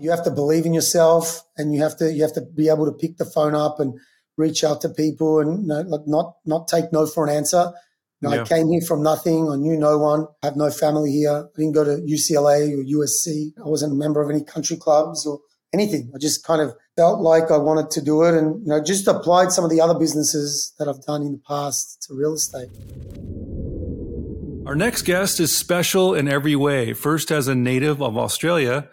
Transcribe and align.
you 0.00 0.10
have 0.10 0.24
to 0.24 0.30
believe 0.30 0.66
in 0.66 0.72
yourself 0.72 1.42
and 1.56 1.74
you 1.74 1.82
have 1.82 1.96
to 1.98 2.12
you 2.12 2.22
have 2.22 2.32
to 2.32 2.40
be 2.40 2.68
able 2.68 2.86
to 2.86 2.92
pick 2.92 3.18
the 3.18 3.24
phone 3.24 3.54
up 3.54 3.78
and 3.78 3.98
reach 4.36 4.64
out 4.64 4.80
to 4.80 4.88
people 4.88 5.40
and 5.40 5.62
you 5.62 5.68
know, 5.68 5.80
like 5.82 6.06
not 6.06 6.36
not 6.46 6.66
take 6.68 6.92
no 6.92 7.06
for 7.06 7.26
an 7.26 7.34
answer. 7.34 7.72
You 8.20 8.28
know, 8.28 8.34
yeah. 8.34 8.42
I 8.42 8.44
came 8.44 8.68
here 8.68 8.82
from 8.82 9.02
nothing. 9.02 9.50
I 9.50 9.56
knew 9.56 9.78
no 9.78 9.98
one. 9.98 10.26
I 10.42 10.46
have 10.46 10.56
no 10.56 10.70
family 10.70 11.10
here. 11.12 11.30
I 11.30 11.58
didn't 11.58 11.72
go 11.72 11.84
to 11.84 12.02
UCLA 12.02 12.72
or 12.74 12.82
USC. 12.82 13.52
I 13.58 13.68
wasn't 13.68 13.92
a 13.92 13.96
member 13.96 14.20
of 14.20 14.30
any 14.30 14.44
country 14.44 14.76
clubs 14.76 15.26
or 15.26 15.40
anything. 15.72 16.10
I 16.14 16.18
just 16.18 16.44
kind 16.44 16.60
of 16.60 16.74
felt 16.96 17.20
like 17.20 17.50
I 17.50 17.56
wanted 17.56 17.90
to 17.92 18.02
do 18.02 18.22
it 18.24 18.34
and 18.34 18.60
you 18.62 18.68
know 18.68 18.82
just 18.82 19.06
applied 19.06 19.52
some 19.52 19.64
of 19.64 19.70
the 19.70 19.80
other 19.80 19.98
businesses 19.98 20.74
that 20.78 20.88
I've 20.88 21.02
done 21.04 21.22
in 21.22 21.32
the 21.32 21.42
past 21.46 22.02
to 22.08 22.14
real 22.14 22.34
estate. 22.34 22.68
Our 24.66 24.76
next 24.76 25.02
guest 25.02 25.40
is 25.40 25.56
special 25.56 26.14
in 26.14 26.28
every 26.28 26.54
way. 26.54 26.92
First 26.92 27.32
as 27.32 27.48
a 27.48 27.54
native 27.54 28.00
of 28.00 28.16
Australia 28.16 28.88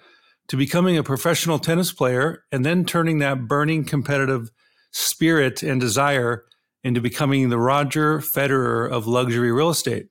to 0.48 0.58
becoming 0.58 0.98
a 0.98 1.04
professional 1.04 1.60
tennis 1.60 1.92
player 1.92 2.44
and 2.52 2.66
then 2.66 2.86
turning 2.86 3.20
that 3.20 3.48
burning 3.48 3.84
competitive 3.84 4.50
spirit 4.92 5.62
and 5.64 5.82
desire 5.82 6.46
into 6.84 7.02
becoming 7.02 7.50
the 7.50 7.60
Roger 7.60 8.20
Federer 8.20 8.90
of 8.90 9.08
luxury 9.08 9.52
real 9.52 9.70
estate. 9.70 10.08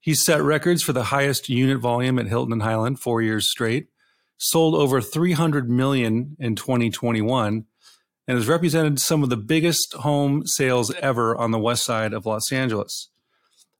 He 0.00 0.14
set 0.14 0.42
records 0.42 0.82
for 0.82 0.92
the 0.92 1.04
highest 1.04 1.48
unit 1.48 1.78
volume 1.78 2.18
at 2.18 2.26
Hilton 2.26 2.52
and 2.52 2.62
Hyland 2.62 3.00
4 3.00 3.22
years 3.22 3.50
straight 3.50 3.88
sold 4.36 4.74
over 4.74 5.00
300 5.00 5.70
million 5.70 6.36
in 6.38 6.56
2021 6.56 7.64
and 8.26 8.36
has 8.36 8.48
represented 8.48 8.98
some 8.98 9.22
of 9.22 9.28
the 9.28 9.36
biggest 9.36 9.94
home 9.94 10.46
sales 10.46 10.92
ever 10.94 11.36
on 11.36 11.50
the 11.50 11.58
west 11.58 11.84
side 11.84 12.12
of 12.12 12.26
Los 12.26 12.50
Angeles. 12.52 13.10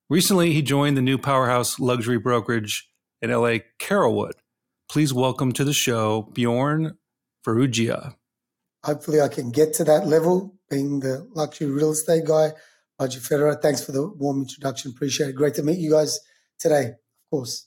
Recently, 0.09 0.53
he 0.53 0.63
joined 0.63 0.97
the 0.97 1.03
new 1.03 1.19
powerhouse 1.19 1.81
luxury 1.81 2.19
brokerage 2.19 2.89
in 3.21 3.31
LA, 3.31 3.59
Carolwood. 3.81 4.33
Please 4.95 5.13
welcome 5.13 5.51
to 5.51 5.65
the 5.65 5.73
show 5.73 6.31
Bjorn 6.35 6.97
Farrugia. 7.45 8.15
Hopefully, 8.85 9.21
I 9.21 9.27
can 9.27 9.51
get 9.51 9.75
to 9.75 9.83
that 9.83 10.07
level, 10.07 10.55
being 10.71 11.01
the 11.01 11.29
luxury 11.35 11.67
real 11.67 11.91
estate 11.91 12.27
guy. 12.27 12.53
Roger 13.01 13.19
Federer, 13.19 13.61
thanks 13.61 13.85
for 13.85 13.91
the 13.91 14.07
warm 14.07 14.43
introduction. 14.43 14.93
Appreciate 14.93 15.31
it. 15.31 15.33
Great 15.33 15.55
to 15.55 15.65
meet 15.65 15.81
you 15.81 15.91
guys 15.91 16.21
today, 16.61 16.91
of 16.91 17.29
course. 17.29 17.67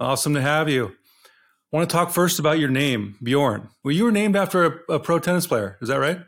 Awesome 0.00 0.32
to 0.32 0.40
have 0.40 0.70
you. 0.70 0.86
I 0.86 1.76
want 1.76 1.90
to 1.90 1.94
talk 1.94 2.08
first 2.08 2.38
about 2.38 2.58
your 2.58 2.70
name, 2.70 3.16
Bjorn. 3.22 3.68
Well, 3.84 3.92
you 3.92 4.04
were 4.04 4.10
named 4.10 4.34
after 4.34 4.64
a, 4.64 4.94
a 4.94 5.00
pro 5.00 5.18
tennis 5.18 5.46
player. 5.46 5.76
Is 5.82 5.88
that 5.88 6.00
right? 6.00 6.20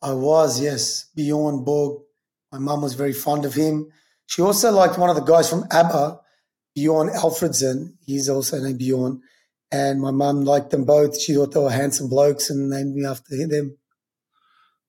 I 0.00 0.12
was, 0.12 0.62
yes. 0.62 1.06
Bjorn 1.16 1.64
Borg. 1.64 2.02
My 2.52 2.60
mum 2.60 2.82
was 2.82 2.94
very 2.94 3.14
fond 3.14 3.46
of 3.46 3.54
him. 3.54 3.88
She 4.26 4.42
also 4.42 4.70
liked 4.70 4.96
one 4.96 5.10
of 5.10 5.16
the 5.16 5.22
guys 5.22 5.50
from 5.50 5.64
ABBA, 5.72 6.20
Bjorn 6.74 7.08
Alfredson. 7.08 7.94
He's 8.04 8.28
also 8.28 8.60
named 8.60 8.78
Bjorn. 8.78 9.20
And 9.70 10.00
my 10.00 10.10
mum 10.10 10.44
liked 10.44 10.70
them 10.70 10.84
both. 10.84 11.20
She 11.20 11.34
thought 11.34 11.52
they 11.52 11.60
were 11.60 11.70
handsome 11.70 12.08
blokes 12.08 12.50
and 12.50 12.68
named 12.68 12.94
me 12.94 13.06
after 13.06 13.36
them. 13.36 13.78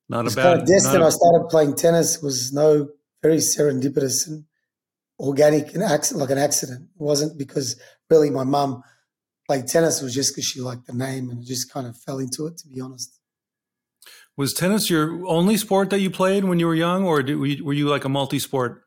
Not 0.10 0.32
a 0.32 0.36
bad. 0.36 0.44
Kind 0.44 0.62
of 0.62 0.68
destined. 0.68 1.04
A, 1.04 1.06
I 1.06 1.10
started 1.10 1.48
playing 1.50 1.76
tennis. 1.76 2.22
Was 2.22 2.52
no 2.52 2.90
very 3.22 3.38
serendipitous 3.38 4.28
and 4.28 4.44
organic 5.20 5.74
and 5.74 5.82
like 6.16 6.30
an 6.30 6.38
accident. 6.38 6.90
It 6.96 7.02
wasn't 7.02 7.38
because 7.38 7.80
really 8.10 8.30
my 8.30 8.44
mum 8.44 8.84
played 9.48 9.68
tennis 9.68 10.02
was 10.02 10.14
just 10.14 10.34
because 10.34 10.46
she 10.46 10.60
liked 10.60 10.88
the 10.88 10.94
name 10.94 11.30
and 11.30 11.46
just 11.46 11.72
kind 11.72 11.88
of 11.88 11.98
fell 11.98 12.20
into 12.20 12.48
it, 12.48 12.58
to 12.58 12.68
be 12.68 12.82
honest. 12.82 13.20
Was 14.36 14.54
tennis 14.54 14.90
your 14.90 15.26
only 15.28 15.58
sport 15.58 15.90
that 15.92 16.00
you 16.00 16.10
played 16.10 16.44
when 16.44 16.60
you 16.60 16.66
were 16.66 16.76
young, 16.76 17.06
or 17.06 17.22
did, 17.22 17.36
were 17.36 17.74
you 17.74 17.88
like 17.88 18.04
a 18.04 18.10
multi 18.10 18.40
sport? 18.40 18.83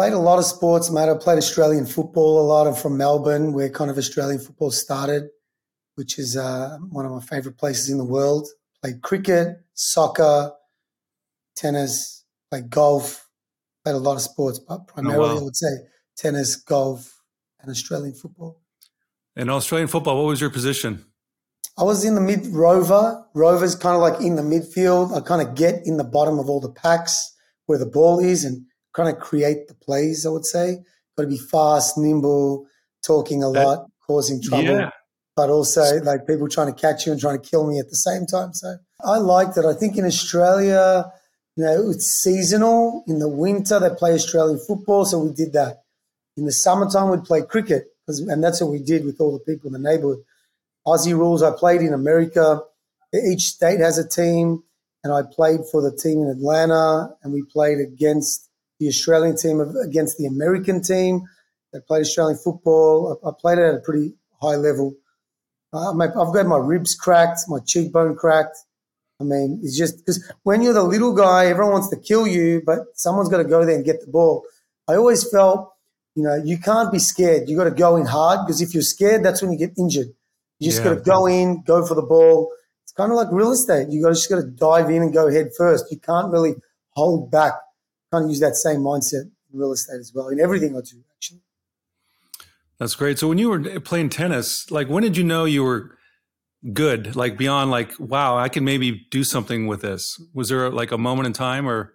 Played 0.00 0.14
a 0.14 0.18
lot 0.18 0.38
of 0.38 0.46
sports, 0.46 0.90
mate. 0.90 1.10
I 1.10 1.14
played 1.14 1.36
Australian 1.36 1.84
football 1.84 2.40
a 2.40 2.46
lot. 2.46 2.66
I'm 2.66 2.72
from 2.72 2.96
Melbourne, 2.96 3.52
where 3.52 3.68
kind 3.68 3.90
of 3.90 3.98
Australian 3.98 4.38
football 4.38 4.70
started, 4.70 5.24
which 5.96 6.18
is 6.18 6.38
uh, 6.38 6.78
one 6.88 7.04
of 7.04 7.12
my 7.12 7.20
favorite 7.20 7.58
places 7.58 7.90
in 7.90 7.98
the 7.98 8.04
world. 8.06 8.48
Played 8.80 9.02
cricket, 9.02 9.58
soccer, 9.74 10.52
tennis, 11.54 12.24
played 12.50 12.70
golf, 12.70 13.28
played 13.84 13.94
a 13.94 13.98
lot 13.98 14.14
of 14.14 14.22
sports, 14.22 14.58
but 14.58 14.86
primarily 14.86 15.28
oh, 15.28 15.34
wow. 15.34 15.40
I 15.40 15.42
would 15.42 15.56
say 15.56 15.68
tennis, 16.16 16.56
golf, 16.56 17.20
and 17.60 17.70
Australian 17.70 18.14
football. 18.14 18.58
In 19.36 19.50
Australian 19.50 19.88
football, 19.88 20.16
what 20.16 20.28
was 20.28 20.40
your 20.40 20.48
position? 20.48 21.04
I 21.76 21.82
was 21.82 22.06
in 22.06 22.14
the 22.14 22.22
mid 22.22 22.46
rover. 22.46 23.22
Rover's 23.34 23.74
kind 23.74 23.96
of 23.96 24.00
like 24.00 24.22
in 24.22 24.36
the 24.36 24.42
midfield. 24.42 25.14
I 25.14 25.20
kind 25.20 25.46
of 25.46 25.54
get 25.54 25.82
in 25.84 25.98
the 25.98 26.04
bottom 26.04 26.38
of 26.38 26.48
all 26.48 26.60
the 26.60 26.72
packs 26.72 27.36
where 27.66 27.78
the 27.78 27.84
ball 27.84 28.18
is 28.18 28.46
and 28.46 28.64
kind 28.92 29.08
of 29.08 29.18
create 29.18 29.68
the 29.68 29.74
plays, 29.74 30.26
I 30.26 30.30
would 30.30 30.46
say. 30.46 30.78
Got 31.16 31.24
to 31.24 31.28
be 31.28 31.38
fast, 31.38 31.98
nimble, 31.98 32.66
talking 33.04 33.42
a 33.42 33.48
lot, 33.48 33.86
causing 34.06 34.42
trouble. 34.42 34.64
Yeah. 34.64 34.90
But 35.36 35.50
also 35.50 36.00
like 36.02 36.26
people 36.26 36.48
trying 36.48 36.72
to 36.72 36.78
catch 36.78 37.06
you 37.06 37.12
and 37.12 37.20
trying 37.20 37.40
to 37.40 37.48
kill 37.48 37.66
me 37.66 37.78
at 37.78 37.88
the 37.88 37.96
same 37.96 38.26
time. 38.26 38.52
So 38.52 38.76
I 39.04 39.18
liked 39.18 39.56
it. 39.56 39.64
I 39.64 39.74
think 39.74 39.96
in 39.96 40.04
Australia, 40.04 41.10
you 41.56 41.64
know, 41.64 41.90
it's 41.90 42.20
seasonal. 42.22 43.04
In 43.06 43.18
the 43.18 43.28
winter, 43.28 43.78
they 43.78 43.90
play 43.90 44.12
Australian 44.12 44.58
football. 44.66 45.04
So 45.04 45.18
we 45.18 45.32
did 45.32 45.52
that. 45.54 45.82
In 46.36 46.44
the 46.44 46.52
summertime, 46.52 47.10
we'd 47.10 47.24
play 47.24 47.42
cricket 47.42 47.86
and 48.18 48.42
that's 48.42 48.60
what 48.60 48.70
we 48.70 48.82
did 48.82 49.04
with 49.04 49.20
all 49.20 49.32
the 49.32 49.38
people 49.40 49.68
in 49.68 49.80
the 49.80 49.90
neighborhood. 49.90 50.18
Aussie 50.86 51.12
rules. 51.12 51.42
I 51.42 51.50
played 51.50 51.80
in 51.80 51.92
America. 51.92 52.60
Each 53.14 53.42
state 53.42 53.80
has 53.80 53.98
a 53.98 54.08
team, 54.08 54.62
and 55.04 55.12
I 55.12 55.22
played 55.22 55.60
for 55.70 55.82
the 55.82 55.96
team 55.96 56.22
in 56.22 56.28
Atlanta, 56.28 57.10
and 57.22 57.32
we 57.32 57.42
played 57.42 57.78
against 57.78 58.48
the 58.80 58.88
Australian 58.88 59.36
team 59.36 59.60
against 59.60 60.18
the 60.18 60.26
American 60.26 60.82
team 60.82 61.22
They 61.72 61.78
played 61.86 62.00
Australian 62.00 62.38
football. 62.38 63.20
I, 63.22 63.28
I 63.28 63.32
played 63.40 63.58
it 63.58 63.64
at 63.64 63.74
a 63.76 63.80
pretty 63.80 64.14
high 64.42 64.56
level. 64.56 64.96
Uh, 65.72 65.92
my, 65.92 66.06
I've 66.06 66.34
got 66.34 66.46
my 66.46 66.58
ribs 66.58 66.96
cracked, 66.96 67.42
my 67.46 67.60
cheekbone 67.64 68.16
cracked. 68.16 68.56
I 69.20 69.24
mean, 69.24 69.60
it's 69.62 69.78
just 69.78 69.98
because 69.98 70.32
when 70.42 70.62
you're 70.62 70.72
the 70.72 70.82
little 70.82 71.14
guy, 71.14 71.46
everyone 71.46 71.74
wants 71.74 71.90
to 71.90 71.96
kill 71.96 72.26
you, 72.26 72.62
but 72.66 72.80
someone's 72.94 73.28
got 73.28 73.38
to 73.38 73.44
go 73.44 73.64
there 73.64 73.76
and 73.76 73.84
get 73.84 74.00
the 74.00 74.10
ball. 74.10 74.44
I 74.88 74.96
always 74.96 75.30
felt 75.30 75.70
you 76.14 76.24
know, 76.24 76.34
you 76.44 76.58
can't 76.58 76.90
be 76.92 76.98
scared. 76.98 77.48
You 77.48 77.56
got 77.56 77.64
to 77.64 77.70
go 77.70 77.96
in 77.96 78.06
hard 78.06 78.46
because 78.46 78.60
if 78.60 78.74
you're 78.74 78.82
scared, 78.82 79.24
that's 79.24 79.42
when 79.42 79.52
you 79.52 79.58
get 79.58 79.78
injured. 79.78 80.08
You 80.58 80.70
just 80.70 80.82
yeah, 80.82 80.90
got 80.90 80.94
to 80.96 81.00
go 81.00 81.26
in, 81.26 81.62
go 81.62 81.86
for 81.86 81.94
the 81.94 82.02
ball. 82.02 82.52
It's 82.82 82.92
kind 82.92 83.12
of 83.12 83.16
like 83.16 83.28
real 83.30 83.52
estate. 83.52 83.88
You 83.90 84.02
got 84.02 84.10
just 84.10 84.28
got 84.28 84.36
to 84.36 84.46
dive 84.46 84.90
in 84.90 85.02
and 85.02 85.12
go 85.12 85.30
head 85.30 85.50
first. 85.56 85.86
You 85.90 85.98
can't 85.98 86.32
really 86.32 86.54
hold 86.90 87.30
back. 87.30 87.54
Kind 88.12 88.24
of 88.24 88.30
use 88.30 88.40
that 88.40 88.56
same 88.56 88.80
mindset 88.80 89.30
in 89.52 89.58
real 89.58 89.72
estate 89.72 90.00
as 90.00 90.12
well 90.14 90.28
in 90.28 90.40
everything 90.40 90.76
I 90.76 90.80
do 90.80 91.02
actually. 91.14 91.42
That's 92.78 92.94
great. 92.94 93.18
So 93.18 93.28
when 93.28 93.38
you 93.38 93.50
were 93.50 93.80
playing 93.80 94.08
tennis, 94.08 94.70
like 94.70 94.88
when 94.88 95.02
did 95.02 95.16
you 95.16 95.22
know 95.22 95.44
you 95.44 95.62
were 95.62 95.96
good? 96.72 97.14
Like 97.14 97.38
beyond 97.38 97.70
like, 97.70 97.92
wow, 98.00 98.36
I 98.36 98.48
can 98.48 98.64
maybe 98.64 99.06
do 99.10 99.22
something 99.22 99.66
with 99.66 99.82
this. 99.82 100.20
Was 100.34 100.48
there 100.48 100.70
like 100.70 100.90
a 100.90 100.98
moment 100.98 101.26
in 101.26 101.32
time 101.32 101.68
or? 101.68 101.94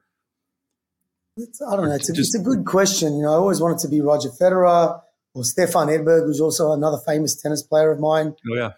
It's, 1.37 1.61
I 1.61 1.75
don't 1.75 1.89
know. 1.89 1.95
It's 1.95 2.09
a, 2.09 2.13
just, 2.13 2.33
it's 2.33 2.41
a 2.41 2.45
good 2.45 2.65
question. 2.65 3.17
You 3.17 3.23
know, 3.23 3.33
I 3.33 3.35
always 3.35 3.59
wanted 3.59 3.79
to 3.79 3.89
be 3.89 3.99
Roger 3.99 4.29
Federer 4.29 5.01
or 5.33 5.43
Stefan 5.43 5.87
Edberg, 5.87 6.27
who's 6.27 6.39
also 6.39 6.71
another 6.71 6.97
famous 7.05 7.35
tennis 7.35 7.61
player 7.61 7.91
of 7.91 7.99
mine. 7.99 8.35
Oh 8.49 8.55
yeah. 8.55 8.71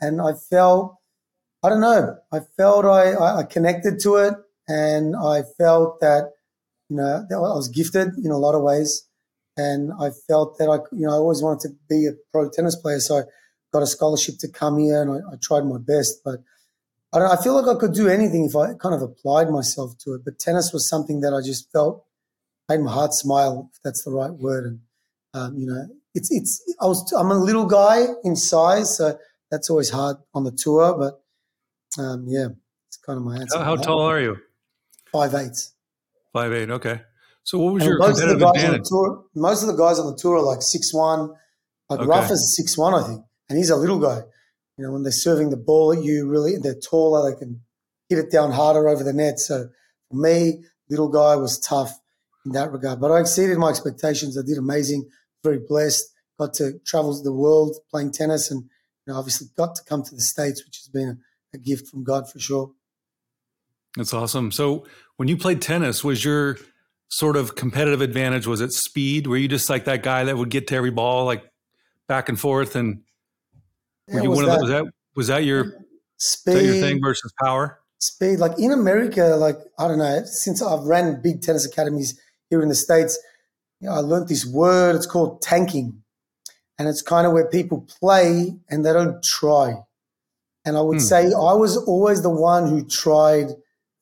And 0.00 0.22
I 0.22 0.32
felt, 0.32 0.96
I 1.62 1.68
don't 1.68 1.82
know, 1.82 2.16
I 2.32 2.40
felt 2.56 2.86
I, 2.86 3.14
I 3.14 3.42
connected 3.42 4.00
to 4.04 4.16
it, 4.16 4.34
and 4.68 5.14
I 5.16 5.42
felt 5.42 6.00
that 6.00 6.32
you 6.88 6.96
know 6.96 7.26
I 7.30 7.54
was 7.54 7.68
gifted 7.68 8.08
in 8.24 8.30
a 8.30 8.38
lot 8.38 8.54
of 8.54 8.62
ways, 8.62 9.06
and 9.56 9.92
I 10.00 10.10
felt 10.28 10.58
that 10.58 10.68
I 10.68 10.76
you 10.94 11.06
know 11.06 11.12
I 11.12 11.16
always 11.16 11.42
wanted 11.42 11.68
to 11.68 11.74
be 11.88 12.06
a 12.06 12.12
pro 12.32 12.50
tennis 12.50 12.76
player, 12.76 13.00
so 13.00 13.18
I 13.18 13.22
got 13.72 13.82
a 13.82 13.86
scholarship 13.86 14.36
to 14.40 14.48
come 14.48 14.78
here, 14.78 15.02
and 15.02 15.10
I, 15.10 15.34
I 15.34 15.36
tried 15.40 15.64
my 15.64 15.78
best, 15.78 16.22
but. 16.24 16.40
I, 17.10 17.20
don't, 17.20 17.30
I 17.30 17.42
feel 17.42 17.54
like 17.54 17.74
I 17.74 17.80
could 17.80 17.94
do 17.94 18.06
anything 18.06 18.44
if 18.44 18.54
I 18.54 18.74
kind 18.74 18.94
of 18.94 19.00
applied 19.00 19.48
myself 19.48 19.96
to 20.00 20.12
it. 20.12 20.26
But 20.26 20.38
tennis 20.38 20.74
was 20.74 20.86
something 20.86 21.22
that 21.22 21.32
I 21.32 21.40
just 21.40 21.72
felt 21.72 22.04
made 22.68 22.80
my 22.80 22.92
heart 22.92 23.14
smile, 23.14 23.70
if 23.72 23.80
that's 23.82 24.04
the 24.04 24.10
right 24.10 24.30
word. 24.30 24.66
And 24.66 24.80
um, 25.34 25.56
you 25.56 25.66
know, 25.66 25.86
it's 26.14 26.30
it's 26.30 26.62
I 26.80 26.86
was 26.86 27.10
I'm 27.12 27.30
a 27.30 27.38
little 27.38 27.66
guy 27.66 28.06
in 28.24 28.36
size, 28.36 28.96
so 28.96 29.18
that's 29.50 29.70
always 29.70 29.90
hard 29.90 30.16
on 30.34 30.44
the 30.44 30.52
tour. 30.52 30.96
But 30.98 32.02
um, 32.02 32.26
yeah, 32.28 32.48
it's 32.88 32.96
kind 32.98 33.16
of 33.16 33.24
my 33.24 33.36
answer. 33.36 33.58
How, 33.58 33.64
how 33.64 33.76
tall 33.76 34.00
are 34.00 34.20
you? 34.20 34.36
Five 35.12 35.34
eight. 35.34 35.56
Five 36.38 36.52
eight. 36.52 36.70
Okay. 36.70 37.00
So 37.42 37.58
what 37.58 37.74
was 37.74 37.82
and 37.82 37.90
your 37.90 37.98
most 37.98 38.20
competitive 38.20 38.34
of 38.34 38.38
the 38.40 38.44
guys 38.46 38.62
advantage? 38.62 38.78
On 38.78 38.82
the 38.82 38.88
tour, 38.88 39.24
most 39.34 39.62
of 39.62 39.68
the 39.68 39.76
guys 39.76 39.98
on 39.98 40.06
the 40.06 40.16
tour 40.16 40.36
are 40.36 40.42
like 40.42 40.62
six 40.62 40.94
one. 40.94 41.30
Like 41.88 42.00
okay. 42.00 42.08
Rafa's 42.08 42.54
six 42.56 42.76
one, 42.78 42.94
I 42.94 43.02
think, 43.06 43.22
and 43.48 43.58
he's 43.58 43.70
a 43.70 43.76
little 43.76 43.98
guy. 43.98 44.20
You 44.76 44.84
know, 44.84 44.92
when 44.92 45.02
they're 45.02 45.10
serving 45.10 45.50
the 45.50 45.56
ball 45.56 45.92
at 45.92 46.04
you, 46.04 46.28
really, 46.28 46.52
they're 46.62 46.78
taller. 46.78 47.28
They 47.28 47.38
can 47.38 47.60
hit 48.08 48.18
it 48.18 48.30
down 48.30 48.52
harder 48.52 48.88
over 48.88 49.02
the 49.02 49.12
net. 49.12 49.40
So 49.40 49.68
for 50.10 50.16
me, 50.16 50.62
little 50.88 51.08
guy 51.08 51.34
was 51.36 51.58
tough 51.58 51.98
in 52.46 52.52
that 52.52 52.70
regard. 52.70 53.00
But 53.00 53.10
I 53.10 53.20
exceeded 53.20 53.58
my 53.58 53.70
expectations. 53.70 54.38
I 54.38 54.42
did 54.46 54.58
amazing. 54.58 55.08
Very 55.42 55.58
blessed. 55.66 56.04
Got 56.38 56.54
to 56.54 56.78
travel 56.86 57.20
the 57.20 57.32
world 57.32 57.76
playing 57.90 58.12
tennis, 58.12 58.50
and 58.50 58.62
you 58.62 59.12
know, 59.12 59.18
obviously 59.18 59.48
got 59.56 59.74
to 59.74 59.82
come 59.88 60.04
to 60.04 60.14
the 60.14 60.20
states, 60.20 60.64
which 60.64 60.76
has 60.76 60.88
been 60.88 61.08
a, 61.08 61.56
a 61.56 61.58
gift 61.58 61.88
from 61.88 62.04
God 62.04 62.30
for 62.30 62.38
sure. 62.38 62.70
That's 63.98 64.14
awesome. 64.14 64.52
So 64.52 64.86
when 65.16 65.28
you 65.28 65.36
played 65.36 65.60
tennis, 65.60 66.02
was 66.02 66.24
your 66.24 66.56
sort 67.08 67.36
of 67.36 67.56
competitive 67.56 68.00
advantage 68.00 68.46
was 68.46 68.60
it 68.60 68.72
speed? 68.72 69.26
Were 69.26 69.36
you 69.36 69.48
just 69.48 69.68
like 69.68 69.84
that 69.86 70.02
guy 70.02 70.24
that 70.24 70.36
would 70.36 70.50
get 70.50 70.68
to 70.68 70.76
every 70.76 70.90
ball 70.90 71.24
like 71.24 71.42
back 72.06 72.28
and 72.28 72.38
forth 72.38 72.76
and 72.76 73.02
you 74.08 74.30
was 74.30 74.36
one 74.36 74.46
that, 74.46 74.52
of 74.52 74.58
the, 74.58 74.62
was 74.62 74.70
that 74.70 74.84
was 75.16 75.26
that 75.26 75.44
your 75.44 75.84
speed 76.16 76.54
that 76.54 76.64
your 76.64 76.74
thing 76.74 77.00
versus 77.02 77.32
power? 77.42 77.80
Speed, 77.98 78.38
like 78.38 78.58
in 78.58 78.70
America, 78.70 79.36
like 79.36 79.56
I 79.78 79.88
don't 79.88 79.98
know. 79.98 80.22
Since 80.24 80.62
I've 80.62 80.84
ran 80.84 81.20
big 81.20 81.42
tennis 81.42 81.66
academies 81.66 82.18
here 82.48 82.62
in 82.62 82.68
the 82.68 82.74
states, 82.74 83.18
you 83.80 83.88
know, 83.88 83.94
I 83.94 83.98
learned 83.98 84.28
this 84.28 84.46
word. 84.46 84.94
It's 84.94 85.06
called 85.06 85.42
tanking, 85.42 86.02
and 86.78 86.88
it's 86.88 87.02
kind 87.02 87.26
of 87.26 87.32
where 87.32 87.48
people 87.48 87.86
play 88.00 88.56
and 88.70 88.86
they 88.86 88.92
don't 88.92 89.22
try. 89.22 89.74
And 90.64 90.76
I 90.76 90.80
would 90.80 90.98
hmm. 90.98 91.04
say 91.04 91.24
I 91.26 91.54
was 91.54 91.76
always 91.76 92.22
the 92.22 92.30
one 92.30 92.68
who 92.68 92.84
tried 92.84 93.48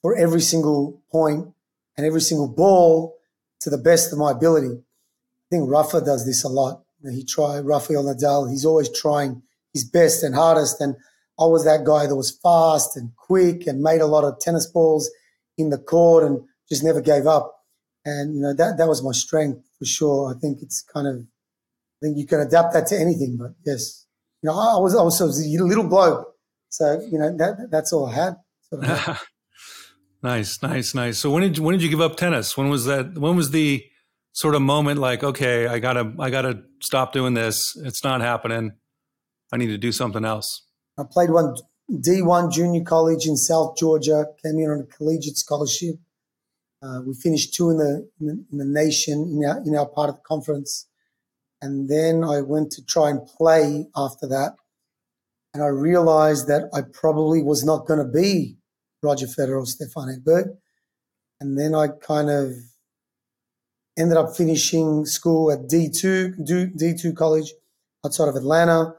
for 0.02 0.16
every 0.16 0.40
single 0.40 1.02
point 1.10 1.48
and 1.96 2.06
every 2.06 2.20
single 2.20 2.48
ball 2.48 3.16
to 3.60 3.70
the 3.70 3.78
best 3.78 4.12
of 4.12 4.18
my 4.18 4.30
ability. 4.30 4.74
I 4.74 5.46
think 5.50 5.70
Rafa 5.70 6.00
does 6.00 6.26
this 6.26 6.44
a 6.44 6.48
lot. 6.48 6.82
He 7.10 7.24
tried 7.24 7.60
Rafael 7.60 8.04
Nadal. 8.04 8.50
He's 8.50 8.64
always 8.64 8.90
trying 8.90 9.42
his 9.72 9.84
best 9.84 10.22
and 10.22 10.34
hardest. 10.34 10.80
And 10.80 10.96
I 11.38 11.46
was 11.46 11.64
that 11.64 11.84
guy 11.84 12.06
that 12.06 12.16
was 12.16 12.36
fast 12.42 12.96
and 12.96 13.14
quick 13.16 13.66
and 13.66 13.80
made 13.80 14.00
a 14.00 14.06
lot 14.06 14.24
of 14.24 14.40
tennis 14.40 14.66
balls 14.66 15.10
in 15.58 15.70
the 15.70 15.78
court 15.78 16.24
and 16.24 16.40
just 16.68 16.82
never 16.82 17.00
gave 17.00 17.26
up. 17.26 17.52
And 18.04 18.34
you 18.34 18.40
know 18.40 18.54
that 18.54 18.78
that 18.78 18.88
was 18.88 19.02
my 19.02 19.12
strength 19.12 19.60
for 19.78 19.84
sure. 19.84 20.34
I 20.34 20.38
think 20.38 20.58
it's 20.62 20.82
kind 20.82 21.08
of 21.08 21.16
I 21.16 22.06
think 22.06 22.16
you 22.16 22.26
can 22.26 22.40
adapt 22.40 22.72
that 22.74 22.86
to 22.88 22.98
anything. 22.98 23.36
But 23.36 23.52
yes, 23.64 24.06
you 24.42 24.48
know 24.48 24.54
I 24.54 24.78
was 24.78 24.94
was, 24.94 25.20
a 25.20 25.64
little 25.64 25.88
bloke, 25.88 26.32
so 26.68 27.00
you 27.10 27.18
know 27.18 27.36
that 27.36 27.68
that's 27.70 27.92
all 27.92 28.06
I 28.06 28.14
had. 28.14 28.36
nice, 30.26 30.60
nice, 30.60 30.94
nice. 30.94 31.18
So 31.18 31.30
when 31.30 31.42
did 31.44 31.58
when 31.58 31.74
did 31.74 31.82
you 31.82 31.88
give 31.88 32.00
up 32.00 32.16
tennis? 32.16 32.56
When 32.56 32.68
was 32.68 32.84
that? 32.86 33.16
When 33.16 33.36
was 33.36 33.52
the 33.52 33.84
sort 34.32 34.54
of 34.56 34.62
moment 34.62 34.98
like 35.00 35.22
okay, 35.22 35.66
I 35.68 35.78
gotta 35.78 36.12
I 36.18 36.30
gotta 36.30 36.62
stop 36.80 37.12
doing 37.12 37.34
this. 37.34 37.76
It's 37.76 38.02
not 38.02 38.20
happening. 38.20 38.72
I 39.52 39.56
need 39.56 39.68
to 39.68 39.78
do 39.78 39.92
something 39.92 40.24
else. 40.24 40.48
I 40.98 41.04
played 41.08 41.30
one 41.30 41.54
D1 41.90 42.52
junior 42.52 42.82
college 42.82 43.26
in 43.26 43.36
South 43.36 43.76
Georgia, 43.76 44.26
came 44.42 44.58
in 44.58 44.70
on 44.70 44.80
a 44.80 44.96
collegiate 44.96 45.36
scholarship. 45.36 45.94
Uh, 46.82 47.00
we 47.06 47.14
finished 47.14 47.54
two 47.54 47.70
in 47.70 47.78
the, 47.78 48.08
in 48.20 48.26
the, 48.26 48.44
in 48.52 48.58
the 48.58 48.64
nation 48.64 49.18
in 49.32 49.48
our, 49.48 49.58
in 49.64 49.76
our 49.76 49.86
part 49.86 50.08
of 50.10 50.16
the 50.16 50.22
conference. 50.22 50.88
And 51.62 51.88
then 51.88 52.24
I 52.24 52.42
went 52.42 52.72
to 52.72 52.84
try 52.84 53.10
and 53.10 53.20
play 53.38 53.86
after 53.96 54.26
that. 54.26 54.56
And 55.54 55.62
I 55.62 55.68
realized 55.68 56.48
that 56.48 56.68
I 56.74 56.82
probably 56.82 57.42
was 57.42 57.64
not 57.64 57.86
going 57.86 58.00
to 58.00 58.12
be 58.12 58.58
Roger 59.06 59.26
Federer 59.26 59.66
Stefan 59.66 60.08
Edberg. 60.08 60.56
And 61.40 61.58
then 61.58 61.74
I 61.74 61.88
kind 61.88 62.30
of 62.30 62.52
ended 63.98 64.16
up 64.16 64.36
finishing 64.36 65.06
school 65.06 65.50
at 65.50 65.68
D2, 65.70 66.38
D2 66.46 67.16
college 67.16 67.52
outside 68.04 68.28
of 68.28 68.36
Atlanta. 68.36 68.94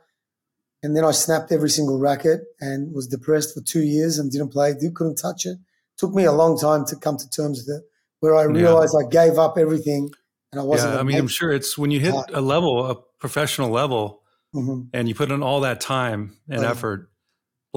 And 0.83 0.95
then 0.95 1.03
I 1.03 1.11
snapped 1.11 1.51
every 1.51 1.69
single 1.69 1.99
racket 1.99 2.41
and 2.59 2.93
was 2.93 3.07
depressed 3.07 3.53
for 3.53 3.61
two 3.61 3.81
years 3.81 4.19
and 4.19 4.31
didn't 4.31 4.49
play, 4.49 4.73
couldn't 4.93 5.15
touch 5.15 5.45
it. 5.45 5.57
Took 5.97 6.13
me 6.13 6.25
a 6.25 6.31
long 6.31 6.59
time 6.59 6.85
to 6.85 6.95
come 6.95 7.17
to 7.17 7.29
terms 7.29 7.65
with 7.65 7.77
it, 7.77 7.83
where 8.19 8.35
I 8.35 8.43
realized 8.43 8.95
yeah. 8.97 9.07
I 9.07 9.09
gave 9.09 9.39
up 9.39 9.57
everything 9.57 10.11
and 10.51 10.61
I 10.61 10.63
wasn't. 10.63 10.93
Yeah, 10.93 10.99
I 10.99 11.03
mean, 11.03 11.17
I'm 11.17 11.27
sure 11.27 11.51
it's 11.51 11.77
when 11.77 11.89
you 11.89 11.99
hit 11.99 12.13
a 12.31 12.41
level, 12.41 12.85
a 12.85 12.95
professional 13.19 13.69
level, 13.69 14.21
mm-hmm. 14.55 14.89
and 14.93 15.07
you 15.09 15.15
put 15.15 15.31
in 15.31 15.41
all 15.41 15.61
that 15.61 15.81
time 15.81 16.37
and 16.47 16.61
right. 16.61 16.69
effort, 16.69 17.09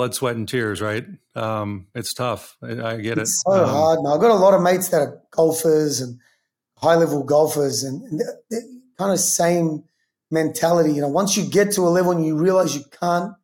blood, 0.00 0.14
sweat, 0.14 0.34
and 0.34 0.48
tears, 0.48 0.80
right? 0.80 1.04
Um, 1.34 1.88
it's 1.94 2.14
tough. 2.14 2.56
I, 2.62 2.96
get 2.96 3.18
it's 3.18 3.32
it. 3.32 3.50
so 3.50 3.52
um, 3.52 3.68
hard. 3.68 3.98
I've 3.98 4.20
got 4.22 4.30
a 4.30 4.40
lot 4.40 4.54
of 4.54 4.62
mates 4.62 4.88
that 4.88 5.02
are 5.02 5.20
golfers 5.30 6.00
and 6.00 6.18
high 6.78 6.94
level 6.94 7.22
golfers, 7.22 7.82
and, 7.82 8.02
and 8.04 8.18
they're, 8.18 8.38
they're 8.48 8.68
kind 8.96 9.12
of 9.12 9.20
same 9.20 9.84
mentality. 10.30 10.94
You 10.94 11.02
know, 11.02 11.08
once 11.08 11.36
you 11.36 11.44
get 11.44 11.72
to 11.72 11.82
a 11.82 11.90
level 11.90 12.12
and 12.12 12.24
you 12.24 12.34
realize 12.34 12.74
you 12.74 12.82
can't, 12.98 13.34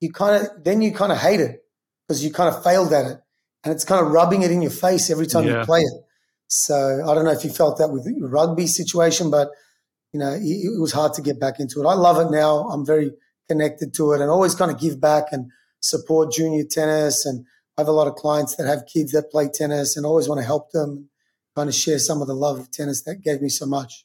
you 0.00 0.10
kind 0.10 0.42
of, 0.42 0.64
then 0.64 0.80
you 0.80 0.90
kind 0.94 1.12
of 1.12 1.18
hate 1.18 1.40
it 1.40 1.62
because 2.08 2.24
you 2.24 2.32
kind 2.32 2.48
of 2.48 2.64
failed 2.64 2.94
at 2.94 3.04
it. 3.04 3.18
And 3.62 3.74
it's 3.74 3.84
kind 3.84 4.04
of 4.04 4.10
rubbing 4.10 4.40
it 4.40 4.50
in 4.50 4.62
your 4.62 4.70
face 4.70 5.10
every 5.10 5.26
time 5.26 5.44
yeah. 5.44 5.60
you 5.60 5.66
play 5.66 5.80
it. 5.80 5.92
So 6.48 7.02
I 7.06 7.14
don't 7.14 7.26
know 7.26 7.32
if 7.32 7.44
you 7.44 7.50
felt 7.50 7.76
that 7.76 7.88
with 7.88 8.06
your 8.06 8.30
rugby 8.30 8.66
situation, 8.66 9.30
but, 9.30 9.50
you 10.14 10.20
know, 10.20 10.32
it, 10.32 10.40
it 10.42 10.80
was 10.80 10.92
hard 10.92 11.12
to 11.14 11.22
get 11.22 11.38
back 11.38 11.60
into 11.60 11.82
it. 11.82 11.86
I 11.86 11.94
love 11.94 12.18
it 12.24 12.30
now. 12.30 12.70
I'm 12.70 12.86
very 12.86 13.10
connected 13.50 13.92
to 13.96 14.12
it 14.12 14.22
and 14.22 14.30
always 14.30 14.54
kind 14.54 14.70
of 14.70 14.80
give 14.80 14.98
back 14.98 15.24
and 15.30 15.50
support 15.84 16.32
junior 16.32 16.64
tennis. 16.64 17.26
And 17.26 17.44
I 17.76 17.82
have 17.82 17.88
a 17.88 17.92
lot 17.92 18.06
of 18.06 18.14
clients 18.14 18.56
that 18.56 18.66
have 18.66 18.86
kids 18.86 19.12
that 19.12 19.30
play 19.30 19.48
tennis 19.52 19.96
and 19.96 20.06
always 20.06 20.28
want 20.28 20.40
to 20.40 20.46
help 20.46 20.70
them 20.72 21.10
kind 21.54 21.68
of 21.68 21.74
share 21.74 21.98
some 21.98 22.22
of 22.22 22.26
the 22.26 22.34
love 22.34 22.58
of 22.58 22.70
tennis 22.70 23.02
that 23.02 23.22
gave 23.22 23.42
me 23.42 23.48
so 23.48 23.66
much. 23.66 24.04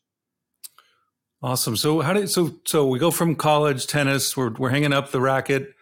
Awesome. 1.41 1.77
So 1.77 2.01
how 2.01 2.11
did 2.11 2.29
so 2.29 2.59
so 2.65 2.85
we 2.85 2.99
go 2.99 3.11
from 3.11 3.35
college 3.35 3.87
tennis. 3.87 4.35
We're 4.35 4.51
we're 4.51 4.69
hanging 4.71 4.91
up 4.91 5.11
the 5.11 5.21
racket, 5.21 5.73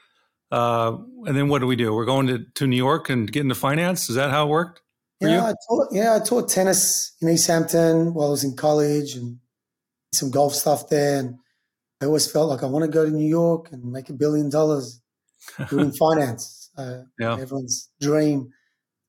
uh, 0.51 0.95
and 1.25 1.35
then 1.35 1.47
what 1.47 1.59
do 1.59 1.67
we 1.67 1.75
do? 1.75 1.95
We're 1.95 2.05
going 2.05 2.27
to, 2.27 2.45
to 2.55 2.67
New 2.67 2.75
York 2.75 3.09
and 3.09 3.31
get 3.31 3.41
into 3.41 3.55
finance. 3.55 4.07
Is 4.07 4.17
that 4.17 4.29
how 4.29 4.45
it 4.45 4.49
worked? 4.49 4.81
yeah, 5.19 5.45
I 5.45 5.53
taught, 5.67 5.87
yeah, 5.91 6.15
I 6.15 6.19
taught 6.19 6.47
tennis 6.47 7.15
in 7.23 7.29
East 7.29 7.47
Hampton 7.47 8.13
while 8.13 8.27
I 8.27 8.31
was 8.31 8.43
in 8.43 8.55
college 8.55 9.15
and 9.15 9.39
some 10.13 10.29
golf 10.29 10.53
stuff 10.53 10.89
there. 10.89 11.17
And 11.21 11.39
I 12.01 12.05
always 12.05 12.31
felt 12.31 12.49
like 12.49 12.61
I 12.61 12.67
want 12.67 12.85
to 12.85 12.91
go 12.91 13.03
to 13.03 13.09
New 13.09 13.27
York 13.27 13.71
and 13.71 13.83
make 13.91 14.09
a 14.09 14.13
billion 14.13 14.51
dollars 14.51 15.01
doing 15.69 15.91
finance. 15.91 16.69
Uh, 16.77 17.03
yeah. 17.19 17.33
everyone's 17.33 17.89
dream. 17.99 18.51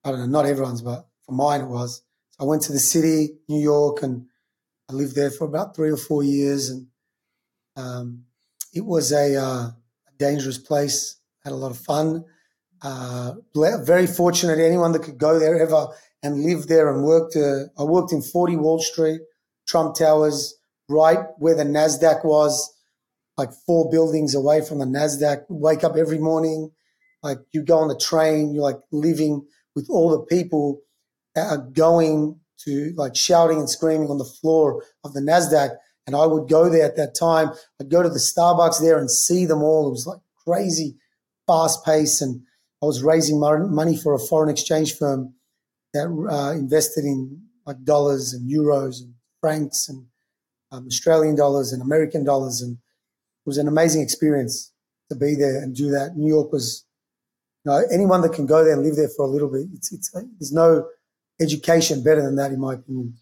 I 0.04 0.10
don't 0.10 0.20
know, 0.20 0.26
not 0.26 0.46
everyone's, 0.46 0.82
but 0.82 1.06
for 1.26 1.32
mine 1.32 1.62
it 1.62 1.68
was. 1.68 2.02
So 2.30 2.44
I 2.44 2.46
went 2.46 2.62
to 2.62 2.72
the 2.72 2.78
city, 2.78 3.38
New 3.48 3.60
York, 3.60 4.02
and 4.02 4.26
I 4.88 4.94
lived 4.94 5.14
there 5.14 5.30
for 5.30 5.44
about 5.44 5.76
three 5.76 5.90
or 5.90 5.96
four 5.96 6.22
years, 6.22 6.70
and 6.70 6.86
um, 7.76 8.24
it 8.72 8.84
was 8.84 9.12
a, 9.12 9.36
uh, 9.36 9.66
a, 9.68 9.72
dangerous 10.18 10.58
place. 10.58 11.16
Had 11.44 11.52
a 11.52 11.56
lot 11.56 11.70
of 11.70 11.78
fun. 11.78 12.24
Uh, 12.80 13.34
very 13.54 14.06
fortunate 14.06 14.58
anyone 14.58 14.92
that 14.92 15.02
could 15.02 15.18
go 15.18 15.38
there 15.38 15.60
ever 15.60 15.88
and 16.22 16.42
live 16.42 16.68
there 16.68 16.92
and 16.92 17.04
worked. 17.04 17.36
Uh, 17.36 17.64
I 17.78 17.84
worked 17.84 18.12
in 18.12 18.22
40 18.22 18.56
Wall 18.56 18.78
Street, 18.78 19.20
Trump 19.66 19.96
Towers, 19.96 20.54
right 20.88 21.18
where 21.38 21.54
the 21.54 21.64
Nasdaq 21.64 22.24
was, 22.24 22.74
like 23.38 23.50
four 23.66 23.88
buildings 23.90 24.34
away 24.34 24.60
from 24.60 24.80
the 24.80 24.84
Nasdaq. 24.84 25.44
Wake 25.48 25.84
up 25.84 25.96
every 25.96 26.18
morning, 26.18 26.70
like 27.22 27.38
you 27.52 27.62
go 27.62 27.78
on 27.78 27.88
the 27.88 27.96
train. 27.98 28.52
You're 28.52 28.64
like 28.64 28.80
living 28.92 29.46
with 29.74 29.86
all 29.88 30.10
the 30.10 30.26
people 30.26 30.80
that 31.34 31.46
are 31.46 31.70
going 31.72 32.40
to 32.64 32.92
like 32.96 33.14
shouting 33.16 33.58
and 33.58 33.70
screaming 33.70 34.08
on 34.08 34.18
the 34.18 34.24
floor 34.24 34.82
of 35.04 35.14
the 35.14 35.20
NASDAQ. 35.20 35.76
And 36.06 36.16
I 36.16 36.26
would 36.26 36.48
go 36.48 36.68
there 36.68 36.84
at 36.84 36.96
that 36.96 37.14
time. 37.14 37.50
I'd 37.80 37.90
go 37.90 38.02
to 38.02 38.08
the 38.08 38.18
Starbucks 38.18 38.80
there 38.80 38.98
and 38.98 39.10
see 39.10 39.46
them 39.46 39.62
all. 39.62 39.86
It 39.86 39.90
was 39.90 40.06
like 40.06 40.20
crazy 40.44 40.96
fast 41.46 41.84
pace. 41.84 42.20
And 42.20 42.42
I 42.82 42.86
was 42.86 43.02
raising 43.02 43.38
money 43.38 43.96
for 43.96 44.14
a 44.14 44.18
foreign 44.18 44.50
exchange 44.50 44.96
firm 44.96 45.34
that 45.94 46.08
uh, 46.30 46.52
invested 46.52 47.04
in 47.04 47.42
like 47.66 47.84
dollars 47.84 48.32
and 48.32 48.50
euros 48.50 49.00
and 49.00 49.14
francs 49.40 49.88
and 49.88 50.06
um, 50.72 50.86
Australian 50.86 51.36
dollars 51.36 51.72
and 51.72 51.82
American 51.82 52.24
dollars. 52.24 52.62
And 52.62 52.78
was 53.48 53.58
an 53.58 53.66
amazing 53.66 54.02
experience 54.02 54.72
to 55.10 55.16
be 55.16 55.34
there 55.34 55.60
and 55.60 55.74
do 55.74 55.90
that. 55.90 56.16
New 56.16 56.28
York 56.28 56.52
was, 56.52 56.84
you 57.64 57.72
know, 57.72 57.82
anyone 57.90 58.20
that 58.20 58.32
can 58.32 58.46
go 58.46 58.62
there 58.62 58.74
and 58.74 58.82
live 58.82 58.94
there 58.94 59.08
for 59.16 59.24
a 59.24 59.28
little 59.28 59.50
bit, 59.50 59.66
it's, 59.74 59.92
it's, 59.92 60.10
there's 60.12 60.52
no, 60.52 60.86
education 61.40 62.02
better 62.02 62.22
than 62.22 62.36
that, 62.36 62.52
in 62.52 62.60
my 62.60 62.74
opinion. 62.74 63.14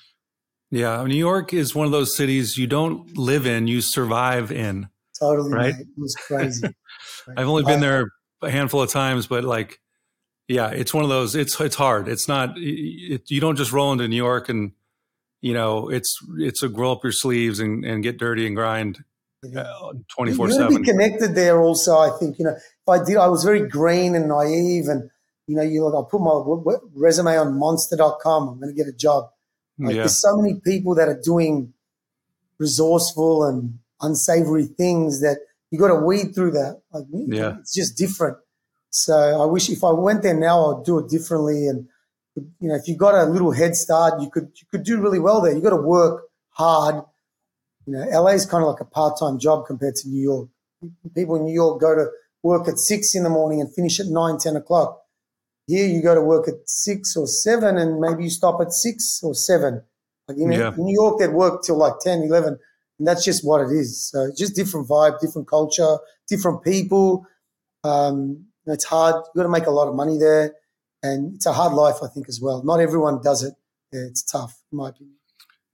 Yeah, 0.71 1.05
New 1.05 1.17
York 1.17 1.53
is 1.55 1.75
one 1.75 1.87
of 1.87 1.93
those 1.93 2.17
cities 2.17 2.57
you 2.57 2.67
don't 2.67 3.17
live 3.17 3.47
in, 3.47 3.67
you 3.67 3.81
survive 3.81 4.51
in. 4.51 4.89
Totally, 5.19 5.53
right? 5.53 5.75
Mate. 5.75 5.87
It 5.97 6.01
was 6.01 6.15
crazy. 6.15 6.69
I've 7.37 7.49
only 7.49 7.63
been 7.63 7.81
there 7.81 8.11
a 8.43 8.51
handful 8.51 8.83
of 8.83 8.91
times, 8.91 9.27
but 9.27 9.45
like, 9.45 9.81
yeah, 10.49 10.69
it's 10.69 10.93
one 10.93 11.05
of 11.05 11.11
those. 11.11 11.35
It's 11.35 11.59
it's 11.61 11.77
hard. 11.77 12.09
It's 12.09 12.29
not. 12.29 12.55
It, 12.57 13.31
you 13.31 13.41
don't 13.41 13.57
just 13.57 13.73
roll 13.73 13.93
into 13.93 14.07
New 14.07 14.17
York 14.17 14.49
and 14.49 14.73
you 15.41 15.55
know 15.55 15.89
it's 15.89 16.17
it's 16.37 16.63
a 16.63 16.69
roll 16.69 16.93
up 16.93 17.03
your 17.03 17.13
sleeves 17.13 17.59
and, 17.59 17.85
and 17.85 18.03
get 18.03 18.19
dirty 18.19 18.47
and 18.47 18.55
grind 18.55 19.03
uh, 19.55 19.93
twenty 20.09 20.33
four 20.33 20.51
seven. 20.51 20.83
Connected 20.83 21.35
there 21.35 21.61
also. 21.61 21.99
I 21.99 22.11
think 22.19 22.39
you 22.39 22.47
know 22.47 22.53
if 22.55 22.89
I 22.89 23.05
did, 23.05 23.17
I 23.17 23.29
was 23.29 23.45
very 23.45 23.69
green 23.69 24.15
and 24.15 24.29
naive 24.29 24.89
and 24.89 25.11
you 25.47 25.55
know, 25.55 25.63
you 25.63 25.85
look, 25.85 25.95
I'll 25.95 26.05
put 26.05 26.21
my 26.21 26.75
resume 26.95 27.37
on 27.37 27.59
monster.com. 27.59 28.49
I'm 28.49 28.61
going 28.61 28.75
to 28.75 28.77
get 28.77 28.89
a 28.89 28.97
job. 28.97 29.31
Like, 29.79 29.95
yeah. 29.95 30.03
There's 30.03 30.21
so 30.21 30.37
many 30.37 30.61
people 30.61 30.95
that 30.97 31.09
are 31.09 31.21
doing 31.23 31.73
resourceful 32.59 33.45
and 33.45 33.79
unsavory 34.01 34.65
things 34.65 35.21
that 35.21 35.39
you 35.71 35.79
got 35.79 35.89
to 35.89 35.97
weed 35.97 36.35
through 36.35 36.53
that. 36.53 36.81
Like, 36.93 37.05
yeah. 37.13 37.59
It's 37.61 37.75
just 37.75 37.97
different. 37.97 38.39
So 38.91 39.15
I 39.15 39.45
wish 39.47 39.69
if 39.69 39.85
I 39.85 39.93
went 39.93 40.23
there 40.23 40.35
now, 40.35 40.79
I'd 40.79 40.85
do 40.85 40.99
it 40.99 41.09
differently. 41.09 41.69
And, 41.69 41.87
you 42.35 42.69
know, 42.69 42.75
if 42.75 42.89
you 42.89 42.97
got 42.97 43.15
a 43.15 43.25
little 43.31 43.53
head 43.53 43.77
start, 43.77 44.21
you 44.21 44.31
could, 44.31 44.51
you 44.57 44.67
could 44.71 44.85
do 44.85 45.01
really 45.01 45.19
well 45.19 45.41
there. 45.41 45.55
You 45.55 45.61
got 45.61 45.71
to 45.71 45.77
work 45.77 46.25
hard. 46.51 47.05
You 47.87 47.95
know, 47.95 48.05
LA 48.09 48.31
is 48.31 48.47
kind 48.47 48.63
of 48.63 48.69
like 48.69 48.81
a 48.81 48.85
part-time 48.85 49.39
job 49.39 49.67
compared 49.67 49.95
to 49.97 50.09
New 50.09 50.21
York. 50.23 50.49
People 51.15 51.37
in 51.37 51.45
New 51.45 51.55
York 51.55 51.81
go 51.81 51.95
to 51.95 52.09
work 52.43 52.69
at 52.69 52.79
six 52.79 53.15
in 53.15 53.23
the 53.23 53.31
morning 53.31 53.61
and 53.61 53.73
finish 53.73 53.99
at 54.01 54.07
nine, 54.07 54.39
10 54.39 54.57
o'clock 54.57 55.07
here 55.67 55.87
you 55.87 56.03
go 56.03 56.15
to 56.15 56.21
work 56.21 56.49
at 56.49 56.55
six 56.69 57.17
or 57.17 57.27
seven 57.27 57.77
and 57.77 58.01
maybe 58.01 58.25
you 58.25 58.31
stop 58.31 58.61
at 58.61 58.73
six 58.73 59.21
or 59.23 59.35
seven. 59.35 59.83
Like 60.29 60.39
in, 60.39 60.53
yeah. 60.53 60.73
New 60.77 60.95
York, 60.95 61.19
they'd 61.19 61.29
work 61.29 61.63
till 61.63 61.77
like 61.77 61.95
10, 62.01 62.23
11, 62.23 62.59
and 62.99 63.09
that's 63.09 63.25
just 63.25 63.45
what 63.45 63.61
it 63.61 63.73
is. 63.73 64.11
So 64.11 64.31
just 64.37 64.55
different 64.55 64.89
vibe, 64.89 65.21
different 65.21 65.49
culture, 65.49 65.99
different 66.29 66.63
people. 66.63 67.27
Um, 67.85 68.47
it's 68.67 68.85
hard. 68.85 69.15
You've 69.15 69.35
got 69.37 69.43
to 69.45 69.49
make 69.49 69.67
a 69.67 69.71
lot 69.71 69.89
of 69.89 69.95
money 69.95 70.19
there, 70.19 70.55
and 71.03 71.35
it's 71.35 71.47
a 71.47 71.53
hard 71.53 71.73
life, 71.73 71.97
I 72.03 72.09
think, 72.09 72.29
as 72.29 72.41
well. 72.41 72.63
Not 72.65 72.81
everyone 72.81 73.21
does 73.23 73.45
it. 73.45 73.55
Yeah, 73.93 74.03
it's 74.09 74.23
tough, 74.23 74.61
in 74.73 74.79
my 74.79 74.89
opinion, 74.89 75.17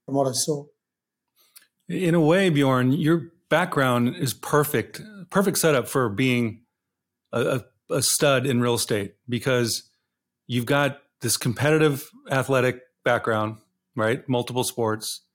from 0.04 0.16
what 0.16 0.28
I 0.28 0.32
saw. 0.32 0.66
In 1.92 2.14
a 2.14 2.20
way, 2.20 2.48
Bjorn, 2.48 2.92
your 2.92 3.32
background 3.50 4.16
is 4.16 4.32
perfect, 4.32 5.02
perfect 5.28 5.58
setup 5.58 5.86
for 5.86 6.08
being 6.08 6.62
a, 7.32 7.64
a, 7.90 7.96
a 7.96 8.02
stud 8.02 8.46
in 8.46 8.62
real 8.62 8.74
estate 8.74 9.16
because 9.28 9.90
you've 10.46 10.64
got 10.64 11.02
this 11.20 11.36
competitive 11.36 12.08
athletic 12.30 12.80
background, 13.04 13.58
right? 13.94 14.26
Multiple 14.26 14.64
sports, 14.64 15.26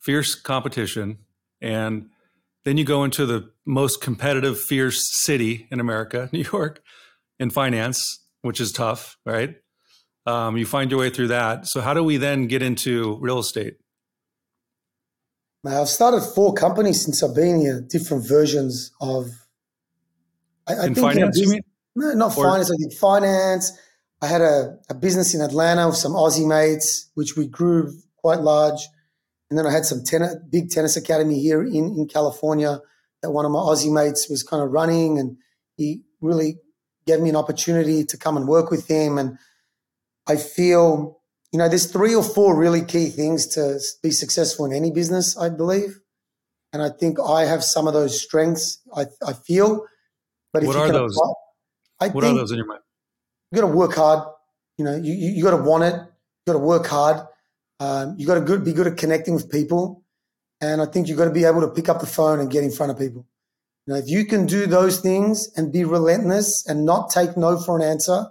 fierce 0.00 0.34
competition, 0.34 1.18
and 1.60 2.08
then 2.64 2.78
you 2.78 2.84
go 2.84 3.04
into 3.04 3.26
the 3.26 3.50
most 3.66 4.00
competitive, 4.00 4.58
fierce 4.58 5.06
city 5.22 5.66
in 5.70 5.80
America, 5.80 6.30
New 6.32 6.46
York, 6.50 6.82
in 7.38 7.50
finance, 7.50 8.24
which 8.40 8.58
is 8.58 8.72
tough, 8.72 9.18
right? 9.26 9.56
Um, 10.24 10.56
you 10.56 10.64
find 10.64 10.90
your 10.90 10.98
way 10.98 11.10
through 11.10 11.28
that. 11.28 11.66
So, 11.66 11.82
how 11.82 11.92
do 11.92 12.02
we 12.02 12.16
then 12.16 12.46
get 12.46 12.62
into 12.62 13.18
real 13.20 13.38
estate? 13.38 13.76
I've 15.68 15.88
started 15.88 16.20
four 16.20 16.54
companies 16.54 17.04
since 17.04 17.22
I've 17.22 17.34
been 17.34 17.60
here, 17.60 17.80
different 17.80 18.26
versions 18.26 18.92
of. 19.00 19.30
I, 20.66 20.74
I 20.74 20.86
in 20.86 20.94
think 20.94 21.06
finance, 21.06 21.38
you 21.38 21.48
mean? 21.48 21.62
No, 21.94 22.12
not 22.12 22.36
or, 22.36 22.44
finance. 22.44 22.70
I 22.70 22.76
did 22.78 22.92
finance. 22.98 23.72
I 24.20 24.26
had 24.26 24.40
a, 24.40 24.78
a 24.88 24.94
business 24.94 25.34
in 25.34 25.40
Atlanta 25.40 25.86
with 25.86 25.96
some 25.96 26.12
Aussie 26.12 26.46
mates, 26.46 27.10
which 27.14 27.36
we 27.36 27.46
grew 27.46 27.92
quite 28.16 28.40
large. 28.40 28.80
And 29.48 29.58
then 29.58 29.66
I 29.66 29.70
had 29.70 29.84
some 29.84 30.02
tennis, 30.04 30.36
big 30.50 30.70
tennis 30.70 30.96
academy 30.96 31.40
here 31.40 31.62
in, 31.62 31.94
in 31.96 32.08
California 32.08 32.80
that 33.22 33.30
one 33.30 33.44
of 33.44 33.52
my 33.52 33.58
Aussie 33.58 33.92
mates 33.92 34.28
was 34.28 34.42
kind 34.42 34.62
of 34.62 34.72
running. 34.72 35.18
And 35.18 35.36
he 35.76 36.02
really 36.20 36.58
gave 37.06 37.20
me 37.20 37.28
an 37.28 37.36
opportunity 37.36 38.04
to 38.04 38.16
come 38.16 38.36
and 38.36 38.48
work 38.48 38.70
with 38.70 38.88
him. 38.88 39.18
And 39.18 39.38
I 40.26 40.36
feel, 40.36 41.15
you 41.56 41.62
know, 41.62 41.70
there's 41.70 41.90
three 41.90 42.14
or 42.14 42.22
four 42.22 42.54
really 42.54 42.84
key 42.84 43.08
things 43.08 43.46
to 43.46 43.80
be 44.02 44.10
successful 44.10 44.66
in 44.66 44.74
any 44.74 44.90
business, 44.90 45.38
I 45.38 45.48
believe. 45.48 45.98
And 46.74 46.82
I 46.82 46.90
think 46.90 47.16
I 47.18 47.46
have 47.46 47.64
some 47.64 47.88
of 47.88 47.94
those 47.94 48.20
strengths, 48.20 48.78
I, 48.94 49.06
I 49.26 49.32
feel. 49.32 49.86
But 50.52 50.64
if 50.64 50.66
what 50.66 50.76
you 50.76 50.82
are 50.82 50.92
those? 50.92 51.16
Apply, 51.16 51.32
I 51.98 52.08
what 52.10 52.24
are 52.24 52.34
those 52.34 52.50
in 52.50 52.58
your 52.58 52.66
mind? 52.66 52.82
You 53.50 53.62
got 53.62 53.68
to 53.68 53.74
work 53.74 53.94
hard. 53.94 54.28
You 54.76 54.84
know, 54.84 54.96
you, 54.96 55.14
you, 55.14 55.30
you 55.30 55.42
got 55.42 55.56
to 55.56 55.62
want 55.62 55.84
it. 55.84 55.94
You 55.94 56.52
got 56.52 56.52
to 56.52 56.58
work 56.58 56.86
hard. 56.86 57.26
Um, 57.80 58.16
you 58.18 58.26
got 58.26 58.34
to 58.34 58.42
good, 58.42 58.62
be 58.62 58.74
good 58.74 58.88
at 58.88 58.98
connecting 58.98 59.32
with 59.32 59.50
people. 59.50 60.04
And 60.60 60.82
I 60.82 60.84
think 60.84 61.08
you've 61.08 61.16
got 61.16 61.24
to 61.24 61.30
be 61.30 61.46
able 61.46 61.62
to 61.62 61.68
pick 61.68 61.88
up 61.88 62.00
the 62.00 62.06
phone 62.06 62.38
and 62.38 62.50
get 62.50 62.64
in 62.64 62.70
front 62.70 62.92
of 62.92 62.98
people. 62.98 63.26
You 63.86 63.94
know, 63.94 63.98
if 63.98 64.10
you 64.10 64.26
can 64.26 64.44
do 64.44 64.66
those 64.66 65.00
things 65.00 65.50
and 65.56 65.72
be 65.72 65.84
relentless 65.84 66.66
and 66.68 66.84
not 66.84 67.08
take 67.08 67.34
no 67.34 67.58
for 67.58 67.78
an 67.78 67.82
answer 67.82 68.26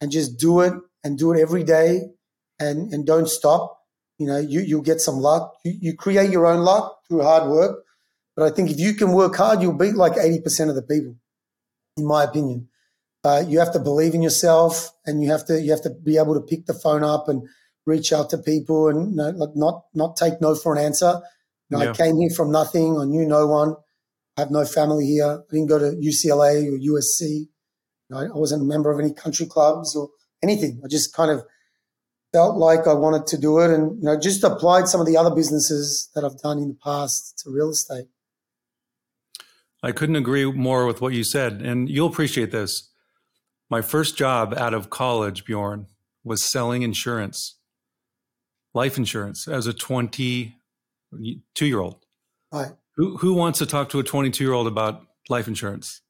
and 0.00 0.12
just 0.12 0.38
do 0.38 0.60
it 0.60 0.74
and 1.02 1.18
do 1.18 1.32
it 1.32 1.40
every 1.40 1.64
day 1.64 2.02
and, 2.62 2.92
and 2.92 3.06
don't 3.06 3.28
stop, 3.28 3.78
you 4.18 4.26
know, 4.26 4.38
you, 4.38 4.60
you'll 4.60 4.82
get 4.82 5.00
some 5.00 5.16
luck. 5.16 5.54
You, 5.64 5.74
you 5.80 5.96
create 5.96 6.30
your 6.30 6.46
own 6.46 6.60
luck 6.60 6.98
through 7.08 7.22
hard 7.22 7.50
work. 7.50 7.84
But 8.36 8.50
I 8.50 8.54
think 8.54 8.70
if 8.70 8.78
you 8.78 8.94
can 8.94 9.12
work 9.12 9.36
hard, 9.36 9.60
you'll 9.60 9.76
beat 9.76 9.94
like 9.94 10.14
80% 10.14 10.68
of 10.68 10.74
the 10.74 10.82
people, 10.82 11.16
in 11.96 12.06
my 12.06 12.24
opinion. 12.24 12.68
Uh, 13.24 13.44
you 13.46 13.58
have 13.58 13.72
to 13.72 13.78
believe 13.78 14.14
in 14.14 14.22
yourself 14.22 14.90
and 15.06 15.22
you 15.22 15.30
have 15.30 15.44
to, 15.46 15.60
you 15.60 15.70
have 15.70 15.82
to 15.82 15.90
be 15.90 16.18
able 16.18 16.34
to 16.34 16.40
pick 16.40 16.66
the 16.66 16.74
phone 16.74 17.04
up 17.04 17.28
and 17.28 17.42
reach 17.86 18.12
out 18.12 18.30
to 18.30 18.38
people 18.38 18.88
and 18.88 19.10
you 19.10 19.16
know, 19.16 19.30
like 19.30 19.54
not, 19.54 19.84
not 19.94 20.16
take 20.16 20.40
no 20.40 20.54
for 20.54 20.74
an 20.76 20.84
answer. 20.84 21.20
You 21.68 21.78
know, 21.78 21.84
yeah. 21.84 21.90
I 21.90 21.94
came 21.94 22.18
here 22.18 22.30
from 22.30 22.50
nothing. 22.50 22.98
I 22.98 23.04
knew 23.04 23.26
no 23.26 23.46
one. 23.46 23.76
I 24.36 24.42
have 24.42 24.50
no 24.50 24.64
family 24.64 25.06
here. 25.06 25.26
I 25.26 25.38
didn't 25.50 25.68
go 25.68 25.78
to 25.78 25.96
UCLA 25.96 26.66
or 26.66 26.78
USC. 26.78 27.20
You 27.20 27.48
know, 28.10 28.18
I 28.18 28.38
wasn't 28.38 28.62
a 28.62 28.64
member 28.64 28.90
of 28.90 28.98
any 28.98 29.12
country 29.12 29.46
clubs 29.46 29.94
or 29.94 30.08
anything. 30.42 30.80
I 30.84 30.88
just 30.88 31.14
kind 31.14 31.30
of 31.30 31.44
felt 32.32 32.56
like 32.56 32.86
I 32.86 32.94
wanted 32.94 33.26
to 33.28 33.38
do 33.38 33.58
it 33.58 33.70
and 33.70 33.98
you 33.98 34.04
know 34.04 34.18
just 34.18 34.42
applied 34.42 34.88
some 34.88 35.00
of 35.00 35.06
the 35.06 35.16
other 35.16 35.34
businesses 35.34 36.10
that 36.14 36.24
I've 36.24 36.38
done 36.38 36.58
in 36.58 36.68
the 36.68 36.78
past 36.82 37.38
to 37.44 37.50
real 37.50 37.70
estate. 37.70 38.06
I 39.82 39.92
couldn't 39.92 40.16
agree 40.16 40.50
more 40.50 40.86
with 40.86 41.00
what 41.00 41.12
you 41.12 41.24
said 41.24 41.60
and 41.62 41.88
you'll 41.88 42.08
appreciate 42.08 42.50
this. 42.50 42.88
My 43.68 43.82
first 43.82 44.16
job 44.16 44.54
out 44.56 44.74
of 44.74 44.90
college, 44.90 45.44
Bjorn, 45.44 45.86
was 46.24 46.42
selling 46.42 46.82
insurance. 46.82 47.56
Life 48.74 48.96
insurance 48.96 49.46
as 49.48 49.66
a 49.66 49.72
22 49.72 50.52
year 51.66 51.80
old. 51.80 52.04
Right. 52.52 52.72
Who 52.96 53.16
who 53.18 53.34
wants 53.34 53.58
to 53.58 53.66
talk 53.66 53.90
to 53.90 53.98
a 53.98 54.02
22 54.02 54.42
year 54.42 54.52
old 54.52 54.66
about 54.66 55.02
life 55.28 55.48
insurance? 55.48 56.00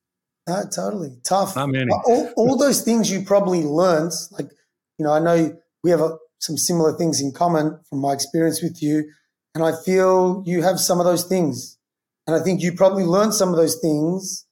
No, 0.48 0.62
totally 0.74 1.18
tough. 1.24 1.54
Not 1.54 1.68
many. 1.68 1.92
All, 2.04 2.32
all 2.36 2.56
those 2.56 2.82
things 2.82 3.10
you 3.10 3.22
probably 3.22 3.62
learned, 3.62 4.12
like 4.32 4.50
you 4.98 5.04
know, 5.04 5.12
I 5.12 5.20
know 5.20 5.56
we 5.82 5.90
have 5.90 6.00
a, 6.00 6.16
some 6.38 6.56
similar 6.56 6.92
things 6.92 7.20
in 7.20 7.32
common 7.32 7.78
from 7.88 8.00
my 8.00 8.12
experience 8.12 8.62
with 8.62 8.82
you, 8.82 9.10
and 9.54 9.64
I 9.64 9.72
feel 9.84 10.42
you 10.46 10.62
have 10.62 10.80
some 10.80 11.00
of 11.00 11.06
those 11.06 11.24
things, 11.24 11.78
and 12.26 12.36
I 12.36 12.40
think 12.40 12.62
you 12.62 12.72
probably 12.72 13.04
learned 13.04 13.34
some 13.34 13.50
of 13.50 13.56
those 13.56 13.78
things. 13.80 14.46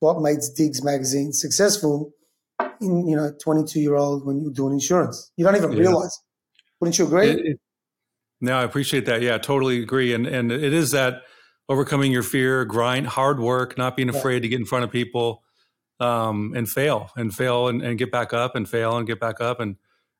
What 0.00 0.20
made 0.20 0.38
Diggs 0.56 0.82
magazine 0.84 1.32
successful 1.32 2.12
in 2.80 3.08
you 3.08 3.16
know 3.16 3.32
22 3.42 3.80
year 3.80 3.96
old 3.96 4.24
when 4.24 4.40
you're 4.40 4.52
doing 4.52 4.72
insurance, 4.72 5.30
you 5.36 5.44
don't 5.44 5.56
even 5.56 5.72
yeah. 5.72 5.80
realize. 5.80 6.16
Wouldn't 6.80 6.98
you 6.98 7.06
agree? 7.06 7.30
It, 7.30 7.38
it, 7.40 7.60
no, 8.40 8.56
I 8.56 8.62
appreciate 8.62 9.06
that. 9.06 9.22
Yeah, 9.22 9.38
totally 9.38 9.82
agree. 9.82 10.12
And 10.12 10.26
and 10.26 10.52
it 10.52 10.72
is 10.72 10.92
that 10.92 11.22
overcoming 11.68 12.12
your 12.12 12.22
fear, 12.22 12.64
grind, 12.64 13.06
hard 13.08 13.40
work, 13.40 13.76
not 13.76 13.96
being 13.96 14.08
afraid 14.08 14.40
to 14.40 14.48
get 14.48 14.58
in 14.58 14.66
front 14.66 14.84
of 14.84 14.90
people, 14.90 15.42
um, 16.00 16.52
and 16.56 16.68
fail 16.68 17.10
and 17.16 17.34
fail 17.34 17.68
and, 17.68 17.82
and, 17.82 17.98
get 17.98 18.10
back 18.10 18.32
up 18.32 18.54
and 18.54 18.68
fail 18.68 18.96
and 18.96 19.06
get 19.06 19.18
back 19.18 19.40
up 19.40 19.60
and 19.60 19.76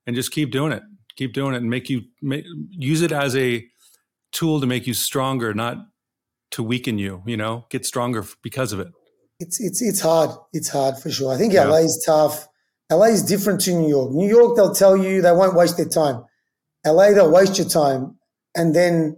and 0.09 0.17
just 0.17 0.33
keep 0.33 0.51
doing 0.51 0.73
it, 0.73 0.83
keep 1.17 1.35
doing 1.35 1.55
it, 1.55 1.59
and 1.59 1.69
make 1.69 1.91
you 1.91 2.01
make, 2.23 2.45
use 2.71 3.03
it 3.03 3.13
as 3.13 3.37
a 3.37 3.65
tool 4.33 4.59
to 4.59 4.67
make 4.67 4.87
you 4.87 4.95
stronger, 4.95 5.53
not 5.53 5.77
to 6.53 6.63
weaken 6.63 6.99
you. 6.99 7.23
You 7.27 7.37
know, 7.37 7.67
get 7.69 7.85
stronger 7.85 8.25
because 8.43 8.73
of 8.73 8.81
it. 8.81 8.89
It's 9.39 9.61
it's 9.61 9.83
it's 9.83 10.01
hard. 10.01 10.31
It's 10.55 10.71
hard 10.71 10.99
for 10.99 11.11
sure. 11.11 11.33
I 11.33 11.37
think 11.37 11.53
yeah. 11.53 11.65
LA 11.65 11.81
is 11.81 12.03
tough. 12.05 12.49
LA 12.91 13.09
is 13.09 13.23
different 13.23 13.61
to 13.61 13.73
New 13.73 13.89
York. 13.89 14.11
New 14.13 14.27
York, 14.27 14.57
they'll 14.57 14.75
tell 14.75 14.97
you 14.97 15.21
they 15.21 15.31
won't 15.31 15.55
waste 15.55 15.77
their 15.77 15.87
time. 15.87 16.25
LA, 16.87 17.11
they'll 17.11 17.31
waste 17.31 17.59
your 17.59 17.69
time, 17.69 18.19
and 18.57 18.75
then 18.75 19.15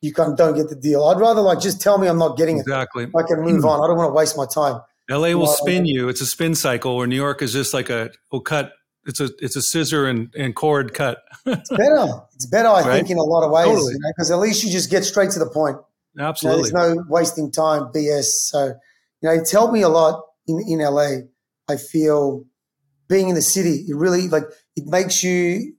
you 0.00 0.14
kind 0.14 0.32
of 0.32 0.38
don't 0.38 0.56
get 0.56 0.70
the 0.70 0.74
deal. 0.74 1.04
I'd 1.04 1.20
rather 1.20 1.42
like 1.42 1.60
just 1.60 1.82
tell 1.82 1.98
me 1.98 2.08
I'm 2.08 2.18
not 2.18 2.38
getting 2.38 2.58
exactly. 2.58 3.02
it. 3.02 3.08
Exactly. 3.08 3.22
I 3.22 3.42
can 3.42 3.44
move 3.44 3.60
hmm. 3.60 3.68
on. 3.68 3.84
I 3.84 3.88
don't 3.88 3.98
want 3.98 4.08
to 4.08 4.14
waste 4.14 4.38
my 4.38 4.46
time. 4.46 4.80
LA 5.10 5.34
will 5.34 5.48
spin 5.48 5.84
you. 5.84 6.08
It's 6.08 6.22
a 6.22 6.26
spin 6.26 6.54
cycle 6.54 6.96
where 6.96 7.06
New 7.06 7.16
York 7.16 7.42
is 7.42 7.52
just 7.52 7.74
like 7.74 7.90
a 7.90 8.10
will 8.32 8.40
cut. 8.40 8.72
It's 9.06 9.20
a 9.20 9.30
it's 9.38 9.56
a 9.56 9.62
scissor 9.62 10.06
and, 10.06 10.32
and 10.36 10.54
cord 10.54 10.92
cut. 10.92 11.22
it's 11.46 11.70
better. 11.70 12.06
It's 12.34 12.46
better, 12.46 12.68
I 12.68 12.82
right? 12.82 12.96
think, 12.96 13.10
in 13.10 13.18
a 13.18 13.22
lot 13.22 13.44
of 13.44 13.50
ways. 13.50 13.66
Totally. 13.66 13.94
Because 14.14 14.28
you 14.28 14.36
know, 14.36 14.42
at 14.42 14.46
least 14.46 14.64
you 14.64 14.70
just 14.70 14.90
get 14.90 15.04
straight 15.04 15.30
to 15.30 15.38
the 15.38 15.48
point. 15.48 15.78
Absolutely. 16.18 16.68
You 16.68 16.74
know, 16.74 16.80
there's 16.80 16.96
no 16.96 17.04
wasting 17.08 17.50
time, 17.50 17.84
BS. 17.94 18.24
So, 18.24 18.66
you 18.66 19.28
know, 19.28 19.32
it's 19.32 19.52
helped 19.52 19.72
me 19.72 19.82
a 19.82 19.88
lot 19.88 20.22
in, 20.46 20.62
in 20.68 20.78
LA. 20.80 21.26
I 21.68 21.76
feel 21.76 22.44
being 23.08 23.28
in 23.28 23.34
the 23.34 23.42
city, 23.42 23.84
it 23.88 23.96
really 23.96 24.28
like 24.28 24.44
it 24.76 24.84
makes 24.86 25.22
you 25.22 25.74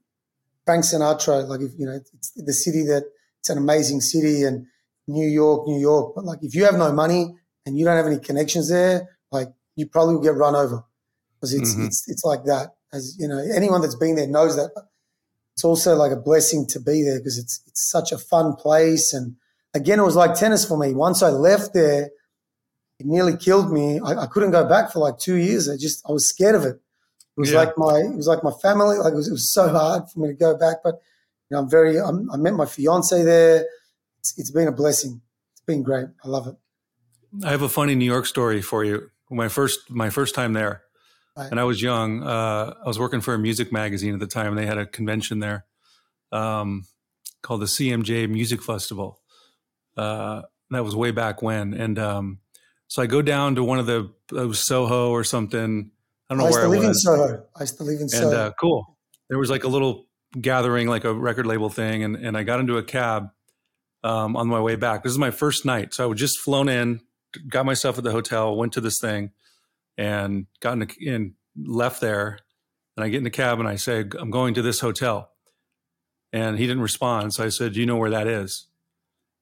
Frank 0.64 0.84
Sinatra, 0.84 1.46
like 1.48 1.60
if 1.60 1.72
you 1.78 1.86
know, 1.86 1.98
it's 2.14 2.32
the 2.36 2.52
city 2.52 2.84
that 2.86 3.04
it's 3.40 3.50
an 3.50 3.58
amazing 3.58 4.00
city 4.00 4.42
and 4.42 4.66
New 5.08 5.28
York, 5.28 5.66
New 5.66 5.80
York. 5.80 6.14
But 6.14 6.24
like 6.24 6.38
if 6.42 6.54
you 6.54 6.64
have 6.64 6.76
no 6.76 6.92
money 6.92 7.34
and 7.66 7.78
you 7.78 7.84
don't 7.84 7.96
have 7.96 8.06
any 8.06 8.18
connections 8.18 8.70
there, 8.70 9.08
like 9.30 9.48
you 9.76 9.86
probably 9.86 10.14
will 10.14 10.22
get 10.22 10.34
run 10.34 10.54
over 10.54 10.84
because 11.34 11.52
it's 11.54 11.74
mm-hmm. 11.74 11.86
it's 11.86 12.04
it's 12.08 12.24
like 12.24 12.44
that. 12.44 12.70
As 12.92 13.16
you 13.18 13.28
know, 13.28 13.42
anyone 13.54 13.80
that's 13.80 13.94
been 13.94 14.16
there 14.16 14.26
knows 14.26 14.56
that. 14.56 14.70
It's 15.54 15.64
also 15.64 15.94
like 15.94 16.12
a 16.12 16.16
blessing 16.16 16.66
to 16.68 16.80
be 16.80 17.02
there 17.02 17.18
because 17.18 17.38
it's 17.38 17.60
it's 17.66 17.90
such 17.90 18.10
a 18.12 18.18
fun 18.18 18.54
place. 18.56 19.12
And 19.12 19.36
again, 19.74 19.98
it 19.98 20.04
was 20.04 20.16
like 20.16 20.34
tennis 20.34 20.64
for 20.64 20.78
me. 20.78 20.94
Once 20.94 21.22
I 21.22 21.28
left 21.28 21.74
there, 21.74 22.10
it 22.98 23.06
nearly 23.06 23.36
killed 23.36 23.70
me. 23.70 24.00
I, 24.00 24.22
I 24.22 24.26
couldn't 24.26 24.52
go 24.52 24.66
back 24.66 24.92
for 24.92 25.00
like 25.00 25.18
two 25.18 25.36
years. 25.36 25.68
I 25.68 25.76
just 25.76 26.02
I 26.08 26.12
was 26.12 26.26
scared 26.26 26.54
of 26.54 26.64
it. 26.64 26.76
It 27.36 27.40
was 27.40 27.52
yeah. 27.52 27.58
like 27.58 27.76
my 27.76 27.98
it 27.98 28.16
was 28.16 28.26
like 28.26 28.42
my 28.42 28.52
family. 28.62 28.96
Like 28.96 29.12
it 29.12 29.16
was, 29.16 29.28
it 29.28 29.32
was 29.32 29.50
so 29.50 29.68
hard 29.68 30.08
for 30.10 30.20
me 30.20 30.28
to 30.28 30.34
go 30.34 30.56
back, 30.56 30.78
but 30.82 31.02
know, 31.52 31.60
I'm 31.60 31.70
very, 31.70 32.00
I'm, 32.00 32.30
i 32.32 32.36
met 32.36 32.54
my 32.54 32.66
fiance 32.66 33.22
there. 33.22 33.66
It's, 34.18 34.36
it's 34.38 34.50
been 34.50 34.66
a 34.66 34.72
blessing. 34.72 35.20
It's 35.52 35.60
been 35.60 35.82
great. 35.82 36.06
I 36.24 36.28
love 36.28 36.48
it. 36.48 36.56
I 37.44 37.50
have 37.50 37.62
a 37.62 37.68
funny 37.68 37.94
New 37.94 38.04
York 38.04 38.26
story 38.26 38.60
for 38.60 38.84
you. 38.84 39.10
My 39.30 39.48
first, 39.48 39.90
my 39.90 40.10
first 40.10 40.34
time 40.34 40.52
there. 40.52 40.82
And 41.36 41.58
I 41.58 41.64
was 41.64 41.80
young. 41.80 42.22
Uh, 42.22 42.74
I 42.84 42.86
was 42.86 42.98
working 42.98 43.20
for 43.20 43.34
a 43.34 43.38
music 43.38 43.72
magazine 43.72 44.14
at 44.14 44.20
the 44.20 44.26
time, 44.26 44.48
and 44.48 44.58
they 44.58 44.66
had 44.66 44.78
a 44.78 44.86
convention 44.86 45.38
there 45.38 45.64
um, 46.30 46.86
called 47.42 47.62
the 47.62 47.66
CMJ 47.66 48.28
Music 48.28 48.62
Festival. 48.62 49.20
Uh, 49.96 50.42
that 50.70 50.84
was 50.84 50.96
way 50.96 51.10
back 51.10 51.42
when, 51.42 51.74
and 51.74 51.98
um, 51.98 52.38
so 52.88 53.02
I 53.02 53.06
go 53.06 53.22
down 53.22 53.54
to 53.54 53.64
one 53.64 53.78
of 53.78 53.86
the 53.86 54.10
uh, 54.36 54.52
Soho 54.52 55.10
or 55.10 55.24
something. 55.24 55.90
I 56.28 56.34
don't 56.34 56.38
know 56.38 56.46
I 56.46 56.50
where 56.50 56.64
I 56.64 56.66
live 56.66 56.84
in 56.84 56.94
Soho. 56.94 57.44
I 57.56 57.62
used 57.62 57.78
to 57.78 57.84
live 57.84 58.00
in 58.00 58.08
Soho. 58.08 58.28
And 58.28 58.36
uh, 58.36 58.52
cool. 58.60 58.96
There 59.28 59.38
was 59.38 59.50
like 59.50 59.64
a 59.64 59.68
little 59.68 60.06
gathering 60.40 60.88
like 60.88 61.04
a 61.04 61.12
record 61.12 61.46
label 61.46 61.68
thing 61.68 62.04
and, 62.04 62.16
and 62.16 62.36
I 62.36 62.42
got 62.42 62.60
into 62.60 62.78
a 62.78 62.82
cab 62.82 63.30
um, 64.04 64.36
on 64.36 64.48
my 64.48 64.60
way 64.60 64.76
back. 64.76 65.02
This 65.02 65.12
is 65.12 65.18
my 65.18 65.30
first 65.30 65.64
night, 65.64 65.94
so 65.94 66.04
I 66.04 66.06
was 66.06 66.18
just 66.18 66.38
flown 66.38 66.68
in, 66.68 67.00
got 67.48 67.64
myself 67.64 67.98
at 67.98 68.04
the 68.04 68.10
hotel, 68.10 68.56
went 68.56 68.72
to 68.74 68.80
this 68.80 68.98
thing, 68.98 69.30
and 69.98 70.46
got 70.60 70.74
in, 70.74 70.78
the, 70.80 70.94
in 71.00 71.34
left 71.56 72.00
there. 72.00 72.38
And 72.96 73.04
I 73.04 73.08
get 73.08 73.18
in 73.18 73.24
the 73.24 73.30
cab 73.30 73.58
and 73.58 73.68
I 73.68 73.76
say, 73.76 74.04
"I'm 74.18 74.30
going 74.30 74.54
to 74.54 74.62
this 74.62 74.80
hotel," 74.80 75.30
and 76.32 76.58
he 76.58 76.66
didn't 76.66 76.82
respond. 76.82 77.34
So 77.34 77.44
I 77.44 77.48
said, 77.48 77.72
"Do 77.72 77.80
you 77.80 77.86
know 77.86 77.96
where 77.96 78.10
that 78.10 78.26
is?" 78.26 78.66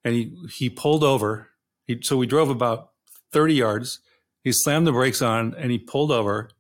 And 0.04 0.14
he 0.14 0.37
he 0.50 0.71
pulled 0.71 1.02
over. 1.02 1.49
He, 1.87 1.99
so 2.02 2.16
we 2.16 2.26
drove 2.26 2.49
about 2.49 2.90
30 3.33 3.54
yards. 3.54 4.00
He 4.45 4.52
slammed 4.52 4.87
the 4.87 4.92
brakes 4.92 5.21
on 5.21 5.54
and 5.59 5.71
he 5.71 5.78
pulled 5.78 6.11
over 6.11 6.50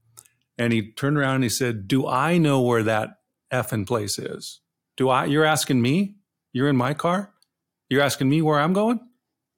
and 0.58 0.72
he 0.72 0.92
turned 0.92 1.16
around 1.16 1.36
and 1.36 1.44
he 1.44 1.50
said, 1.50 1.88
Do 1.88 2.06
I 2.06 2.38
know 2.38 2.60
where 2.60 2.82
that 2.82 3.20
effing 3.50 3.86
place 3.86 4.18
is? 4.18 4.60
Do 4.96 5.08
I? 5.08 5.24
You're 5.24 5.44
asking 5.44 5.80
me? 5.80 6.16
You're 6.52 6.68
in 6.68 6.76
my 6.76 6.94
car? 6.94 7.32
You're 7.88 8.02
asking 8.02 8.28
me 8.28 8.42
where 8.42 8.60
I'm 8.60 8.72
going? 8.72 9.00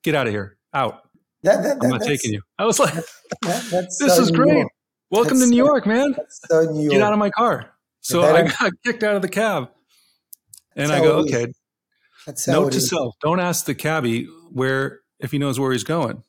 Get 0.04 0.14
out 0.14 0.26
of 0.28 0.32
here. 0.32 0.58
Out. 0.72 1.02
That, 1.42 1.62
that, 1.64 1.78
I'm 1.82 1.90
not 1.90 2.02
taking 2.02 2.32
you. 2.32 2.42
I 2.58 2.64
was 2.66 2.78
like, 2.78 2.94
that, 3.42 3.86
This 3.98 3.98
so 4.16 4.22
is 4.22 4.30
great. 4.30 4.52
York. 4.58 4.68
Welcome 5.10 5.38
That's 5.38 5.50
to 5.50 5.54
New 5.56 5.62
so- 5.62 5.66
York, 5.66 5.86
man. 5.86 6.14
So 6.28 6.62
New 6.70 6.82
York. 6.82 6.92
Get 6.92 7.02
out 7.02 7.12
of 7.12 7.18
my 7.18 7.30
car. 7.30 7.72
So 8.00 8.22
I 8.22 8.42
got 8.48 8.72
kicked 8.84 9.02
out 9.02 9.16
of 9.16 9.22
the 9.22 9.28
cab. 9.28 9.68
And 10.74 10.90
I 10.90 11.00
go, 11.00 11.18
okay, 11.18 11.46
note 12.48 12.72
to 12.72 12.78
is. 12.78 12.88
self, 12.88 13.14
don't 13.20 13.40
ask 13.40 13.66
the 13.66 13.74
cabbie 13.74 14.26
where 14.50 15.00
if 15.20 15.30
he 15.32 15.38
knows 15.38 15.60
where 15.60 15.70
he's 15.72 15.84
going. 15.84 16.22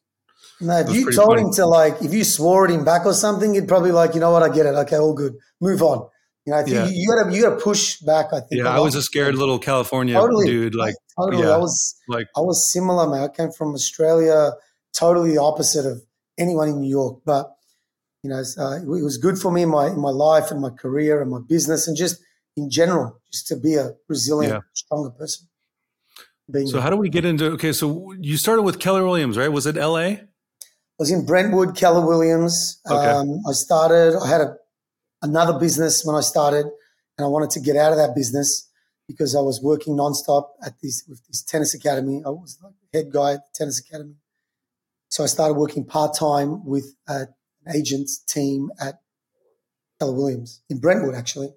No, 0.60 0.78
if 0.80 0.94
you 0.94 1.12
told 1.12 1.30
funny. 1.38 1.42
him 1.44 1.54
to 1.54 1.66
like, 1.66 2.02
if 2.02 2.14
you 2.14 2.24
swore 2.26 2.66
at 2.66 2.72
him 2.72 2.84
back 2.84 3.06
or 3.06 3.14
something, 3.14 3.54
he'd 3.54 3.68
probably 3.70 3.92
like, 3.92 4.14
you 4.14 4.20
know 4.20 4.32
what, 4.32 4.44
I 4.44 4.50
get 4.50 4.66
it. 4.66 4.76
Okay, 4.76 4.98
all 4.98 5.14
good. 5.14 5.34
Move 5.62 5.82
on. 5.82 6.10
You 6.46 6.52
know, 6.52 6.60
if 6.60 6.68
Yeah. 6.68 6.86
you, 6.86 6.92
you 6.94 7.08
gotta 7.08 7.34
you 7.34 7.42
gotta 7.42 7.56
push 7.56 8.00
back. 8.02 8.28
I 8.34 8.40
think. 8.42 8.62
Yeah, 8.64 8.68
I 8.70 8.80
was 8.82 8.96
a 8.96 9.02
scared 9.02 9.36
little 9.36 9.60
California 9.60 10.14
Totally. 10.16 10.46
dude. 10.46 10.76
Like, 10.76 10.96
totally. 11.18 11.44
yeah. 11.44 11.52
I 11.52 11.58
was 11.58 11.96
like 12.10 12.28
I 12.36 12.42
was 12.42 12.70
similar, 12.74 13.08
man. 13.08 13.24
I 13.24 13.28
came 13.30 13.52
from 13.52 13.74
Australia, 13.74 14.52
totally 14.94 15.32
the 15.32 15.42
opposite 15.42 15.86
of 15.86 16.02
anyone 16.38 16.70
in 16.70 16.80
New 16.82 16.90
York. 16.90 17.22
But 17.26 17.56
you 18.24 18.30
know, 18.30 18.42
uh, 18.58 18.78
it 18.78 18.88
was 18.88 19.18
good 19.18 19.38
for 19.38 19.52
me 19.52 19.64
in 19.64 19.70
my 19.70 19.88
in 19.88 20.00
my 20.00 20.10
life 20.12 20.52
and 20.52 20.62
my 20.62 20.70
career 20.70 21.22
and 21.22 21.30
my 21.30 21.40
business 21.48 21.88
and 21.88 21.98
just 21.98 22.22
in 22.56 22.70
general, 22.70 23.20
just 23.32 23.48
to 23.48 23.56
be 23.56 23.76
a 23.76 23.92
resilient, 24.08 24.54
Yeah. 24.54 24.60
stronger 24.74 25.10
person. 25.10 25.48
Being 26.52 26.68
So 26.68 26.82
how 26.82 26.90
do 26.90 26.98
we 26.98 27.10
get 27.10 27.26
into? 27.26 27.46
Okay, 27.54 27.72
so 27.72 28.14
you 28.20 28.38
started 28.38 28.64
with 28.64 28.80
Keller 28.80 29.06
Williams, 29.06 29.38
right? 29.38 29.48
Was 29.52 29.66
it 29.66 29.78
L.A.? 29.78 30.08
I 30.10 31.00
was 31.00 31.10
in 31.10 31.26
Brentwood, 31.26 31.76
Keller 31.76 32.06
Williams. 32.06 32.80
Okay. 32.86 32.96
Um, 32.96 33.42
I 33.48 33.54
started. 33.54 34.18
I 34.22 34.28
had 34.28 34.42
a, 34.42 34.56
another 35.22 35.58
business 35.58 36.04
when 36.06 36.16
I 36.16 36.22
started, 36.22 36.66
and 37.18 37.26
I 37.26 37.28
wanted 37.28 37.50
to 37.52 37.60
get 37.62 37.76
out 37.78 37.92
of 37.94 37.98
that 37.98 38.14
business 38.14 38.70
because 39.08 39.36
I 39.36 39.40
was 39.42 39.62
working 39.62 39.96
nonstop 39.98 40.50
at 40.66 40.74
this 40.84 41.04
with 41.10 41.26
this 41.28 41.42
tennis 41.42 41.74
academy. 41.74 42.22
I 42.26 42.30
was 42.30 42.60
like 42.62 42.74
the 42.92 43.00
head 43.00 43.12
guy 43.12 43.34
at 43.34 43.40
the 43.46 43.52
tennis 43.56 43.80
academy, 43.80 44.16
so 45.14 45.24
I 45.24 45.28
started 45.28 45.54
working 45.54 45.86
part 45.86 46.16
time 46.18 46.66
with 46.66 46.96
uh, 47.08 47.26
an 47.68 47.76
agent's 47.76 48.18
team 48.18 48.72
at 48.82 48.96
Keller 50.00 50.16
Williams 50.16 50.64
in 50.72 50.80
Brentwood, 50.80 51.14
actually. 51.14 51.50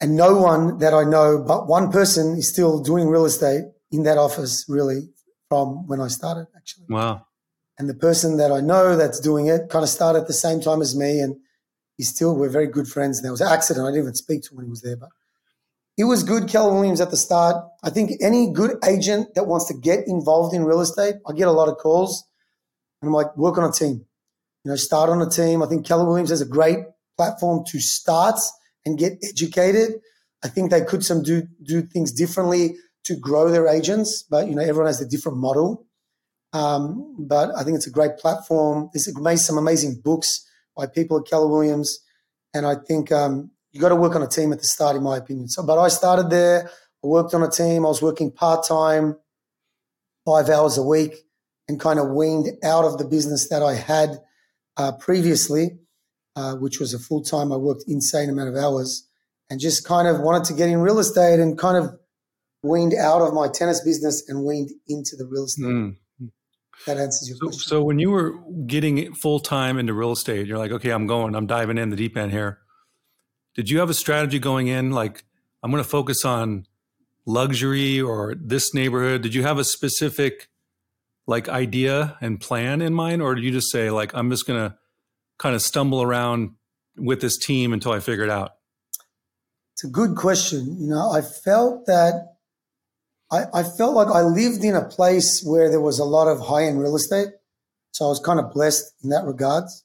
And 0.00 0.14
no 0.14 0.36
one 0.40 0.78
that 0.78 0.94
I 0.94 1.02
know, 1.02 1.42
but 1.44 1.66
one 1.66 1.90
person, 1.90 2.36
is 2.36 2.48
still 2.48 2.80
doing 2.80 3.08
real 3.08 3.24
estate 3.24 3.64
in 3.90 4.04
that 4.04 4.16
office, 4.16 4.64
really, 4.68 5.08
from 5.48 5.88
when 5.88 6.00
I 6.00 6.06
started, 6.06 6.46
actually 6.56 6.86
Wow. 6.88 7.26
and 7.80 7.88
the 7.88 7.94
person 7.94 8.36
that 8.36 8.52
I 8.52 8.60
know 8.60 8.94
that's 8.94 9.18
doing 9.18 9.48
it 9.48 9.68
kind 9.68 9.82
of 9.82 9.88
started 9.88 10.20
at 10.20 10.28
the 10.28 10.32
same 10.32 10.60
time 10.60 10.80
as 10.80 10.94
me, 10.94 11.18
and 11.18 11.34
he's 11.96 12.10
still 12.10 12.36
we're 12.36 12.48
very 12.48 12.68
good 12.68 12.86
friends. 12.86 13.18
And 13.18 13.24
there 13.24 13.32
was 13.32 13.40
an 13.40 13.48
accident; 13.48 13.86
I 13.86 13.90
didn't 13.90 14.04
even 14.04 14.14
speak 14.14 14.42
to 14.44 14.50
him 14.50 14.58
when 14.58 14.66
he 14.66 14.70
was 14.70 14.82
there, 14.82 14.96
but 14.96 15.08
it 15.96 16.04
was 16.04 16.22
good. 16.22 16.48
Keller 16.48 16.72
Williams 16.72 17.00
at 17.00 17.10
the 17.10 17.16
start. 17.16 17.56
I 17.82 17.90
think 17.90 18.12
any 18.20 18.52
good 18.52 18.76
agent 18.86 19.34
that 19.34 19.48
wants 19.48 19.66
to 19.66 19.74
get 19.74 20.06
involved 20.06 20.54
in 20.54 20.64
real 20.64 20.80
estate, 20.80 21.16
I 21.28 21.32
get 21.32 21.48
a 21.48 21.52
lot 21.60 21.68
of 21.68 21.76
calls, 21.78 22.24
and 23.02 23.08
I'm 23.08 23.12
like, 23.12 23.36
work 23.36 23.58
on 23.58 23.68
a 23.68 23.72
team. 23.72 24.06
You 24.64 24.70
know, 24.70 24.76
start 24.76 25.10
on 25.10 25.20
a 25.20 25.28
team. 25.28 25.62
I 25.62 25.66
think 25.66 25.84
Keller 25.84 26.06
Williams 26.06 26.30
has 26.30 26.40
a 26.40 26.46
great 26.46 26.78
platform 27.16 27.64
to 27.66 27.80
start 27.80 28.38
and 28.86 28.96
get 28.96 29.18
educated. 29.22 30.00
I 30.44 30.48
think 30.48 30.70
they 30.70 30.82
could 30.82 31.04
some 31.04 31.22
do 31.22 31.42
do 31.62 31.82
things 31.82 32.12
differently 32.12 32.76
to 33.04 33.16
grow 33.16 33.50
their 33.50 33.66
agents, 33.66 34.22
but 34.22 34.48
you 34.48 34.54
know, 34.54 34.62
everyone 34.62 34.86
has 34.86 35.00
a 35.00 35.08
different 35.08 35.38
model. 35.38 35.86
Um, 36.52 37.16
but 37.18 37.50
I 37.56 37.64
think 37.64 37.76
it's 37.76 37.86
a 37.86 37.90
great 37.90 38.18
platform. 38.18 38.90
There's 38.92 39.46
some 39.46 39.58
amazing 39.58 40.00
books 40.04 40.46
by 40.76 40.86
people 40.86 41.18
at 41.18 41.26
Keller 41.26 41.48
Williams, 41.48 41.98
and 42.54 42.66
I 42.66 42.76
think 42.76 43.10
um, 43.10 43.50
you 43.72 43.80
got 43.80 43.88
to 43.88 43.96
work 43.96 44.14
on 44.14 44.22
a 44.22 44.28
team 44.28 44.52
at 44.52 44.58
the 44.58 44.66
start, 44.66 44.96
in 44.96 45.02
my 45.02 45.16
opinion. 45.16 45.48
So, 45.48 45.64
but 45.64 45.78
I 45.78 45.88
started 45.88 46.30
there. 46.30 46.70
I 47.02 47.06
worked 47.06 47.34
on 47.34 47.42
a 47.42 47.50
team. 47.50 47.84
I 47.84 47.88
was 47.88 48.02
working 48.02 48.30
part 48.30 48.66
time, 48.66 49.16
five 50.24 50.48
hours 50.50 50.76
a 50.78 50.82
week, 50.82 51.24
and 51.68 51.78
kind 51.80 51.98
of 51.98 52.10
weaned 52.10 52.48
out 52.64 52.84
of 52.84 52.98
the 52.98 53.04
business 53.04 53.48
that 53.48 53.62
I 53.62 53.74
had 53.74 54.18
uh, 54.76 54.92
previously, 54.92 55.78
uh, 56.36 56.54
which 56.56 56.80
was 56.80 56.94
a 56.94 56.98
full 56.98 57.22
time. 57.22 57.52
I 57.52 57.56
worked 57.56 57.84
insane 57.86 58.28
amount 58.28 58.48
of 58.48 58.56
hours, 58.56 59.08
and 59.50 59.60
just 59.60 59.84
kind 59.86 60.08
of 60.08 60.20
wanted 60.20 60.44
to 60.44 60.54
get 60.54 60.68
in 60.68 60.80
real 60.80 60.98
estate 60.98 61.38
and 61.40 61.58
kind 61.58 61.76
of 61.76 61.98
weaned 62.62 62.94
out 62.94 63.22
of 63.22 63.34
my 63.34 63.48
tennis 63.48 63.80
business 63.80 64.28
and 64.28 64.44
weaned 64.44 64.70
into 64.88 65.16
the 65.16 65.26
real 65.26 65.44
estate. 65.44 65.64
Mm. 65.66 65.96
That 66.86 66.96
answers 66.98 67.28
your 67.28 67.36
So, 67.36 67.46
question. 67.46 67.68
so 67.68 67.82
when 67.82 67.98
you 67.98 68.10
were 68.10 68.34
getting 68.66 69.14
full 69.14 69.40
time 69.40 69.78
into 69.78 69.92
real 69.92 70.12
estate, 70.12 70.46
you're 70.46 70.58
like, 70.58 70.72
okay, 70.72 70.90
I'm 70.90 71.06
going, 71.06 71.34
I'm 71.34 71.46
diving 71.46 71.78
in 71.78 71.90
the 71.90 71.96
deep 71.96 72.16
end 72.16 72.32
here. 72.32 72.58
Did 73.54 73.68
you 73.68 73.78
have 73.80 73.90
a 73.90 73.94
strategy 73.94 74.38
going 74.38 74.68
in? 74.68 74.90
Like, 74.90 75.24
I'm 75.62 75.70
going 75.70 75.82
to 75.82 75.88
focus 75.88 76.24
on 76.24 76.66
luxury 77.26 78.00
or 78.00 78.34
this 78.34 78.74
neighborhood. 78.74 79.22
Did 79.22 79.34
you 79.34 79.42
have 79.42 79.58
a 79.58 79.64
specific 79.64 80.48
like 81.26 81.48
idea 81.48 82.16
and 82.20 82.40
plan 82.40 82.82
in 82.82 82.94
mind, 82.94 83.22
or 83.22 83.34
did 83.34 83.42
you 83.44 83.52
just 83.52 83.70
say 83.70 83.90
like, 83.90 84.12
I'm 84.14 84.30
just 84.30 84.46
going 84.46 84.60
to 84.60 84.76
kind 85.38 85.54
of 85.54 85.62
stumble 85.62 86.02
around 86.02 86.50
with 86.96 87.20
this 87.20 87.38
team 87.38 87.72
until 87.72 87.92
I 87.92 88.00
figure 88.00 88.24
it 88.24 88.30
out? 88.30 88.50
It's 89.74 89.84
a 89.84 89.88
good 89.88 90.16
question. 90.16 90.76
You 90.78 90.88
know, 90.88 91.10
I 91.10 91.22
felt 91.22 91.86
that 91.86 92.34
I, 93.30 93.44
I 93.54 93.62
felt 93.62 93.94
like 93.94 94.08
I 94.08 94.22
lived 94.22 94.64
in 94.64 94.74
a 94.74 94.84
place 94.84 95.42
where 95.42 95.70
there 95.70 95.80
was 95.80 95.98
a 95.98 96.04
lot 96.04 96.28
of 96.28 96.40
high 96.40 96.64
end 96.64 96.78
real 96.80 96.96
estate. 96.96 97.28
So 97.92 98.04
I 98.06 98.08
was 98.08 98.20
kind 98.20 98.38
of 98.38 98.52
blessed 98.52 98.92
in 99.02 99.08
that 99.10 99.24
regards. 99.24 99.84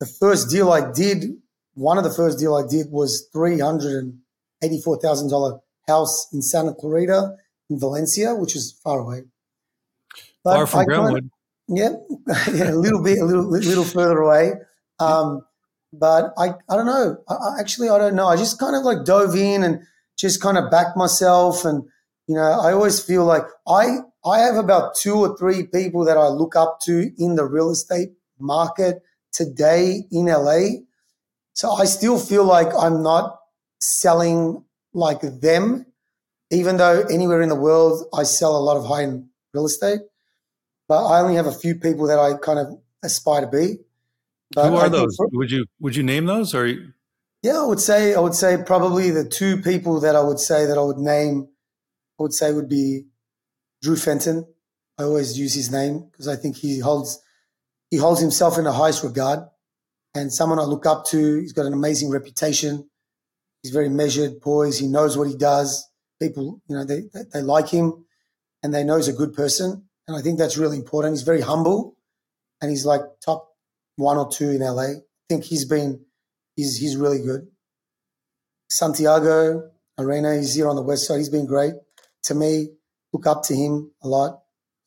The 0.00 0.06
first 0.06 0.50
deal 0.50 0.72
I 0.72 0.90
did, 0.92 1.36
one 1.74 1.98
of 1.98 2.04
the 2.04 2.12
first 2.12 2.38
deal 2.38 2.56
I 2.56 2.62
did 2.68 2.90
was 2.90 3.28
$384,000 3.34 5.60
house 5.86 6.26
in 6.32 6.42
Santa 6.42 6.74
Clarita 6.74 7.36
in 7.68 7.78
Valencia, 7.78 8.34
which 8.34 8.56
is 8.56 8.80
far 8.82 9.00
away. 9.00 9.24
But 10.44 10.54
Far 10.54 10.66
from 10.66 10.80
I 10.80 10.84
Brentwood. 10.84 11.30
yeah, 11.68 11.90
yeah, 12.52 12.70
a 12.70 12.74
little 12.74 13.02
bit, 13.02 13.18
a 13.18 13.24
little, 13.24 13.48
little 13.50 13.84
further 13.84 14.18
away. 14.18 14.52
Um, 14.98 15.42
but 15.92 16.32
I, 16.38 16.54
I 16.68 16.76
don't 16.76 16.86
know. 16.86 17.16
I, 17.28 17.34
I 17.34 17.60
actually, 17.60 17.88
I 17.88 17.98
don't 17.98 18.14
know. 18.14 18.28
I 18.28 18.36
just 18.36 18.58
kind 18.58 18.76
of 18.76 18.82
like 18.82 19.04
dove 19.04 19.34
in 19.34 19.62
and 19.62 19.80
just 20.18 20.40
kind 20.40 20.56
of 20.56 20.70
backed 20.70 20.96
myself. 20.96 21.64
And 21.64 21.84
you 22.26 22.34
know, 22.34 22.42
I 22.42 22.72
always 22.72 23.02
feel 23.02 23.24
like 23.24 23.44
I, 23.66 23.98
I 24.24 24.40
have 24.40 24.56
about 24.56 24.94
two 24.94 25.16
or 25.16 25.36
three 25.36 25.66
people 25.66 26.04
that 26.04 26.16
I 26.16 26.28
look 26.28 26.54
up 26.54 26.78
to 26.82 27.10
in 27.18 27.34
the 27.34 27.44
real 27.44 27.70
estate 27.70 28.10
market 28.38 29.02
today 29.32 30.04
in 30.10 30.26
LA. 30.26 30.82
So 31.54 31.72
I 31.72 31.84
still 31.84 32.18
feel 32.18 32.44
like 32.44 32.68
I'm 32.78 33.02
not 33.02 33.38
selling 33.80 34.64
like 34.92 35.20
them, 35.20 35.86
even 36.50 36.76
though 36.76 37.02
anywhere 37.10 37.42
in 37.42 37.48
the 37.48 37.56
world 37.56 38.06
I 38.14 38.22
sell 38.22 38.56
a 38.56 38.58
lot 38.58 38.76
of 38.76 38.86
high 38.86 39.02
end 39.02 39.26
real 39.52 39.66
estate 39.66 40.00
but 40.90 41.06
I 41.06 41.20
only 41.20 41.36
have 41.36 41.46
a 41.46 41.52
few 41.52 41.76
people 41.76 42.08
that 42.08 42.18
I 42.18 42.34
kind 42.34 42.58
of 42.58 42.66
aspire 43.04 43.42
to 43.42 43.46
be. 43.46 43.76
But 44.52 44.70
Who 44.70 44.74
are 44.76 44.88
those? 44.88 45.14
for- 45.16 45.28
would 45.34 45.48
you 45.52 45.64
would 45.78 45.94
you 45.94 46.02
name 46.02 46.26
those 46.26 46.52
or 46.52 46.66
yeah, 47.42 47.60
I 47.60 47.64
would 47.64 47.78
say 47.78 48.12
I 48.12 48.18
would 48.18 48.34
say 48.34 48.56
probably 48.66 49.10
the 49.12 49.24
two 49.24 49.62
people 49.62 50.00
that 50.00 50.16
I 50.16 50.20
would 50.20 50.40
say 50.40 50.66
that 50.66 50.76
I 50.76 50.82
would 50.82 50.98
name. 50.98 51.48
I 52.18 52.24
would 52.24 52.34
say 52.34 52.52
would 52.52 52.68
be 52.68 53.04
Drew 53.80 53.94
Fenton. 53.94 54.44
I 54.98 55.04
always 55.04 55.38
use 55.38 55.54
his 55.54 55.70
name 55.70 56.08
because 56.10 56.26
I 56.26 56.34
think 56.34 56.56
he 56.56 56.80
holds 56.80 57.22
he 57.92 57.96
holds 57.96 58.20
himself 58.20 58.58
in 58.58 58.64
the 58.64 58.72
highest 58.72 59.04
regard, 59.04 59.40
and 60.16 60.32
someone 60.32 60.58
I 60.58 60.64
look 60.64 60.86
up 60.86 61.04
to. 61.10 61.38
He's 61.38 61.52
got 61.52 61.66
an 61.66 61.72
amazing 61.72 62.10
reputation. 62.10 62.90
He's 63.62 63.72
very 63.72 63.88
measured, 63.88 64.40
poised. 64.40 64.80
He 64.80 64.88
knows 64.88 65.16
what 65.16 65.28
he 65.28 65.36
does. 65.36 65.88
People, 66.20 66.60
you 66.68 66.74
know, 66.74 66.84
they 66.84 67.02
they, 67.14 67.22
they 67.32 67.42
like 67.42 67.68
him, 67.68 68.06
and 68.64 68.74
they 68.74 68.82
know 68.82 68.96
he's 68.96 69.06
a 69.06 69.12
good 69.12 69.34
person. 69.34 69.86
And 70.10 70.18
I 70.18 70.22
think 70.22 70.40
that's 70.40 70.58
really 70.58 70.76
important. 70.76 71.14
He's 71.14 71.22
very 71.22 71.40
humble, 71.40 71.96
and 72.60 72.68
he's 72.68 72.84
like 72.84 73.02
top 73.24 73.54
one 73.94 74.16
or 74.16 74.28
two 74.28 74.50
in 74.50 74.58
LA. 74.58 74.82
I 74.82 74.94
think 75.28 75.44
he's 75.44 75.64
been 75.64 76.04
he's 76.56 76.78
he's 76.78 76.96
really 76.96 77.22
good. 77.22 77.46
Santiago 78.68 79.70
Arana, 79.96 80.36
he's 80.36 80.56
here 80.56 80.68
on 80.68 80.74
the 80.74 80.82
west 80.82 81.06
side. 81.06 81.18
He's 81.18 81.28
been 81.28 81.46
great 81.46 81.74
to 82.24 82.34
me. 82.34 82.70
Look 83.12 83.28
up 83.28 83.44
to 83.44 83.54
him 83.54 83.92
a 84.02 84.08
lot. 84.08 84.40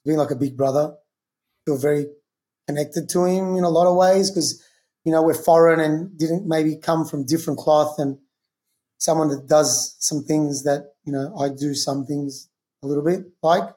Being 0.04 0.18
like 0.18 0.32
a 0.32 0.36
big 0.36 0.58
brother, 0.58 0.94
feel 1.66 1.78
very 1.78 2.08
connected 2.68 3.08
to 3.12 3.24
him 3.24 3.56
in 3.56 3.64
a 3.64 3.70
lot 3.70 3.88
of 3.88 3.96
ways 3.96 4.30
because 4.30 4.62
you 5.06 5.14
know 5.14 5.24
we're 5.24 5.34
foreign 5.34 5.80
and 5.80 6.18
didn't 6.20 6.46
maybe 6.46 6.76
come 6.76 7.06
from 7.06 7.26
different 7.26 7.60
cloth 7.60 7.96
and 7.98 8.18
someone 8.98 9.30
that 9.30 9.48
does 9.48 9.96
some 10.00 10.22
things 10.22 10.64
that 10.64 10.96
you 11.06 11.14
know 11.14 11.34
I 11.40 11.48
do 11.48 11.74
some 11.74 12.06
things 12.06 12.50
a 12.84 12.88
little 12.88 13.06
bit 13.06 13.22
like. 13.42 13.70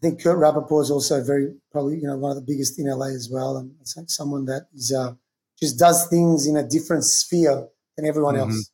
I 0.00 0.08
think 0.08 0.22
Kurt 0.22 0.38
Rappaport 0.38 0.82
is 0.82 0.90
also 0.90 1.22
very 1.22 1.52
probably 1.70 1.96
you 1.96 2.06
know 2.06 2.16
one 2.16 2.30
of 2.30 2.36
the 2.36 2.42
biggest 2.42 2.78
in 2.78 2.86
LA 2.86 3.08
as 3.08 3.28
well, 3.30 3.58
and 3.58 3.72
it's 3.82 3.96
like 3.96 4.08
someone 4.08 4.46
that 4.46 4.68
is 4.74 4.92
uh, 4.92 5.12
just 5.60 5.78
does 5.78 6.06
things 6.08 6.46
in 6.46 6.56
a 6.56 6.66
different 6.66 7.04
sphere 7.04 7.68
than 7.96 8.06
everyone 8.06 8.34
mm-hmm. 8.34 8.50
else. 8.50 8.70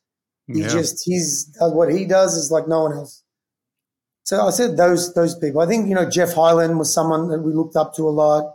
He 0.47 0.61
yeah. 0.61 0.69
just 0.69 1.03
he's 1.03 1.53
what 1.59 1.91
he 1.91 2.05
does 2.05 2.35
is 2.35 2.49
like 2.49 2.69
no 2.69 2.83
one 2.83 2.93
else. 2.93 3.23
So 4.23 4.47
I 4.47 4.51
said 4.51 4.77
those 4.77 5.13
those 5.13 5.35
people. 5.35 5.59
I 5.59 5.67
think 5.67 5.89
you 5.89 5.95
know 5.95 6.09
Jeff 6.09 6.33
Hyland 6.33 6.79
was 6.79 6.93
someone 6.93 7.27
that 7.27 7.41
we 7.41 7.53
looked 7.53 7.75
up 7.75 7.93
to 7.95 8.03
a 8.03 8.11
lot 8.11 8.53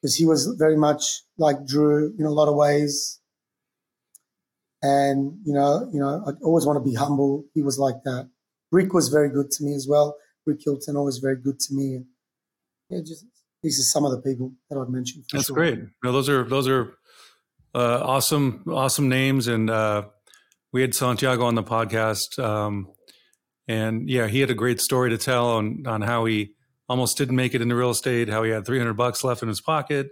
because 0.00 0.16
he 0.16 0.26
was 0.26 0.46
very 0.58 0.76
much 0.76 1.22
like 1.36 1.64
Drew 1.64 2.12
in 2.18 2.24
a 2.24 2.30
lot 2.30 2.48
of 2.48 2.56
ways. 2.56 3.20
And 4.82 5.38
you 5.44 5.54
know, 5.54 5.88
you 5.92 6.00
know, 6.00 6.24
I 6.26 6.32
always 6.42 6.66
want 6.66 6.76
to 6.84 6.88
be 6.88 6.96
humble. 6.96 7.44
He 7.54 7.62
was 7.62 7.78
like 7.78 8.02
that. 8.04 8.30
Rick 8.72 8.92
was 8.92 9.08
very 9.08 9.30
good 9.30 9.50
to 9.52 9.64
me 9.64 9.74
as 9.74 9.86
well. 9.88 10.16
Rick 10.48 10.60
Hilton 10.64 10.96
always 10.96 11.18
very 11.18 11.36
good 11.36 11.60
to 11.60 11.74
me. 11.74 11.94
And 11.94 12.06
yeah, 12.90 13.00
just 13.00 13.26
these 13.62 13.78
are 13.78 13.82
some 13.82 14.04
of 14.04 14.10
the 14.12 14.20
people 14.22 14.52
that 14.70 14.78
I've 14.78 14.88
mentioned. 14.88 15.24
That's 15.32 15.46
sure. 15.46 15.54
great. 15.54 15.78
No, 16.02 16.10
those 16.10 16.28
are 16.28 16.44
those 16.44 16.66
are 16.66 16.94
uh, 17.74 18.00
awesome, 18.02 18.64
awesome 18.68 19.08
names. 19.08 19.46
And 19.46 19.68
uh, 19.68 20.06
we 20.72 20.80
had 20.80 20.94
Santiago 20.94 21.44
on 21.44 21.54
the 21.54 21.62
podcast, 21.62 22.42
um, 22.42 22.88
and 23.68 24.08
yeah, 24.08 24.26
he 24.26 24.40
had 24.40 24.50
a 24.50 24.54
great 24.54 24.80
story 24.80 25.10
to 25.10 25.18
tell 25.18 25.50
on 25.50 25.84
on 25.86 26.02
how 26.02 26.24
he 26.24 26.54
almost 26.88 27.18
didn't 27.18 27.36
make 27.36 27.54
it 27.54 27.60
into 27.60 27.76
real 27.76 27.90
estate, 27.90 28.30
how 28.30 28.42
he 28.42 28.50
had 28.50 28.64
300 28.64 28.94
bucks 28.94 29.22
left 29.22 29.42
in 29.42 29.48
his 29.48 29.60
pocket. 29.60 30.08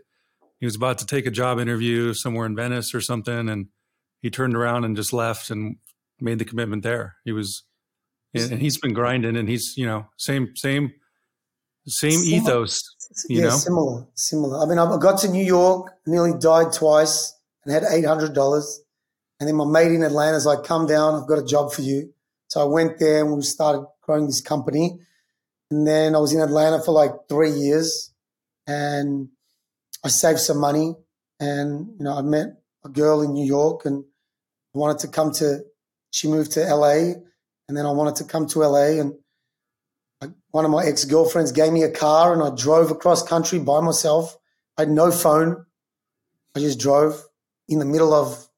He 0.61 0.67
was 0.67 0.77
about 0.77 0.99
to 0.99 1.07
take 1.07 1.27
a 1.27 1.31
job 1.31 1.59
interview 1.59 2.13
somewhere 2.13 2.47
in 2.47 2.55
Venice 2.55 2.95
or 2.95 3.01
something, 3.01 3.49
and 3.49 3.69
he 4.21 4.31
turned 4.31 4.55
around 4.55 4.85
and 4.85 4.97
just 4.97 5.13
left 5.13 5.51
and 5.51 5.77
made 6.21 6.39
the 6.39 6.45
commitment 6.45 6.83
there. 6.83 7.17
He 7.25 7.33
was, 7.33 7.65
and 8.37 8.61
he's 8.61 8.79
been 8.79 8.93
grinding, 8.93 9.37
and 9.37 9.49
he's 9.49 9.75
you 9.77 9.87
know 9.87 10.07
same 10.17 10.55
same 10.57 10.93
same 11.87 12.13
similar. 12.13 12.43
ethos. 12.43 12.83
You 13.29 13.39
yeah, 13.39 13.45
know, 13.45 13.57
similar, 13.57 14.07
similar. 14.15 14.63
I 14.63 14.67
mean, 14.67 14.79
I 14.79 14.99
got 14.99 15.21
to 15.21 15.29
New 15.29 15.45
York, 15.45 15.93
nearly 16.07 16.39
died 16.39 16.73
twice, 16.73 17.35
and 17.65 17.73
had 17.73 17.85
eight 17.91 18.05
hundred 18.05 18.35
dollars. 18.35 18.83
And 19.39 19.49
then 19.49 19.57
my 19.57 19.67
mate 19.67 19.93
in 19.93 20.03
Atlanta's 20.03 20.47
like, 20.47 20.65
"Come 20.65 20.87
down, 20.87 21.15
I've 21.15 21.29
got 21.29 21.39
a 21.39 21.45
job 21.45 21.73
for 21.73 21.83
you." 21.83 22.13
So 22.49 22.61
I 22.61 22.65
went 22.65 22.99
there, 22.99 23.25
and 23.25 23.35
we 23.35 23.43
started 23.43 23.87
growing 24.03 24.27
this 24.27 24.41
company. 24.41 24.99
And 25.71 25.87
then 25.87 26.15
I 26.15 26.19
was 26.19 26.33
in 26.33 26.41
Atlanta 26.41 26.81
for 26.83 26.93
like 26.93 27.11
three 27.29 27.51
years 27.51 28.13
and 28.67 29.29
I 30.05 30.09
saved 30.09 30.39
some 30.39 30.59
money. 30.59 30.95
And, 31.41 31.89
you 31.99 32.05
know, 32.05 32.17
I 32.17 32.23
met 32.23 32.49
a 32.85 32.89
girl 32.89 33.21
in 33.23 33.33
New 33.33 33.45
York 33.45 33.85
and 33.85 34.05
I 34.75 34.79
wanted 34.79 35.01
to 35.01 35.09
come 35.09 35.33
to, 35.35 35.61
she 36.11 36.29
moved 36.29 36.53
to 36.53 36.61
LA 36.61 37.15
and 37.69 37.77
then 37.77 37.87
I 37.87 37.91
wanted 37.93 38.17
to 38.17 38.25
come 38.25 38.47
to 38.49 38.61
LA. 38.61 39.01
And 39.01 39.15
I, 40.23 40.29
one 40.51 40.65
of 40.65 40.71
my 40.71 40.85
ex 40.85 41.05
girlfriends 41.05 41.53
gave 41.53 41.73
me 41.73 41.83
a 41.83 41.91
car 41.91 42.33
and 42.33 42.43
I 42.43 42.55
drove 42.55 42.91
across 42.91 43.23
country 43.23 43.59
by 43.59 43.81
myself. 43.81 44.37
I 44.77 44.83
had 44.83 44.91
no 44.91 45.11
phone. 45.11 45.65
I 46.55 46.61
just 46.61 46.79
drove 46.79 47.23
in 47.69 47.79
the 47.79 47.85
middle 47.85 48.15
of 48.15 48.49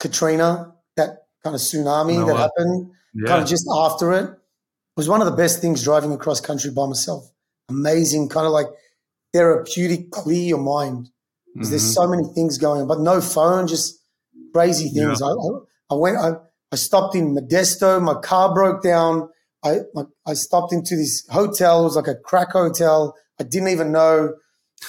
Katrina, 0.00 0.74
that 0.96 1.26
kind 1.42 1.54
of 1.54 1.60
tsunami 1.60 2.22
oh, 2.22 2.26
that 2.26 2.36
happened, 2.36 2.90
yeah. 3.14 3.28
kind 3.28 3.42
of 3.42 3.48
just 3.48 3.66
after 3.72 4.12
it 4.12 4.30
was 4.96 5.08
one 5.08 5.20
of 5.20 5.26
the 5.26 5.36
best 5.36 5.60
things 5.60 5.82
driving 5.82 6.12
across 6.12 6.40
country 6.40 6.70
by 6.70 6.86
myself. 6.86 7.30
Amazing, 7.68 8.28
kind 8.28 8.46
of 8.46 8.52
like 8.52 8.66
therapeutic, 9.32 10.10
clear 10.10 10.42
your 10.42 10.58
mind. 10.58 11.10
Because 11.52 11.68
mm-hmm. 11.68 11.72
there's 11.72 11.94
so 11.94 12.08
many 12.08 12.24
things 12.34 12.58
going 12.58 12.82
on, 12.82 12.88
but 12.88 13.00
no 13.00 13.20
phone, 13.20 13.66
just 13.66 14.00
crazy 14.52 14.88
things. 14.88 15.20
Yeah. 15.20 15.26
I, 15.26 15.94
I, 15.94 15.94
went, 15.94 16.16
I, 16.16 16.32
I 16.72 16.76
stopped 16.76 17.14
in 17.14 17.34
Modesto. 17.34 18.02
My 18.02 18.14
car 18.14 18.52
broke 18.52 18.82
down. 18.82 19.28
I, 19.64 19.78
I 20.26 20.34
stopped 20.34 20.72
into 20.72 20.96
this 20.96 21.26
hotel. 21.30 21.80
It 21.80 21.84
was 21.84 21.96
like 21.96 22.08
a 22.08 22.16
crack 22.16 22.50
hotel. 22.50 23.14
I 23.40 23.44
didn't 23.44 23.68
even 23.68 23.92
know. 23.92 24.34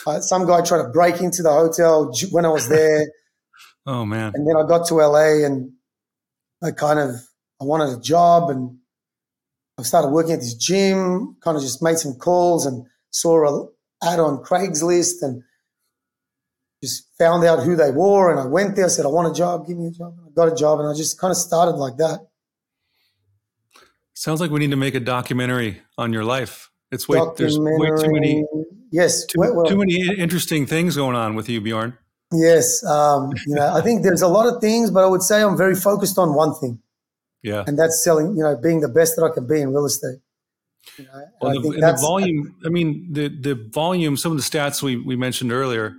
Uh, 0.05 0.19
some 0.19 0.45
guy 0.45 0.61
tried 0.61 0.83
to 0.83 0.89
break 0.89 1.21
into 1.21 1.41
the 1.41 1.51
hotel 1.51 2.11
when 2.31 2.45
I 2.45 2.49
was 2.49 2.67
there. 2.67 3.05
oh 3.85 4.05
man! 4.05 4.33
And 4.35 4.47
then 4.47 4.57
I 4.57 4.67
got 4.67 4.87
to 4.87 4.95
LA 4.95 5.45
and 5.45 5.71
I 6.61 6.71
kind 6.71 6.99
of 6.99 7.11
I 7.61 7.63
wanted 7.63 7.97
a 7.97 8.01
job 8.01 8.49
and 8.49 8.77
I 9.77 9.83
started 9.83 10.09
working 10.09 10.33
at 10.33 10.39
this 10.39 10.55
gym, 10.55 11.37
kind 11.41 11.55
of 11.55 11.63
just 11.63 11.81
made 11.81 11.97
some 11.97 12.15
calls 12.15 12.65
and 12.65 12.85
saw 13.11 13.45
a 13.45 13.67
ad 14.03 14.19
on 14.19 14.43
Craigslist 14.43 15.21
and 15.21 15.43
just 16.83 17.07
found 17.17 17.43
out 17.45 17.63
who 17.63 17.75
they 17.75 17.91
were. 17.91 18.31
And 18.31 18.39
I 18.39 18.45
went 18.45 18.75
there, 18.75 18.85
I 18.85 18.89
said, 18.89 19.05
I 19.05 19.09
want 19.09 19.31
a 19.31 19.37
job, 19.37 19.67
give 19.67 19.77
me 19.77 19.87
a 19.87 19.91
job. 19.91 20.13
Got 20.35 20.51
a 20.51 20.55
job 20.55 20.79
and 20.79 20.89
I 20.89 20.93
just 20.93 21.19
kind 21.19 21.31
of 21.31 21.37
started 21.37 21.77
like 21.77 21.97
that. 21.97 22.19
Sounds 24.13 24.39
like 24.39 24.51
we 24.51 24.59
need 24.59 24.71
to 24.71 24.77
make 24.77 24.95
a 24.95 24.99
documentary 24.99 25.81
on 25.97 26.13
your 26.13 26.23
life. 26.23 26.71
It's 26.91 27.07
way, 27.07 27.19
there's 27.37 27.57
way 27.59 27.89
too 27.97 28.13
many, 28.13 28.45
yes, 28.91 29.25
too, 29.25 29.39
well, 29.39 29.65
too 29.65 29.77
many 29.77 30.15
interesting 30.17 30.65
things 30.65 30.95
going 30.95 31.15
on 31.15 31.35
with 31.35 31.49
you, 31.49 31.59
Bjorn. 31.59 31.97
Yes. 32.31 32.83
Um, 32.85 33.31
you 33.45 33.55
know, 33.55 33.73
I 33.73 33.81
think 33.81 34.03
there's 34.03 34.21
a 34.21 34.27
lot 34.27 34.47
of 34.47 34.61
things, 34.61 34.91
but 34.91 35.03
I 35.03 35.07
would 35.07 35.21
say 35.21 35.41
I'm 35.41 35.57
very 35.57 35.75
focused 35.75 36.17
on 36.17 36.33
one 36.33 36.53
thing. 36.55 36.79
Yeah. 37.43 37.63
And 37.67 37.77
that's 37.77 38.03
selling, 38.03 38.35
you 38.37 38.43
know, 38.43 38.57
being 38.57 38.81
the 38.81 38.89
best 38.89 39.15
that 39.15 39.23
I 39.23 39.33
can 39.33 39.47
be 39.47 39.61
in 39.61 39.69
real 39.69 39.85
estate. 39.85 40.19
You 40.97 41.05
know, 41.05 41.25
well, 41.41 41.61
the, 41.61 41.69
the, 41.71 41.97
volume, 41.99 42.55
I 42.65 42.69
mean, 42.69 43.07
the, 43.11 43.27
the 43.27 43.55
volume, 43.55 44.17
some 44.17 44.31
of 44.31 44.37
the 44.37 44.43
stats 44.43 44.81
we, 44.81 44.97
we 44.97 45.15
mentioned 45.15 45.51
earlier, 45.51 45.95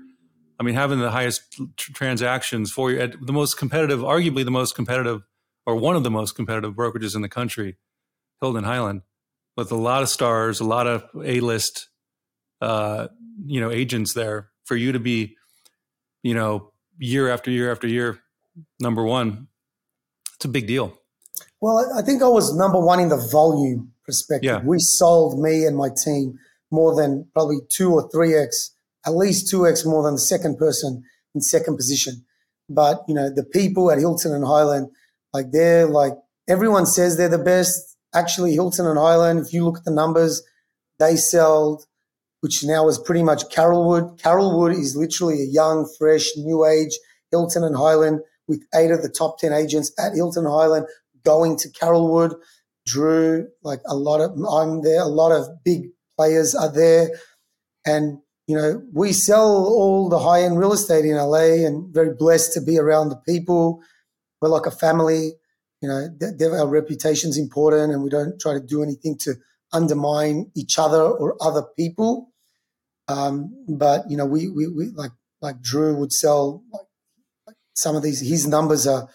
I 0.59 0.63
mean, 0.63 0.75
having 0.75 1.01
the 1.01 1.11
highest 1.11 1.43
tr- 1.77 1.93
transactions 1.93 2.73
for 2.73 2.91
you 2.91 3.01
at 3.01 3.15
the 3.21 3.33
most 3.33 3.59
competitive, 3.59 4.01
arguably 4.01 4.45
the 4.45 4.51
most 4.51 4.75
competitive, 4.75 5.23
or 5.67 5.77
one 5.77 5.97
of 5.97 6.03
the 6.03 6.11
most 6.11 6.35
competitive 6.35 6.75
brokerages 6.75 7.15
in 7.15 7.23
the 7.23 7.29
country, 7.29 7.77
Hilton 8.41 8.65
Hyland, 8.65 9.03
with 9.57 9.71
a 9.73 9.77
lot 9.77 10.03
of 10.03 10.09
stars, 10.09 10.61
a 10.61 10.65
lot 10.65 10.87
of 10.87 11.05
A 11.23 11.41
list, 11.41 11.89
uh, 12.61 13.09
you 13.45 13.61
know, 13.61 13.71
agents 13.71 14.15
there 14.15 14.51
for 14.65 14.77
you 14.77 14.93
to 14.93 15.01
be, 15.01 15.37
you 16.23 16.35
know, 16.35 16.73
year 16.99 17.29
after 17.29 17.51
year 17.51 17.71
after 17.71 17.87
year, 17.87 18.21
number 18.81 19.05
one. 19.05 19.49
It's 20.35 20.45
a 20.45 20.49
big 20.49 20.67
deal. 20.67 20.99
Well, 21.61 21.93
I 21.97 22.03
think 22.03 22.23
I 22.23 22.29
was 22.29 22.55
number 22.55 22.79
one 22.79 23.01
in 23.01 23.09
the 23.09 23.29
volume 23.33 23.93
perspective. 24.05 24.45
Yeah. 24.45 24.61
We 24.63 24.77
sold 24.79 25.41
me 25.41 25.65
and 25.65 25.77
my 25.77 25.89
team 26.05 26.39
more 26.71 26.95
than 26.95 27.27
probably 27.33 27.59
two 27.69 27.93
or 27.93 28.09
three 28.11 28.35
X, 28.35 28.73
at 29.07 29.15
least 29.15 29.49
two 29.49 29.67
X 29.67 29.85
more 29.85 30.03
than 30.03 30.15
the 30.15 30.21
second 30.21 30.59
person 30.59 31.03
in 31.35 31.41
second 31.41 31.77
position. 31.77 32.25
But, 32.69 33.03
you 33.07 33.15
know, 33.15 33.31
the 33.31 33.45
people 33.45 33.91
at 33.91 33.99
Hilton 33.99 34.35
and 34.35 34.45
Hyland, 34.45 34.89
like 35.33 35.53
they're 35.53 35.87
like, 35.87 36.15
everyone 36.49 36.87
says 36.87 37.17
they're 37.17 37.29
the 37.29 37.39
best. 37.39 37.97
Actually, 38.15 38.55
Hilton 38.55 38.87
and 38.87 38.99
Hyland, 38.99 39.41
if 39.41 39.53
you 39.53 39.65
look 39.65 39.79
at 39.79 39.85
the 39.85 39.91
numbers, 39.91 40.43
they 40.99 41.17
sold, 41.17 41.85
which 42.41 42.65
now 42.65 42.89
is 42.89 42.99
pretty 42.99 43.23
much 43.23 43.45
Carolwood. 43.45 44.19
Carolwood 44.21 44.73
is 44.73 44.97
literally 44.97 45.43
a 45.43 45.47
young, 45.47 45.89
fresh, 45.99 46.31
new 46.37 46.65
age 46.65 46.99
Hilton 47.31 47.65
and 47.65 47.77
Hyland 47.77 48.21
with 48.49 48.65
eight 48.75 48.91
of 48.91 49.03
the 49.03 49.09
top 49.09 49.39
10 49.39 49.53
agents 49.53 49.93
at 49.99 50.15
Hilton 50.15 50.47
Hyland 50.47 50.87
going 51.25 51.57
to 51.59 51.69
Carolwood. 51.69 52.35
Drew, 52.87 53.49
like 53.63 53.81
a 53.87 53.97
lot 53.97 54.21
of, 54.21 54.31
I'm 54.49 54.83
there, 54.83 55.01
a 55.01 55.07
lot 55.07 55.33
of 55.33 55.49
big 55.65 55.89
players 56.17 56.55
are 56.55 56.73
there. 56.73 57.11
And, 57.85 58.19
you 58.47 58.57
know, 58.57 58.83
we 58.93 59.13
sell 59.13 59.49
all 59.49 60.09
the 60.09 60.21
high 60.21 60.43
end 60.43 60.59
real 60.59 60.73
estate 60.73 61.05
in 61.05 61.17
LA 61.17 61.67
and 61.67 61.93
very 61.93 62.15
blessed 62.15 62.53
to 62.55 62.61
be 62.61 62.79
around 62.79 63.09
the 63.09 63.17
people. 63.17 63.83
We're 64.41 64.49
like 64.49 64.67
a 64.67 64.71
family. 64.71 65.33
You 65.83 65.89
know, 65.89 66.59
our 66.59 66.69
reputation's 66.69 67.37
important 67.37 67.93
and 67.93 68.03
we 68.03 68.11
don't 68.11 68.41
try 68.41 68.55
to 68.55 68.61
do 68.61 68.83
anything 68.83 69.19
to 69.21 69.35
undermine 69.73 70.51
each 70.55 70.79
other 70.79 71.03
or 71.03 71.37
other 71.41 71.63
people. 71.77 72.33
Um, 73.09 73.55
but, 73.69 74.09
you 74.09 74.17
know, 74.17 74.27
we, 74.27 74.49
we, 74.49 74.69
we 74.69 74.87
like, 74.91 75.13
like 75.43 75.61
Drew 75.61 75.97
would 75.97 76.13
sell 76.13 76.63
like 76.73 77.57
some 77.75 77.95
of 77.95 78.03
these, 78.03 78.21
his 78.21 78.47
numbers 78.47 78.87
are 78.87 79.09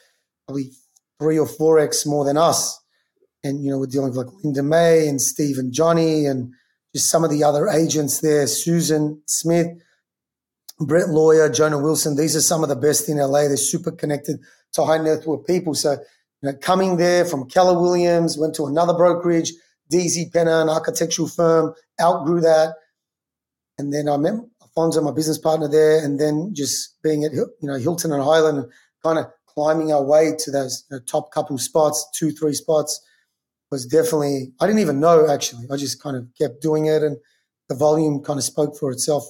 probably 0.46 0.72
three 1.20 1.40
or 1.40 1.48
four 1.48 1.80
X 1.80 2.06
more 2.06 2.26
than 2.26 2.38
us. 2.38 2.80
And, 3.44 3.64
you 3.64 3.72
know, 3.72 3.80
we're 3.80 3.88
dealing 3.88 4.10
with 4.10 4.18
like 4.18 4.44
Linda 4.44 4.62
May 4.62 5.08
and 5.08 5.22
Steve 5.22 5.58
and 5.58 5.74
Johnny 5.74 6.26
and 6.26 6.54
just 6.94 7.10
some 7.10 7.24
of 7.24 7.30
the 7.30 7.44
other 7.44 7.68
agents 7.68 8.20
there, 8.20 8.48
Susan 8.48 9.22
Smith, 9.26 9.68
Brett 10.80 11.10
Lawyer, 11.10 11.50
Jonah 11.50 11.80
Wilson. 11.80 12.16
These 12.16 12.36
are 12.36 12.42
some 12.42 12.64
of 12.64 12.70
the 12.70 12.76
best 12.76 13.08
in 13.08 13.18
LA. 13.18 13.48
They're 13.48 13.58
super 13.58 13.92
connected 13.92 14.40
to 14.74 14.86
high 14.86 14.98
net 14.98 15.26
worth 15.26 15.46
people. 15.46 15.74
So, 15.74 15.92
you 15.92 16.52
know, 16.52 16.54
coming 16.54 16.98
there 16.98 17.26
from 17.26 17.48
Keller 17.48 17.80
Williams, 17.80 18.38
went 18.38 18.56
to 18.56 18.66
another 18.66 18.94
brokerage, 18.94 19.54
Deasy 19.90 20.30
Penner, 20.30 20.62
an 20.62 20.70
architectural 20.70 21.28
firm, 21.28 21.74
outgrew 22.02 22.42
that. 22.42 22.76
And 23.78 23.94
then 23.94 24.10
I 24.10 24.18
met 24.18 24.34
Alfonso, 24.62 25.02
my 25.02 25.12
business 25.12 25.38
partner 25.38 25.68
there, 25.68 26.04
and 26.04 26.20
then 26.20 26.52
just 26.54 27.02
being 27.04 27.24
at, 27.24 27.34
you 27.34 27.48
know, 27.62 27.78
Hilton 27.78 28.12
and 28.12 28.24
Hyland, 28.24 28.66
kind 29.04 29.20
of 29.20 29.26
climbing 29.46 29.92
our 29.92 30.04
way 30.04 30.34
to 30.38 30.52
those 30.52 30.86
you 30.90 30.98
know, 30.98 31.04
top 31.06 31.32
couple 31.32 31.58
spots, 31.58 32.08
two, 32.16 32.32
three 32.32 32.54
spots, 32.54 33.02
was 33.72 33.86
definitely, 33.86 34.52
I 34.60 34.68
didn't 34.68 34.82
even 34.82 35.00
know 35.00 35.28
actually. 35.30 35.66
I 35.72 35.78
just 35.78 36.04
kind 36.04 36.18
of 36.18 36.28
kept 36.38 36.62
doing 36.62 36.86
it 36.86 37.02
and 37.04 37.18
the 37.70 37.76
volume 37.76 38.22
kind 38.22 38.38
of 38.38 38.44
spoke 38.44 38.78
for 38.78 38.92
itself. 38.92 39.26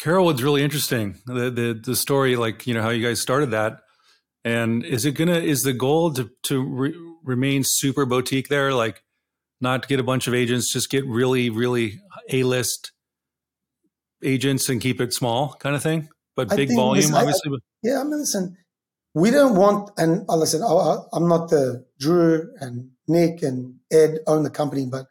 Carolwood's 0.00 0.42
really 0.42 0.62
interesting. 0.62 1.16
The, 1.26 1.50
the, 1.50 1.80
the 1.82 1.94
story, 1.94 2.34
like, 2.36 2.66
you 2.66 2.74
know, 2.74 2.82
how 2.82 2.90
you 2.90 3.06
guys 3.06 3.20
started 3.20 3.52
that. 3.52 3.80
And 4.44 4.84
is 4.84 5.04
it 5.04 5.12
gonna, 5.12 5.38
is 5.38 5.62
the 5.62 5.72
goal 5.72 6.12
to, 6.14 6.30
to 6.44 6.62
re- 6.62 6.94
remain 7.22 7.62
super 7.64 8.06
boutique 8.06 8.48
there? 8.48 8.72
Like 8.72 9.02
not 9.60 9.86
get 9.86 10.00
a 10.00 10.02
bunch 10.02 10.26
of 10.26 10.34
agents, 10.34 10.72
just 10.72 10.90
get 10.90 11.06
really, 11.06 11.50
really 11.50 12.00
A 12.30 12.42
list 12.42 12.92
agents 14.22 14.68
and 14.68 14.80
keep 14.80 15.00
it 15.00 15.12
small 15.12 15.54
kind 15.60 15.76
of 15.76 15.82
thing, 15.82 16.08
but 16.34 16.52
I 16.52 16.56
big 16.56 16.74
volume, 16.74 16.96
listen, 16.96 17.14
I- 17.14 17.20
obviously. 17.20 17.58
Yeah, 17.82 18.00
I 18.00 18.04
mean, 18.04 18.18
listen, 18.18 18.56
we 19.14 19.30
don't 19.30 19.56
want, 19.56 19.90
and 19.96 20.24
listen, 20.28 20.62
I, 20.62 20.98
I'm 21.12 21.28
not 21.28 21.50
the 21.50 21.84
Drew 21.98 22.50
and 22.60 22.90
Nick 23.08 23.42
and 23.42 23.76
Ed 23.90 24.20
own 24.26 24.44
the 24.44 24.50
company, 24.50 24.86
but 24.86 25.06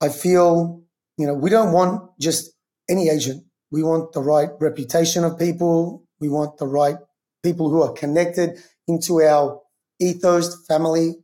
I 0.00 0.08
feel, 0.08 0.82
you 1.16 1.26
know, 1.26 1.34
we 1.34 1.50
don't 1.50 1.72
want 1.72 2.10
just 2.20 2.50
any 2.88 3.08
agent. 3.08 3.44
We 3.70 3.82
want 3.82 4.12
the 4.12 4.22
right 4.22 4.48
reputation 4.60 5.24
of 5.24 5.38
people. 5.38 6.04
We 6.20 6.28
want 6.28 6.58
the 6.58 6.66
right 6.66 6.96
people 7.42 7.70
who 7.70 7.82
are 7.82 7.92
connected 7.92 8.58
into 8.86 9.22
our 9.22 9.60
ethos, 10.00 10.66
family. 10.66 11.16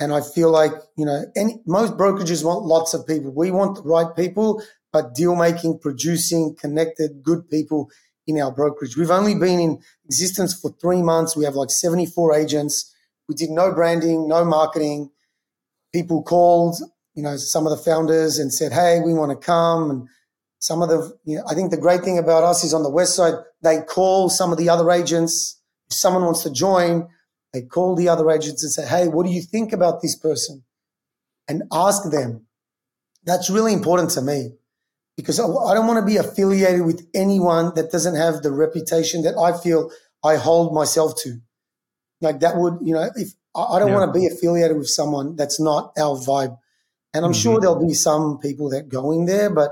And 0.00 0.12
I 0.12 0.20
feel 0.22 0.50
like, 0.50 0.72
you 0.96 1.04
know, 1.04 1.24
any, 1.36 1.60
most 1.66 1.96
brokerages 1.96 2.44
want 2.44 2.64
lots 2.64 2.94
of 2.94 3.06
people. 3.06 3.32
We 3.34 3.50
want 3.50 3.76
the 3.76 3.82
right 3.82 4.14
people, 4.16 4.62
but 4.92 5.14
deal 5.14 5.36
making, 5.36 5.78
producing, 5.78 6.56
connected, 6.58 7.22
good 7.22 7.48
people 7.48 7.90
in 8.36 8.42
our 8.42 8.50
brokerage. 8.50 8.96
We've 8.96 9.10
only 9.10 9.34
been 9.34 9.60
in 9.60 9.82
existence 10.04 10.58
for 10.58 10.70
three 10.80 11.02
months. 11.02 11.36
We 11.36 11.44
have 11.44 11.54
like 11.54 11.70
74 11.70 12.34
agents. 12.34 12.94
We 13.28 13.34
did 13.34 13.50
no 13.50 13.72
branding, 13.72 14.28
no 14.28 14.44
marketing. 14.44 15.10
People 15.92 16.22
called, 16.22 16.76
you 17.14 17.22
know, 17.22 17.36
some 17.36 17.66
of 17.66 17.76
the 17.76 17.82
founders 17.82 18.38
and 18.38 18.52
said, 18.52 18.72
Hey, 18.72 19.00
we 19.04 19.14
want 19.14 19.30
to 19.30 19.46
come. 19.46 19.90
And 19.90 20.08
some 20.58 20.82
of 20.82 20.88
the, 20.88 21.16
you 21.24 21.38
know, 21.38 21.44
I 21.48 21.54
think 21.54 21.70
the 21.70 21.76
great 21.76 22.02
thing 22.02 22.18
about 22.18 22.44
us 22.44 22.64
is 22.64 22.74
on 22.74 22.82
the 22.82 22.90
West 22.90 23.16
side, 23.16 23.34
they 23.62 23.80
call 23.80 24.28
some 24.28 24.52
of 24.52 24.58
the 24.58 24.68
other 24.68 24.90
agents. 24.90 25.60
If 25.88 25.96
someone 25.96 26.24
wants 26.24 26.42
to 26.44 26.52
join, 26.52 27.08
they 27.52 27.62
call 27.62 27.96
the 27.96 28.08
other 28.08 28.30
agents 28.30 28.62
and 28.62 28.72
say, 28.72 28.86
Hey, 28.86 29.08
what 29.08 29.26
do 29.26 29.32
you 29.32 29.42
think 29.42 29.72
about 29.72 30.02
this 30.02 30.16
person? 30.16 30.64
And 31.48 31.64
ask 31.72 32.10
them. 32.10 32.46
That's 33.24 33.50
really 33.50 33.72
important 33.72 34.10
to 34.12 34.22
me 34.22 34.52
because 35.20 35.38
I 35.40 35.46
I 35.46 35.74
don't 35.74 35.86
want 35.86 36.00
to 36.02 36.06
be 36.12 36.16
affiliated 36.16 36.82
with 36.90 37.00
anyone 37.14 37.66
that 37.76 37.90
doesn't 37.94 38.16
have 38.24 38.42
the 38.42 38.50
reputation 38.64 39.22
that 39.26 39.36
I 39.36 39.50
feel 39.64 39.90
I 40.24 40.36
hold 40.36 40.74
myself 40.80 41.10
to. 41.22 41.30
Like 42.20 42.40
that 42.40 42.56
would, 42.56 42.74
you 42.82 42.94
know, 42.94 43.04
if 43.16 43.28
I 43.54 43.62
I 43.74 43.78
don't 43.78 43.88
Yeah. 43.88 43.98
want 43.98 44.06
to 44.12 44.18
be 44.20 44.26
affiliated 44.26 44.76
with 44.76 44.88
someone 44.88 45.36
that's 45.36 45.58
not 45.70 45.92
our 46.04 46.16
vibe. 46.30 46.54
And 47.14 47.24
I'm 47.26 47.32
sure 47.44 47.54
Mhm. 47.56 47.60
there'll 47.60 47.86
be 47.88 47.94
some 48.08 48.38
people 48.46 48.68
that 48.74 48.88
go 48.88 49.10
in 49.16 49.22
there, 49.32 49.50
but 49.60 49.70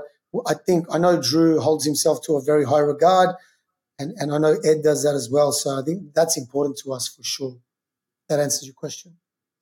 I 0.51 0.53
think 0.65 0.79
I 0.95 0.97
know 1.03 1.13
Drew 1.29 1.59
holds 1.67 1.85
himself 1.85 2.21
to 2.25 2.35
a 2.35 2.41
very 2.51 2.65
high 2.71 2.79
regard, 2.93 3.29
and, 3.99 4.09
and 4.19 4.27
I 4.35 4.37
know 4.43 4.53
Ed 4.69 4.79
does 4.83 4.99
that 5.05 5.15
as 5.15 5.27
well. 5.35 5.51
So 5.61 5.67
I 5.79 5.83
think 5.87 6.13
that's 6.13 6.35
important 6.37 6.77
to 6.83 6.91
us 6.97 7.07
for 7.07 7.23
sure. 7.23 7.55
That 8.27 8.39
answers 8.39 8.65
your 8.69 8.75
question. 8.83 9.09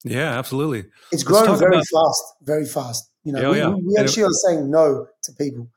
Yeah, 0.03 0.31
absolutely. 0.41 0.81
It's 1.11 1.23
growing 1.23 1.57
very 1.65 1.75
about- 1.77 1.85
fast, 1.95 2.23
very 2.41 2.65
fast. 2.65 3.03
You 3.23 3.31
know, 3.33 3.41
Yeah, 3.41 3.51
we, 3.51 3.57
yeah. 3.57 3.69
we- 3.69 3.81
we 3.87 3.95
And 3.95 4.05
it- 4.05 4.09
actually 4.09 4.23
are 4.23 4.39
saying 4.45 4.69
no 4.79 5.07
to 5.23 5.31
people. 5.33 5.67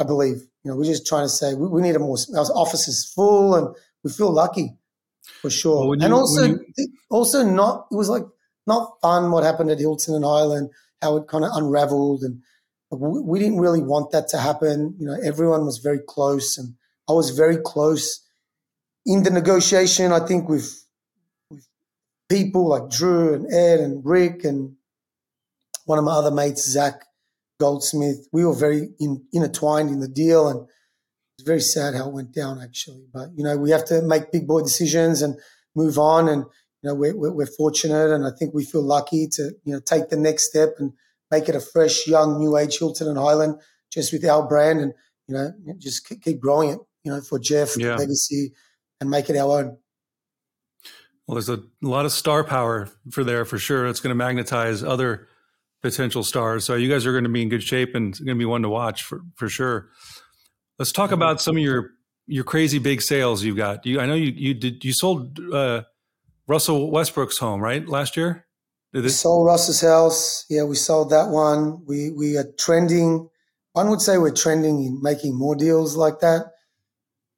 I 0.00 0.04
believe. 0.04 0.38
You 0.64 0.70
know, 0.70 0.76
we're 0.76 0.84
just 0.84 1.06
trying 1.06 1.24
to 1.24 1.28
say 1.28 1.54
we, 1.54 1.68
we 1.68 1.82
need 1.82 1.94
a 1.94 1.98
more. 1.98 2.16
Our 2.34 2.44
office 2.54 2.88
is 2.88 3.12
full, 3.14 3.54
and 3.54 3.74
we 4.02 4.10
feel 4.10 4.32
lucky 4.32 4.76
for 5.42 5.50
sure. 5.50 5.80
Well, 5.80 5.88
when 5.90 6.02
and 6.02 6.10
you- 6.10 6.16
also, 6.16 6.42
when 6.48 6.64
also 7.10 7.44
not. 7.44 7.86
It 7.92 7.96
was 7.96 8.08
like 8.08 8.24
not 8.66 9.00
fun 9.02 9.30
what 9.30 9.44
happened 9.44 9.70
at 9.70 9.78
Hilton 9.78 10.14
and 10.14 10.24
Hyland, 10.24 10.70
how 11.02 11.16
it 11.18 11.28
kind 11.28 11.44
of 11.44 11.50
unraveled, 11.54 12.22
and 12.22 12.42
we, 12.90 13.20
we 13.20 13.38
didn't 13.38 13.58
really 13.60 13.82
want 13.82 14.10
that 14.12 14.28
to 14.28 14.38
happen. 14.38 14.96
You 14.98 15.06
know, 15.06 15.16
everyone 15.22 15.64
was 15.64 15.78
very 15.78 16.00
close, 16.06 16.58
and 16.58 16.74
I 17.08 17.12
was 17.12 17.30
very 17.30 17.58
close 17.58 18.20
in 19.06 19.22
the 19.22 19.30
negotiation. 19.30 20.12
I 20.12 20.20
think 20.26 20.48
with 20.48 20.84
with 21.50 21.66
people 22.28 22.68
like 22.68 22.88
Drew 22.90 23.34
and 23.34 23.52
Ed 23.52 23.80
and 23.80 24.04
Rick 24.04 24.44
and 24.44 24.76
one 25.86 25.98
of 25.98 26.04
my 26.04 26.12
other 26.12 26.30
mates, 26.30 26.68
Zach 26.70 27.02
Goldsmith. 27.60 28.26
We 28.32 28.44
were 28.44 28.54
very 28.54 28.88
in, 28.98 29.24
intertwined 29.32 29.90
in 29.90 30.00
the 30.00 30.08
deal, 30.08 30.48
and 30.48 30.66
it's 31.38 31.46
very 31.46 31.60
sad 31.60 31.94
how 31.94 32.08
it 32.08 32.14
went 32.14 32.32
down, 32.34 32.60
actually. 32.60 33.04
But 33.12 33.28
you 33.36 33.44
know, 33.44 33.56
we 33.56 33.70
have 33.70 33.84
to 33.86 34.02
make 34.02 34.32
big 34.32 34.48
boy 34.48 34.62
decisions 34.62 35.22
and 35.22 35.36
move 35.76 35.98
on, 35.98 36.28
and 36.28 36.44
you 36.82 36.88
know, 36.88 36.94
we're, 36.94 37.16
we're, 37.16 37.32
we're 37.32 37.46
fortunate, 37.46 38.10
and 38.10 38.26
I 38.26 38.30
think 38.36 38.54
we 38.54 38.64
feel 38.64 38.82
lucky 38.82 39.28
to 39.34 39.52
you 39.64 39.72
know 39.74 39.80
take 39.80 40.08
the 40.08 40.16
next 40.16 40.48
step 40.48 40.70
and 40.78 40.92
make 41.30 41.48
it 41.48 41.54
a 41.54 41.60
fresh, 41.60 42.06
young, 42.08 42.40
new 42.40 42.56
age 42.56 42.78
Hilton 42.78 43.06
and 43.06 43.18
Hyland, 43.18 43.60
just 43.92 44.12
with 44.12 44.24
our 44.24 44.48
brand, 44.48 44.80
and 44.80 44.92
you 45.28 45.34
know, 45.34 45.52
just 45.78 46.08
keep 46.08 46.22
keep 46.22 46.40
growing 46.40 46.70
it. 46.70 46.78
You 47.04 47.12
know, 47.12 47.20
for 47.20 47.38
Jeff, 47.38 47.76
Yeah. 47.76 47.96
legacy, 47.96 48.52
and 49.00 49.08
make 49.08 49.30
it 49.30 49.36
our 49.36 49.60
own. 49.60 49.76
Well, 51.26 51.36
there's 51.36 51.48
a 51.48 51.62
lot 51.80 52.06
of 52.06 52.12
star 52.12 52.42
power 52.42 52.88
for 53.12 53.22
there 53.22 53.44
for 53.44 53.56
sure. 53.56 53.86
It's 53.86 54.00
going 54.00 54.10
to 54.10 54.16
magnetize 54.16 54.82
other 54.82 55.28
potential 55.82 56.22
stars. 56.22 56.64
So 56.64 56.74
you 56.74 56.88
guys 56.88 57.06
are 57.06 57.12
going 57.12 57.24
to 57.24 57.30
be 57.30 57.42
in 57.42 57.48
good 57.48 57.62
shape 57.62 57.94
and 57.94 58.10
it's 58.10 58.20
going 58.20 58.36
to 58.36 58.38
be 58.38 58.44
one 58.44 58.62
to 58.62 58.68
watch 58.68 59.02
for, 59.02 59.22
for 59.36 59.48
sure. 59.48 59.88
Let's 60.78 60.92
talk 60.92 61.12
about 61.12 61.40
some 61.40 61.56
of 61.56 61.62
your 61.62 61.90
your 62.26 62.44
crazy 62.44 62.78
big 62.78 63.02
sales 63.02 63.42
you've 63.42 63.56
got. 63.56 63.84
You, 63.84 64.00
I 64.00 64.06
know 64.06 64.14
you 64.14 64.32
you 64.34 64.54
did 64.54 64.84
you 64.84 64.92
sold 64.92 65.38
uh, 65.52 65.82
Russell 66.46 66.90
Westbrook's 66.90 67.38
home 67.38 67.60
right 67.60 67.86
last 67.86 68.16
year. 68.16 68.46
Did 68.92 69.02
We 69.02 69.08
it, 69.08 69.12
sold 69.12 69.46
Russ's 69.46 69.80
house. 69.80 70.46
Yeah, 70.48 70.64
we 70.64 70.76
sold 70.76 71.10
that 71.10 71.28
one. 71.28 71.84
We 71.86 72.10
we 72.10 72.36
are 72.36 72.46
trending. 72.58 73.28
One 73.72 73.90
would 73.90 74.00
say 74.00 74.16
we're 74.18 74.32
trending 74.32 74.82
in 74.82 75.02
making 75.02 75.36
more 75.38 75.54
deals 75.54 75.96
like 75.96 76.20
that. 76.20 76.46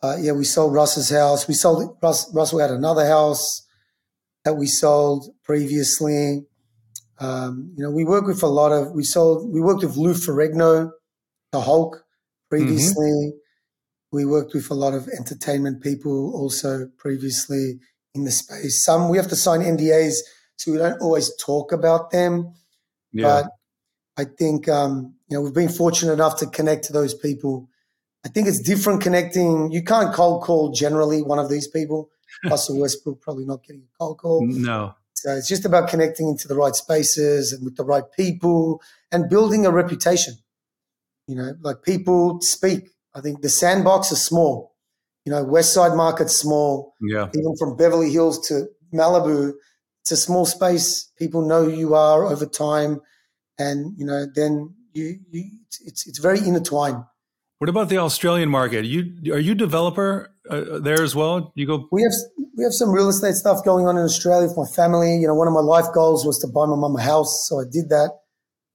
Uh, 0.03 0.17
yeah, 0.21 0.33
we 0.33 0.45
sold 0.45 0.73
Russ's 0.75 1.11
house. 1.11 1.47
We 1.47 1.55
sold 1.55 1.97
Russ, 2.03 2.33
Russell 2.35 2.59
had 2.59 2.71
another 2.71 3.07
house 3.07 3.67
that 4.45 4.55
we 4.55 4.67
sold 4.67 5.35
previously. 5.45 6.47
Um, 7.23 7.73
you 7.77 7.85
know, 7.85 7.91
we 7.91 8.05
work 8.05 8.27
with 8.27 8.43
a 8.43 8.49
lot 8.49 8.73
of. 8.73 8.93
We 8.93 9.05
sold. 9.05 9.53
We 9.53 9.61
worked 9.61 9.83
with 9.83 9.97
Lou 9.97 10.13
Ferrigno, 10.13 10.91
the 11.53 11.61
Hulk, 11.61 12.05
previously. 12.51 13.33
We 14.11 14.25
worked 14.25 14.55
with 14.55 14.71
a 14.71 14.75
lot 14.75 14.93
of 14.93 15.09
entertainment 15.09 15.83
people 15.83 16.35
also 16.35 16.89
previously 16.99 17.79
in 18.15 18.25
the 18.25 18.33
space. 18.33 18.85
Some 18.85 19.09
we 19.09 19.17
have 19.19 19.29
to 19.29 19.37
sign 19.37 19.61
NDAs, 19.61 20.17
so 20.57 20.73
we 20.73 20.79
don't 20.79 21.01
always 21.01 21.35
talk 21.37 21.73
about 21.73 22.11
them. 22.11 22.55
yeah, 23.13 23.23
But 23.23 23.47
I 24.17 24.25
think 24.25 24.69
um, 24.69 25.15
you 25.29 25.37
know 25.37 25.43
we've 25.43 25.55
been 25.55 25.69
fortunate 25.69 26.13
enough 26.13 26.39
to 26.41 26.47
connect 26.47 26.85
to 26.87 26.93
those 26.93 27.15
people. 27.15 27.69
I 28.27 28.29
think 28.29 28.49
it's 28.49 28.61
different 28.61 29.01
connecting. 29.01 29.71
You 29.71 29.83
can't 29.83 30.13
cold 30.13 30.43
call 30.43 30.73
generally 30.73 31.23
one 31.23 31.39
of 31.39 31.49
these 31.49 31.69
people. 31.69 32.11
Russell 32.45 32.81
Westbrook 32.81 33.21
probably 33.21 33.45
not 33.45 33.63
getting 33.63 33.83
a 33.83 33.99
cold 33.99 34.19
call. 34.19 34.47
no, 34.47 34.95
So 35.23 35.37
it's 35.37 35.47
just 35.47 35.65
about 35.65 35.89
connecting 35.89 36.27
into 36.27 36.49
the 36.49 36.57
right 36.57 36.75
spaces 36.75 37.53
and 37.53 37.65
with 37.65 37.77
the 37.77 37.85
right 37.85 38.03
people 38.17 38.83
and 39.13 39.31
building 39.31 39.65
a 39.65 39.71
reputation. 39.71 40.35
You 41.29 41.37
know, 41.37 41.53
like 41.61 41.85
people 41.85 42.41
speak. 42.41 42.91
I 43.15 43.21
think 43.21 43.41
the 43.41 43.49
sandbox 43.49 44.11
is 44.11 44.21
small. 44.21 44.75
You 45.25 45.31
know, 45.31 45.45
West 45.45 45.75
Side 45.75 45.97
Market's 45.97 46.37
small 46.37 46.95
yeah, 47.01 47.29
even 47.37 47.55
from 47.57 47.77
Beverly 47.77 48.11
Hills 48.11 48.49
to 48.49 48.67
Malibu, 48.93 49.53
it's 50.01 50.11
a 50.11 50.17
small 50.17 50.45
space. 50.45 51.13
People 51.17 51.47
know 51.47 51.67
who 51.67 51.71
you 51.71 51.95
are 51.95 52.27
over 52.27 52.45
time, 52.45 53.01
and 53.61 53.95
you 53.97 54.05
know 54.05 54.27
then 54.35 54.75
you, 54.93 55.21
you 55.31 55.45
it's 55.83 56.05
it's 56.05 56.19
very 56.19 56.41
intertwined. 56.41 57.05
What 57.59 57.69
about 57.69 57.91
the 57.91 57.99
Australian 57.99 58.49
market? 58.49 58.87
You 58.87 59.33
are 59.33 59.39
you 59.39 59.55
developer 59.55 60.32
uh, 60.49 60.79
there 60.79 61.03
as 61.03 61.15
well? 61.15 61.53
You 61.55 61.67
go 61.67 61.89
We 61.93 62.03
have 62.03 62.13
we 62.57 62.65
have 62.65 62.73
some 62.73 62.91
real 62.91 63.09
estate 63.09 63.35
stuff 63.35 63.65
going 63.65 63.87
on 63.87 63.97
in 63.97 64.05
Australia 64.05 64.47
with 64.49 64.57
my 64.57 64.67
family. 64.75 65.17
You 65.19 65.29
know, 65.29 65.35
one 65.35 65.49
of 65.49 65.55
my 65.55 65.61
life 65.61 65.87
goals 65.95 66.27
was 66.27 66.39
to 66.41 66.47
buy 66.49 66.67
my 66.67 66.77
mum 66.77 66.97
a 66.97 67.03
house, 67.03 67.47
so 67.49 67.61
I 67.61 67.65
did 67.71 67.89
that. 67.91 68.11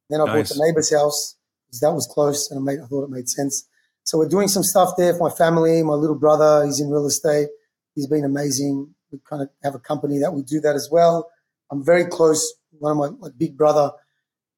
Then 0.10 0.22
I 0.22 0.26
Nice. 0.26 0.50
bought 0.50 0.56
the 0.58 0.66
neighbor's 0.66 0.92
house 0.94 1.36
because 1.68 1.80
that 1.82 1.92
was 1.94 2.08
close, 2.08 2.50
and 2.50 2.60
I, 2.60 2.64
made, 2.64 2.80
I 2.80 2.88
thought 2.88 3.04
it 3.04 3.10
made 3.10 3.28
sense. 3.30 3.68
So 4.04 4.18
we're 4.18 4.30
doing 4.30 4.48
some 4.48 4.64
stuff 4.64 4.92
there 4.98 5.14
for 5.14 5.30
my 5.30 5.36
family. 5.36 5.84
My 5.84 5.94
little 5.94 6.18
brother, 6.18 6.66
he's 6.66 6.80
in 6.80 6.90
real 6.90 7.06
estate. 7.06 7.50
He's 7.94 8.08
been 8.08 8.24
amazing. 8.24 8.94
We 9.12 9.20
kind 9.30 9.42
of 9.42 9.50
have 9.64 9.76
a 9.76 9.80
company 9.80 10.20
that 10.20 10.34
we 10.34 10.44
do 10.44 10.62
that 10.62 10.76
as 10.76 10.88
well. 10.92 11.30
I'm 11.72 11.84
very 11.84 12.06
close. 12.06 12.54
One 12.72 12.92
of 12.94 12.98
my, 12.98 13.10
my 13.28 13.34
big 13.38 13.58
brother 13.58 13.92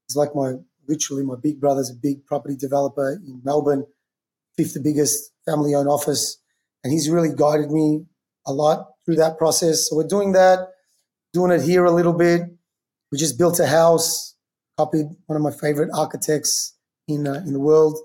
is 0.08 0.16
like 0.16 0.36
my 0.36 0.54
literally 0.88 1.24
my 1.24 1.36
big 1.42 1.60
brother's 1.60 1.90
a 1.90 1.94
big 1.94 2.26
property 2.26 2.56
developer 2.56 3.14
in 3.14 3.42
Melbourne, 3.44 3.86
fifth 4.58 4.78
biggest 4.84 5.32
family 5.46 5.74
owned 5.74 5.88
office, 5.88 6.39
and 6.84 6.92
he's 6.94 7.10
really 7.10 7.30
guided 7.36 7.72
me 7.72 8.06
a 8.46 8.54
lot 8.54 8.88
through 9.06 9.16
that 9.16 9.38
process. 9.38 9.88
So 9.90 9.96
we're 9.96 10.08
doing 10.08 10.34
that, 10.34 10.60
doing 11.34 11.52
it 11.52 11.62
here 11.62 11.86
a 11.86 11.92
little 11.92 12.14
bit. 12.14 12.42
We 13.12 13.18
just 13.18 13.38
built 13.38 13.60
a 13.60 13.68
house, 13.68 14.36
copied 14.78 15.08
one 15.26 15.36
of 15.36 15.42
my 15.42 15.52
favorite 15.52 15.90
architects 15.94 16.76
in 17.08 17.28
uh, 17.28 17.42
in 17.46 17.54
the 17.54 17.60
world, 17.60 17.98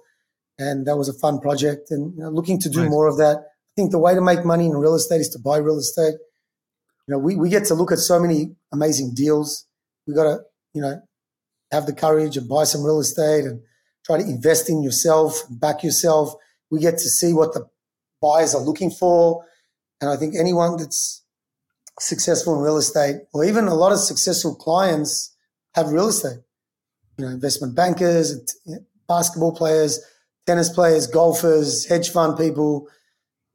and 0.58 0.86
that 0.86 0.96
was 0.96 1.08
a 1.08 1.18
fun 1.18 1.40
project. 1.40 1.90
And 1.90 2.14
you 2.16 2.22
know, 2.22 2.30
looking 2.30 2.58
to 2.60 2.68
do 2.70 2.80
Nice. 2.82 2.90
more 2.90 3.06
of 3.06 3.18
that. 3.18 3.36
I 3.38 3.72
think 3.76 3.90
the 3.90 3.98
way 3.98 4.14
to 4.14 4.20
make 4.20 4.44
money 4.44 4.66
in 4.66 4.72
real 4.72 4.94
estate 4.94 5.20
is 5.20 5.28
to 5.30 5.38
buy 5.38 5.58
real 5.58 5.78
estate. 5.78 6.14
You 7.06 7.12
know, 7.12 7.18
we, 7.18 7.36
we 7.36 7.50
get 7.50 7.64
to 7.66 7.74
look 7.74 7.92
at 7.92 7.98
so 7.98 8.18
many 8.18 8.54
amazing 8.72 9.14
deals. 9.14 9.66
We 10.06 10.14
got 10.14 10.24
to, 10.24 10.38
you 10.72 10.80
know, 10.80 11.02
have 11.70 11.84
the 11.86 11.92
courage 11.92 12.36
and 12.36 12.48
buy 12.48 12.64
some 12.64 12.82
real 12.82 13.00
estate 13.00 13.44
and 13.44 13.60
try 14.06 14.18
to 14.18 14.24
invest 14.24 14.70
in 14.70 14.82
yourself, 14.82 15.42
back 15.50 15.82
yourself. 15.82 16.34
We 16.70 16.80
get 16.80 16.92
to 16.92 17.08
see 17.10 17.34
what 17.34 17.52
the 17.52 17.68
buyers 18.24 18.54
are 18.54 18.62
looking 18.70 18.90
for. 18.90 19.44
And 20.00 20.10
I 20.10 20.16
think 20.16 20.34
anyone 20.34 20.76
that's 20.78 21.22
successful 22.00 22.56
in 22.56 22.62
real 22.62 22.78
estate, 22.78 23.16
or 23.34 23.44
even 23.44 23.68
a 23.68 23.74
lot 23.74 23.92
of 23.92 23.98
successful 23.98 24.54
clients, 24.54 25.12
have 25.74 25.88
real 25.88 26.08
estate. 26.08 26.40
you 27.18 27.24
know, 27.24 27.30
investment 27.30 27.74
bankers, 27.74 28.26
basketball 29.08 29.54
players, 29.54 30.00
tennis 30.46 30.68
players, 30.68 31.06
golfers, 31.06 31.86
hedge 31.86 32.10
fund 32.10 32.36
people, 32.36 32.88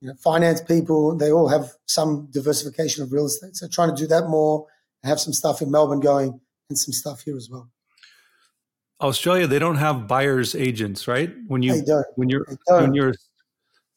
you 0.01 0.07
know, 0.07 0.15
finance 0.23 0.61
people. 0.61 1.17
They 1.17 1.31
all 1.31 1.49
have 1.49 1.71
some 1.85 2.29
diversification 2.31 3.03
of 3.03 3.11
real 3.11 3.25
estate. 3.25 3.55
So 3.55 3.67
trying 3.67 3.93
to 3.95 4.01
do 4.01 4.07
that 4.07 4.27
more, 4.27 4.65
have 5.03 5.19
some 5.19 5.33
stuff 5.33 5.61
in 5.61 5.71
Melbourne 5.71 5.99
going, 5.99 6.39
and 6.69 6.77
some 6.77 6.93
stuff 6.93 7.21
here 7.21 7.35
as 7.35 7.49
well. 7.51 7.69
Australia, 9.01 9.47
they 9.47 9.59
don't 9.59 9.77
have 9.77 10.07
buyers 10.07 10.55
agents, 10.55 11.07
right? 11.07 11.33
When 11.47 11.61
you 11.63 11.73
when 12.15 12.29
you're 12.29 12.45
when 12.67 12.93
you're 12.93 13.13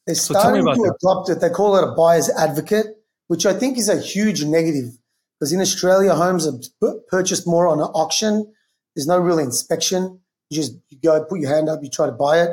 they're 0.05 0.15
so 0.15 0.33
starting 0.33 0.65
to 0.65 0.71
that. 0.71 0.97
adopt 1.01 1.29
it. 1.29 1.39
They 1.39 1.49
call 1.49 1.75
it 1.77 1.83
a 1.83 1.95
buyer's 1.95 2.29
advocate, 2.29 2.87
which 3.27 3.45
I 3.45 3.53
think 3.53 3.77
is 3.77 3.89
a 3.89 3.99
huge 3.99 4.43
negative 4.43 4.97
because 5.39 5.51
in 5.51 5.59
Australia, 5.59 6.15
homes 6.15 6.47
are 6.47 6.93
purchased 7.09 7.45
more 7.45 7.67
on 7.67 7.79
an 7.79 7.87
auction. 7.87 8.49
There's 8.95 9.07
no 9.07 9.17
real 9.17 9.39
inspection. 9.39 10.21
You 10.49 10.55
just 10.55 10.73
you 10.89 10.97
go 11.03 11.21
put 11.25 11.39
your 11.39 11.53
hand 11.53 11.67
up, 11.67 11.79
you 11.83 11.89
try 11.89 12.05
to 12.05 12.13
buy 12.13 12.41
it, 12.41 12.49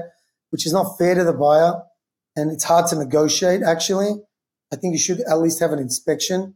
which 0.50 0.66
is 0.66 0.72
not 0.72 0.98
fair 0.98 1.14
to 1.14 1.22
the 1.22 1.32
buyer, 1.32 1.82
and 2.34 2.50
it's 2.50 2.64
hard 2.64 2.88
to 2.88 2.96
negotiate. 2.96 3.62
Actually, 3.62 4.20
I 4.72 4.76
think 4.76 4.92
you 4.92 4.98
should 4.98 5.20
at 5.20 5.38
least 5.38 5.60
have 5.60 5.72
an 5.72 5.78
inspection, 5.78 6.54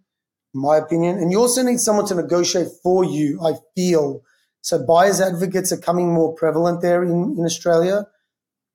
in 0.55 0.61
my 0.61 0.77
opinion. 0.77 1.19
And 1.19 1.31
you 1.31 1.39
also 1.39 1.63
need 1.63 1.79
someone 1.79 2.07
to 2.07 2.17
negotiate 2.17 2.69
for 2.83 3.05
you. 3.05 3.41
I 3.41 3.55
feel 3.77 4.23
so. 4.61 4.85
Buyers 4.85 5.21
advocates 5.21 5.71
are 5.71 5.79
coming 5.79 6.13
more 6.13 6.35
prevalent 6.35 6.83
there 6.83 7.05
in, 7.05 7.37
in 7.39 7.45
Australia 7.45 8.07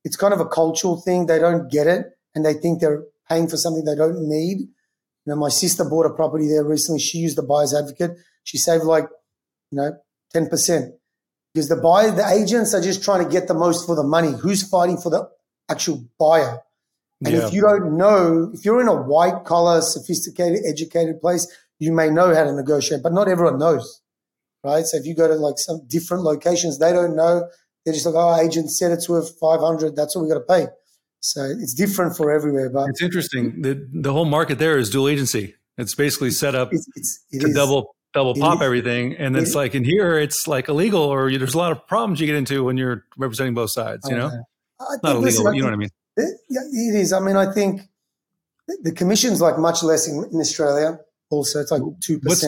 it's 0.10 0.18
kind 0.18 0.34
of 0.34 0.40
a 0.40 0.48
cultural 0.48 1.00
thing. 1.00 1.28
They 1.28 1.38
don't 1.38 1.70
get 1.70 1.86
it 1.86 2.08
and 2.34 2.44
they 2.44 2.56
think 2.56 2.82
they're 2.82 3.04
paying 3.30 3.48
for 3.48 3.58
something 3.58 3.86
they 3.86 3.94
don't 3.94 4.28
need. 4.28 4.58
You 4.62 5.28
know, 5.28 5.36
my 5.36 5.50
sister 5.50 5.86
bought 5.86 6.08
a 6.08 6.10
property 6.10 6.48
there 6.48 6.64
recently. 6.64 7.00
She 7.00 7.20
used 7.20 7.38
a 7.38 7.44
buyer's 7.44 7.76
advocate. 7.76 8.18
She 8.44 8.58
saved 8.58 8.86
like, 8.86 9.06
you 9.70 9.76
know, 9.78 9.92
10% 10.34 10.94
because 11.54 11.70
the 11.70 11.76
buyer, 11.76 12.10
the 12.10 12.28
agents 12.28 12.74
are 12.74 12.82
just 12.82 13.04
trying 13.04 13.24
to 13.24 13.30
get 13.30 13.48
the 13.48 13.54
most 13.54 13.86
for 13.86 13.96
the 13.96 14.02
money. 14.02 14.32
Who's 14.32 14.68
fighting 14.68 14.98
for 14.98 15.12
the 15.12 15.30
actual 15.70 16.04
buyer? 16.18 16.60
And 17.24 17.36
yeah. 17.36 17.46
if 17.46 17.54
you 17.54 17.62
don't 17.62 17.96
know, 17.96 18.50
if 18.52 18.66
you're 18.66 18.82
in 18.82 18.88
a 18.88 18.96
white 18.96 19.44
collar, 19.46 19.82
sophisticated, 19.82 20.62
educated 20.68 21.22
place, 21.22 21.46
you 21.78 21.92
may 21.92 22.10
know 22.10 22.34
how 22.34 22.46
to 22.46 22.56
negotiate, 22.56 23.04
but 23.04 23.14
not 23.14 23.28
everyone 23.28 23.60
knows, 23.60 24.02
right? 24.64 24.86
So 24.86 24.98
if 24.98 25.06
you 25.06 25.14
go 25.14 25.28
to 25.28 25.36
like 25.36 25.60
some 25.60 25.86
different 25.88 26.24
locations, 26.24 26.80
they 26.80 26.92
don't 26.92 27.16
know. 27.16 27.48
They're 27.90 27.96
just 27.96 28.06
like, 28.06 28.16
oh, 28.16 28.40
agent 28.40 28.70
said 28.72 28.92
it's 28.92 29.10
worth 29.10 29.36
500. 29.40 29.96
That's 29.96 30.16
what 30.16 30.22
we 30.22 30.30
got 30.30 30.36
to 30.36 30.42
pay. 30.42 30.68
So 31.22 31.44
it's 31.44 31.74
different 31.74 32.16
for 32.16 32.32
everywhere. 32.32 32.70
But 32.70 32.90
it's 32.90 33.02
interesting. 33.02 33.64
The, 33.64 33.88
the 33.92 34.14
whole 34.14 34.26
market 34.26 34.60
there 34.60 34.78
is 34.78 34.92
dual 34.92 35.08
agency. 35.08 35.56
It's 35.80 35.96
basically 35.96 36.30
set 36.30 36.54
up 36.54 36.70
it's, 36.72 36.88
it's, 36.96 37.26
it 37.32 37.40
to 37.40 37.48
is. 37.48 37.56
double 37.56 37.96
double 38.14 38.36
pop 38.36 38.62
everything. 38.62 39.16
And 39.16 39.36
it's 39.36 39.56
like 39.56 39.74
in 39.74 39.84
here, 39.84 40.20
it's 40.20 40.48
like 40.48 40.68
illegal 40.68 41.02
or 41.02 41.32
there's 41.36 41.56
a 41.56 41.58
lot 41.58 41.72
of 41.72 41.88
problems 41.88 42.20
you 42.20 42.28
get 42.28 42.36
into 42.36 42.64
when 42.64 42.78
you're 42.78 43.06
representing 43.18 43.56
both 43.56 43.72
sides, 43.72 44.08
you 44.08 44.16
oh, 44.16 44.20
know? 44.20 44.44
Not 45.04 45.16
illegal, 45.16 45.22
listen, 45.22 45.54
you 45.56 45.62
know 45.62 45.68
what 45.68 45.74
I 45.74 45.78
mean? 45.78 45.90
It, 46.18 46.40
yeah, 46.50 46.62
it 46.62 46.96
is. 46.96 47.12
I 47.12 47.20
mean, 47.20 47.36
I 47.36 47.52
think 47.52 47.82
the 48.82 48.92
commission's 48.92 49.42
like 49.42 49.58
much 49.58 49.84
less 49.84 50.08
in, 50.08 50.24
in 50.32 50.40
Australia 50.40 51.00
also. 51.30 51.60
It's 51.60 51.72
like 51.72 51.82
2%. 51.82 52.20
What's, 52.24 52.46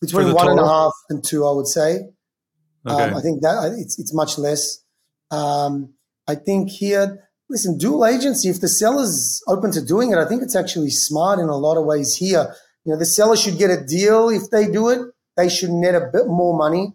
between 0.00 0.32
one 0.32 0.48
and 0.48 0.60
a 0.60 0.66
half 0.66 0.92
and 1.10 1.24
two, 1.24 1.46
I 1.46 1.52
would 1.52 1.66
say. 1.66 2.00
Okay. 2.86 3.04
Um, 3.04 3.16
I 3.16 3.20
think 3.20 3.42
that 3.42 3.76
it's 3.78 3.98
it's 3.98 4.14
much 4.14 4.38
less. 4.38 4.82
Um, 5.30 5.94
I 6.26 6.34
think 6.34 6.70
here, 6.70 7.28
listen, 7.48 7.78
dual 7.78 8.06
agency. 8.06 8.48
If 8.48 8.60
the 8.60 8.68
seller's 8.68 9.42
open 9.46 9.72
to 9.72 9.84
doing 9.84 10.12
it, 10.12 10.18
I 10.18 10.26
think 10.26 10.42
it's 10.42 10.56
actually 10.56 10.90
smart 10.90 11.38
in 11.38 11.48
a 11.48 11.56
lot 11.56 11.76
of 11.76 11.84
ways. 11.84 12.16
Here, 12.16 12.54
you 12.84 12.92
know, 12.92 12.98
the 12.98 13.06
seller 13.06 13.36
should 13.36 13.58
get 13.58 13.70
a 13.70 13.84
deal 13.84 14.28
if 14.28 14.50
they 14.50 14.70
do 14.70 14.88
it. 14.88 15.00
They 15.36 15.48
should 15.48 15.70
net 15.70 15.94
a 15.94 16.08
bit 16.12 16.26
more 16.26 16.56
money. 16.56 16.94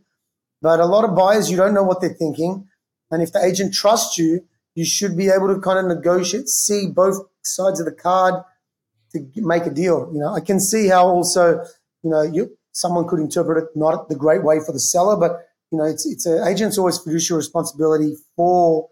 But 0.62 0.80
a 0.80 0.86
lot 0.86 1.04
of 1.04 1.16
buyers, 1.16 1.52
you 1.52 1.58
don't 1.58 1.74
know 1.74 1.84
what 1.84 2.00
they're 2.00 2.14
thinking, 2.14 2.68
and 3.12 3.22
if 3.22 3.34
the 3.34 3.44
agent 3.44 3.74
trusts 3.74 4.18
you, 4.18 4.46
you 4.76 4.86
should 4.86 5.18
be 5.18 5.30
able 5.30 5.54
to 5.54 5.60
kind 5.60 5.78
of 5.78 5.86
negotiate, 5.86 6.48
see 6.48 6.88
both 6.88 7.18
sides 7.44 7.80
of 7.80 7.86
the 7.86 7.92
card 7.92 8.44
to 9.12 9.28
make 9.36 9.66
a 9.66 9.70
deal. 9.70 10.10
You 10.14 10.20
know, 10.20 10.34
I 10.34 10.40
can 10.40 10.60
see 10.60 10.88
how 10.88 11.08
also, 11.08 11.64
you 12.02 12.10
know, 12.10 12.22
you, 12.22 12.58
someone 12.72 13.08
could 13.08 13.20
interpret 13.20 13.64
it 13.64 13.70
not 13.76 14.10
the 14.10 14.16
great 14.16 14.44
way 14.44 14.60
for 14.66 14.72
the 14.72 14.80
seller, 14.80 15.18
but 15.18 15.46
you 15.74 15.80
know, 15.80 15.86
it's 15.86 16.06
it's 16.06 16.28
an 16.28 16.48
agent's 16.48 16.78
always 16.78 17.00
fiduciary 17.00 17.40
responsibility 17.40 18.14
for 18.36 18.90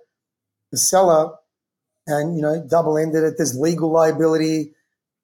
the 0.72 0.80
seller, 0.80 1.32
and 2.08 2.36
you 2.36 2.42
know, 2.42 2.66
double 2.68 2.98
ended 2.98 3.24
it. 3.24 3.36
There's 3.38 3.56
legal 3.56 3.92
liability. 3.92 4.74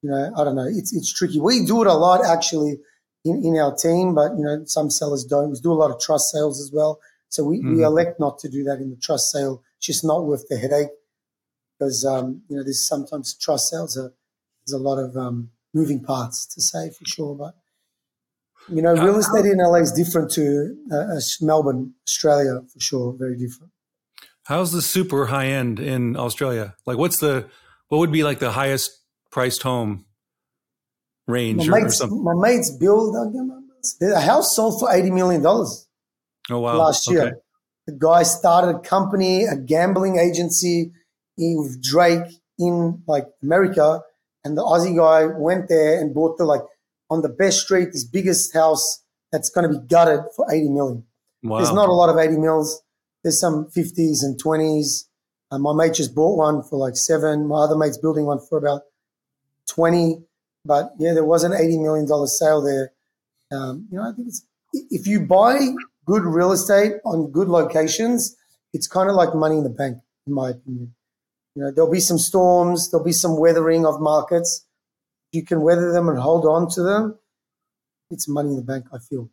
You 0.03 0.11
know, 0.11 0.31
I 0.37 0.43
don't 0.43 0.55
know. 0.55 0.67
It's 0.67 0.95
it's 0.95 1.11
tricky. 1.11 1.39
We 1.39 1.65
do 1.65 1.81
it 1.81 1.87
a 1.87 1.95
lot 1.95 2.23
actually 2.23 2.77
in, 3.25 3.43
in 3.43 3.57
our 3.57 3.75
team, 3.75 4.13
but 4.13 4.37
you 4.37 4.43
know, 4.43 4.65
some 4.65 4.91
sellers 4.91 5.23
don't. 5.23 5.49
We 5.49 5.59
do 5.59 5.71
a 5.71 5.81
lot 5.81 5.89
of 5.89 5.99
trust 5.99 6.31
sales 6.31 6.61
as 6.61 6.71
well. 6.71 6.99
So 7.29 7.43
we, 7.43 7.57
mm-hmm. 7.57 7.77
we 7.77 7.83
elect 7.83 8.19
not 8.19 8.37
to 8.39 8.49
do 8.49 8.63
that 8.65 8.77
in 8.77 8.91
the 8.91 8.95
trust 8.95 9.31
sale. 9.31 9.63
It's 9.77 9.87
just 9.87 10.05
not 10.05 10.25
worth 10.25 10.47
the 10.47 10.57
headache 10.59 10.89
because 11.79 12.05
um, 12.05 12.43
you 12.49 12.57
know, 12.57 12.63
there's 12.63 12.87
sometimes 12.87 13.35
trust 13.35 13.71
sales 13.71 13.97
are 13.97 14.13
there's 14.63 14.79
a 14.79 14.83
lot 14.83 14.99
of 14.99 15.17
um, 15.17 15.49
moving 15.73 16.03
parts 16.03 16.45
to 16.53 16.61
say 16.61 16.91
for 16.91 17.03
sure, 17.05 17.33
but 17.33 17.55
you 18.69 18.81
know, 18.81 18.93
real 18.93 19.17
estate 19.17 19.45
in 19.45 19.57
LA 19.57 19.75
is 19.75 19.91
different 19.91 20.31
to 20.31 20.75
uh, 20.91 21.19
Melbourne, 21.41 21.93
Australia, 22.07 22.61
for 22.71 22.79
sure. 22.79 23.15
Very 23.17 23.37
different. 23.37 23.71
How's 24.45 24.71
the 24.71 24.81
super 24.81 25.25
high 25.27 25.47
end 25.47 25.79
in 25.79 26.15
Australia? 26.15 26.75
Like, 26.85 26.97
what's 26.97 27.19
the 27.19 27.49
what 27.89 27.99
would 27.99 28.11
be 28.11 28.23
like 28.23 28.39
the 28.39 28.51
highest 28.51 28.91
priced 29.31 29.63
home 29.63 30.05
range 31.27 31.67
my 31.67 31.77
or, 31.77 31.81
mates, 31.81 31.97
something? 31.97 32.23
My 32.23 32.33
mates 32.33 32.69
build 32.69 33.15
a 34.01 34.19
house 34.19 34.55
sold 34.55 34.79
for 34.79 34.91
eighty 34.93 35.11
million 35.11 35.41
dollars. 35.41 35.87
Oh 36.49 36.59
wow! 36.59 36.77
Last 36.77 37.09
year, 37.09 37.21
okay. 37.21 37.35
the 37.87 37.93
guy 37.93 38.23
started 38.23 38.77
a 38.77 38.79
company, 38.79 39.43
a 39.43 39.55
gambling 39.57 40.17
agency 40.17 40.91
with 41.37 41.81
Drake 41.81 42.39
in 42.57 43.03
like 43.07 43.25
America, 43.43 44.01
and 44.43 44.57
the 44.57 44.63
Aussie 44.63 44.95
guy 44.95 45.25
went 45.25 45.69
there 45.69 45.99
and 45.99 46.13
bought 46.13 46.37
the 46.37 46.45
like 46.45 46.61
on 47.09 47.21
the 47.21 47.29
best 47.29 47.61
street, 47.61 47.89
this 47.91 48.03
biggest 48.03 48.53
house 48.53 49.03
that's 49.31 49.49
going 49.49 49.71
to 49.71 49.79
be 49.79 49.85
gutted 49.87 50.21
for 50.35 50.45
80 50.51 50.69
million. 50.69 51.03
Wow. 51.43 51.57
There's 51.57 51.73
not 51.73 51.89
a 51.89 51.93
lot 51.93 52.09
of 52.09 52.17
80 52.17 52.37
mils. 52.39 52.81
There's 53.23 53.39
some 53.39 53.67
50s 53.75 54.23
and 54.23 54.41
20s. 54.41 55.05
Uh, 55.51 55.59
my 55.59 55.73
mate 55.73 55.93
just 55.93 56.13
bought 56.13 56.37
one 56.37 56.63
for 56.63 56.77
like 56.77 56.95
seven. 56.95 57.47
My 57.47 57.63
other 57.63 57.77
mate's 57.77 57.97
building 57.97 58.25
one 58.25 58.39
for 58.39 58.57
about 58.57 58.81
20. 59.67 60.23
But 60.65 60.91
yeah, 60.99 61.13
there 61.13 61.25
was 61.25 61.43
an 61.43 61.51
$80 61.51 61.81
million 61.81 62.27
sale 62.27 62.61
there. 62.61 62.91
Um, 63.51 63.87
you 63.89 63.97
know, 63.97 64.09
I 64.09 64.13
think 64.13 64.27
it's, 64.27 64.45
if 64.73 65.07
you 65.07 65.25
buy 65.25 65.59
good 66.05 66.23
real 66.23 66.51
estate 66.51 66.93
on 67.05 67.31
good 67.31 67.47
locations, 67.47 68.35
it's 68.73 68.87
kind 68.87 69.09
of 69.09 69.15
like 69.15 69.33
money 69.33 69.57
in 69.57 69.63
the 69.63 69.69
bank, 69.69 69.99
in 70.25 70.33
my 70.33 70.49
opinion. 70.49 70.93
You 71.55 71.63
know, 71.63 71.71
there'll 71.71 71.91
be 71.91 72.01
some 72.01 72.19
storms, 72.19 72.91
there'll 72.91 73.05
be 73.05 73.11
some 73.11 73.39
weathering 73.39 73.85
of 73.85 73.99
markets, 73.99 74.66
you 75.31 75.43
can 75.43 75.61
weather 75.61 75.91
them 75.91 76.09
and 76.09 76.19
hold 76.19 76.45
on 76.45 76.69
to 76.71 76.81
them, 76.81 77.19
it's 78.09 78.27
money 78.27 78.49
in 78.49 78.55
the 78.55 78.61
bank. 78.61 78.85
I 78.93 78.97
feel. 78.99 79.29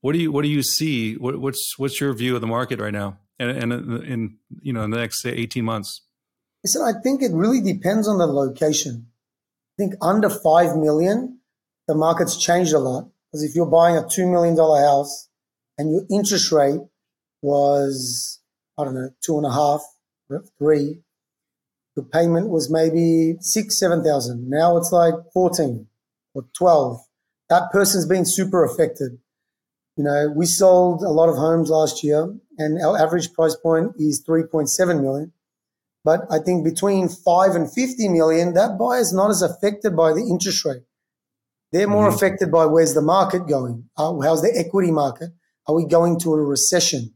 What 0.00 0.12
do 0.12 0.18
you 0.18 0.30
What 0.30 0.42
do 0.42 0.48
you 0.48 0.62
see? 0.62 1.14
What, 1.14 1.40
what's 1.40 1.78
What's 1.78 2.00
your 2.00 2.12
view 2.12 2.34
of 2.34 2.40
the 2.40 2.46
market 2.46 2.80
right 2.80 2.92
now, 2.92 3.18
and 3.38 3.50
and 3.50 3.72
uh, 3.72 4.00
in 4.00 4.38
you 4.60 4.72
know 4.72 4.82
in 4.82 4.90
the 4.90 4.98
next 4.98 5.22
say 5.22 5.30
eighteen 5.30 5.64
months? 5.64 6.02
Listen, 6.62 6.82
I 6.82 7.00
think 7.02 7.22
it 7.22 7.32
really 7.32 7.60
depends 7.60 8.08
on 8.08 8.18
the 8.18 8.26
location. 8.26 9.08
I 9.72 9.82
think 9.82 9.94
under 10.00 10.30
five 10.30 10.76
million, 10.76 11.40
the 11.88 11.94
market's 11.94 12.36
changed 12.36 12.72
a 12.72 12.78
lot 12.78 13.10
because 13.30 13.42
if 13.42 13.54
you're 13.54 13.66
buying 13.66 13.96
a 13.96 14.08
two 14.08 14.26
million 14.26 14.56
dollar 14.56 14.80
house 14.82 15.28
and 15.76 15.90
your 15.90 16.02
interest 16.10 16.52
rate 16.52 16.80
was 17.42 18.40
I 18.78 18.84
don't 18.84 18.94
know 18.94 19.10
two 19.24 19.36
and 19.36 19.46
a 19.46 19.52
half, 19.52 19.82
three, 20.58 21.02
the 21.96 22.02
payment 22.02 22.48
was 22.48 22.70
maybe 22.70 23.36
six, 23.40 23.78
seven 23.78 24.02
thousand. 24.02 24.48
Now 24.48 24.76
it's 24.76 24.92
like 24.92 25.14
fourteen 25.32 25.86
or 26.34 26.44
twelve. 26.56 27.00
That 27.48 27.70
person's 27.70 28.06
been 28.06 28.24
super 28.24 28.64
affected. 28.64 29.18
You 29.96 30.04
know, 30.04 30.32
we 30.34 30.46
sold 30.46 31.02
a 31.02 31.10
lot 31.10 31.28
of 31.28 31.36
homes 31.36 31.70
last 31.70 32.02
year, 32.02 32.34
and 32.58 32.82
our 32.82 32.98
average 33.00 33.32
price 33.32 33.54
point 33.54 33.92
is 33.96 34.22
three 34.24 34.42
point 34.42 34.68
seven 34.70 35.00
million. 35.02 35.32
But 36.04 36.22
I 36.30 36.38
think 36.38 36.64
between 36.64 37.08
five 37.08 37.54
and 37.54 37.72
fifty 37.72 38.08
million, 38.08 38.54
that 38.54 38.78
buyer's 38.78 39.12
not 39.12 39.30
as 39.30 39.42
affected 39.42 39.96
by 39.96 40.12
the 40.12 40.26
interest 40.28 40.64
rate. 40.64 40.82
They're 41.72 41.88
more 41.88 42.06
mm-hmm. 42.06 42.16
affected 42.16 42.52
by 42.52 42.66
where's 42.66 42.94
the 42.94 43.02
market 43.02 43.48
going? 43.48 43.88
Uh, 43.96 44.18
how's 44.20 44.42
the 44.42 44.52
equity 44.54 44.90
market? 44.90 45.30
Are 45.66 45.74
we 45.74 45.86
going 45.86 46.20
to 46.20 46.34
a 46.34 46.42
recession? 46.42 47.14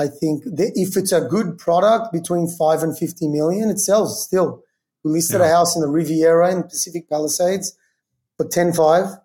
I 0.00 0.08
think 0.08 0.44
that 0.44 0.72
if 0.76 0.96
it's 0.96 1.12
a 1.12 1.20
good 1.20 1.58
product 1.58 2.10
between 2.10 2.48
five 2.48 2.82
and 2.82 2.96
50 2.96 3.28
million, 3.28 3.68
it 3.68 3.78
sells 3.78 4.24
still. 4.24 4.62
We 5.04 5.12
listed 5.12 5.40
yeah. 5.40 5.48
a 5.48 5.50
house 5.50 5.76
in 5.76 5.82
the 5.82 5.88
Riviera 5.88 6.50
in 6.50 6.62
Pacific 6.62 7.06
Palisades 7.10 7.76
for 8.38 8.46
10.5. 8.46 9.20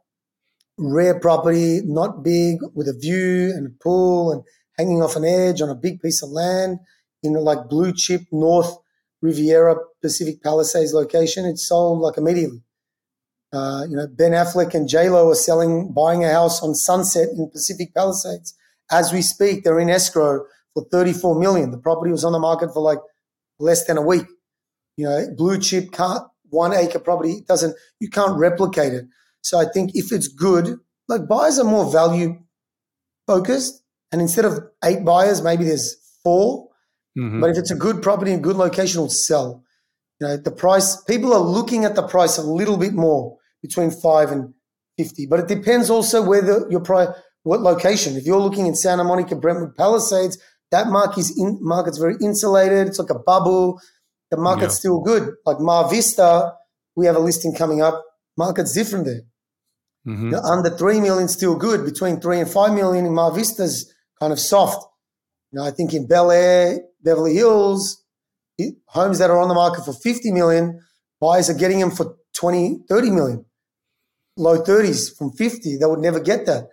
Rare 0.78 1.18
property, 1.18 1.80
not 1.86 2.26
big, 2.26 2.58
with 2.74 2.90
a 2.90 2.94
view 2.94 3.54
and 3.56 3.68
a 3.68 3.70
pool 3.82 4.34
and 4.34 4.44
hanging 4.78 5.02
off 5.02 5.16
an 5.16 5.24
edge 5.24 5.62
on 5.62 5.70
a 5.70 5.76
big 5.76 6.02
piece 6.02 6.22
of 6.22 6.30
land 6.30 6.80
in 7.24 7.36
like 7.36 7.70
blue 7.70 7.94
chip 7.94 8.24
North 8.34 8.78
Riviera 9.22 9.78
Pacific 10.02 10.44
Palisades 10.44 10.94
location. 10.94 11.46
It 11.46 11.58
sold 11.58 12.02
like 12.02 12.18
immediately. 12.18 12.64
Uh, 13.54 13.86
you 13.90 13.96
know, 13.96 14.08
Ben 14.08 14.34
Affleck 14.34 14.74
and 14.74 14.90
J 14.90 15.08
Lo 15.08 15.30
are 15.30 15.36
selling, 15.36 15.94
buying 15.94 16.26
a 16.26 16.34
house 16.34 16.62
on 16.62 16.76
Sunset 16.76 17.30
in 17.30 17.50
Pacific 17.50 17.94
Palisades 17.96 18.54
as 18.92 19.12
we 19.12 19.22
speak, 19.22 19.64
they're 19.64 19.80
in 19.80 19.90
escrow 19.90 20.46
for 20.76 20.86
34 20.92 21.40
million. 21.40 21.72
The 21.72 21.80
property 21.80 22.12
was 22.12 22.24
on 22.24 22.34
the 22.34 22.40
market 22.40 22.72
for 22.72 22.82
like 22.82 23.00
less 23.58 23.86
than 23.86 23.98
a 23.98 24.02
week. 24.04 24.28
You 24.98 25.06
know, 25.06 25.28
blue 25.36 25.60
chip 25.60 25.92
can't 25.92 26.24
one 26.50 26.74
acre 26.74 27.00
property 27.00 27.44
doesn't 27.48 27.76
you 28.00 28.10
can't 28.10 28.38
replicate 28.38 28.94
it. 28.94 29.06
So 29.42 29.60
I 29.60 29.66
think 29.66 29.92
if 29.94 30.12
it's 30.12 30.28
good, 30.28 30.78
like 31.08 31.28
buyers 31.28 31.60
are 31.60 31.66
more 31.66 31.92
value 31.92 32.40
focused, 33.28 33.84
and 34.12 34.22
instead 34.22 34.46
of 34.46 34.60
eight 34.84 35.04
buyers, 35.04 35.42
maybe 35.42 35.66
there's 35.66 35.96
4 36.24 36.68
mm-hmm. 37.18 37.42
But 37.42 37.52
if 37.52 37.58
it's 37.58 37.72
a 37.72 37.76
good 37.76 38.02
property 38.02 38.32
in 38.32 38.42
good 38.42 38.56
location, 38.56 39.00
it'll 39.00 39.10
sell. 39.10 39.64
You 40.20 40.28
know, 40.28 40.38
the 40.38 40.52
price 40.52 41.02
people 41.04 41.34
are 41.34 41.40
looking 41.40 41.86
at 41.86 41.96
the 41.96 42.08
price 42.08 42.38
a 42.38 42.44
little 42.44 42.78
bit 42.78 42.94
more 42.94 43.38
between 43.62 43.92
five 43.92 44.32
and 44.32 44.54
fifty, 44.98 45.26
but 45.26 45.40
it 45.40 45.48
depends 45.48 45.90
also 45.90 46.24
whether 46.24 46.66
your 46.70 46.80
price, 46.80 47.10
what 47.44 47.62
location. 47.62 48.16
If 48.16 48.26
you're 48.26 48.40
looking 48.40 48.66
in 48.66 48.76
Santa 48.76 49.04
Monica, 49.04 49.36
Brentwood, 49.36 49.76
Palisades, 49.76 50.38
that 50.72 50.88
market 50.88 51.20
is 51.20 51.38
in, 51.38 51.58
market's 51.62 51.98
very 51.98 52.16
insulated. 52.22 52.88
It's 52.88 53.00
like 53.00 53.10
a 53.10 53.20
bubble. 53.20 53.80
The 54.32 54.38
market's 54.38 54.76
yeah. 54.76 54.80
still 54.80 55.02
good. 55.02 55.34
Like 55.46 55.60
Mar 55.60 55.90
Vista, 55.90 56.54
we 56.96 57.06
have 57.06 57.16
a 57.16 57.20
listing 57.20 57.54
coming 57.54 57.82
up. 57.82 58.04
Market's 58.38 58.74
different 58.74 59.06
there. 59.06 59.22
Mm-hmm. 60.08 60.32
The 60.32 60.42
under 60.42 60.70
three 60.70 61.00
million 61.00 61.28
still 61.28 61.56
good. 61.56 61.86
Between 61.86 62.20
three 62.20 62.40
and 62.40 62.50
five 62.50 62.74
million 62.74 63.06
in 63.06 63.14
Mar 63.14 63.32
Vista's 63.32 63.94
kind 64.20 64.34
of 64.34 64.40
soft. 64.40 64.86
You 65.52 65.60
know, 65.60 65.66
I 65.66 65.72
think 65.72 65.94
in 65.94 66.08
Bel 66.08 66.32
Air, 66.32 66.80
Beverly 67.04 67.34
Hills, 67.34 68.04
homes 68.88 69.20
that 69.20 69.30
are 69.30 69.40
on 69.40 69.48
the 69.48 69.54
market 69.54 69.86
for 69.86 69.94
50 69.94 70.32
million, 70.32 70.82
buyers 71.22 71.50
are 71.50 71.54
getting 71.54 71.80
them 71.80 71.92
for 71.92 72.16
20, 72.36 72.80
30 72.90 73.12
million. 73.12 73.46
Low 74.38 74.62
30s 74.62 75.16
from 75.18 75.32
50. 75.32 75.78
They 75.78 75.86
would 75.86 76.00
never 76.00 76.20
get 76.20 76.46
that. 76.46 76.68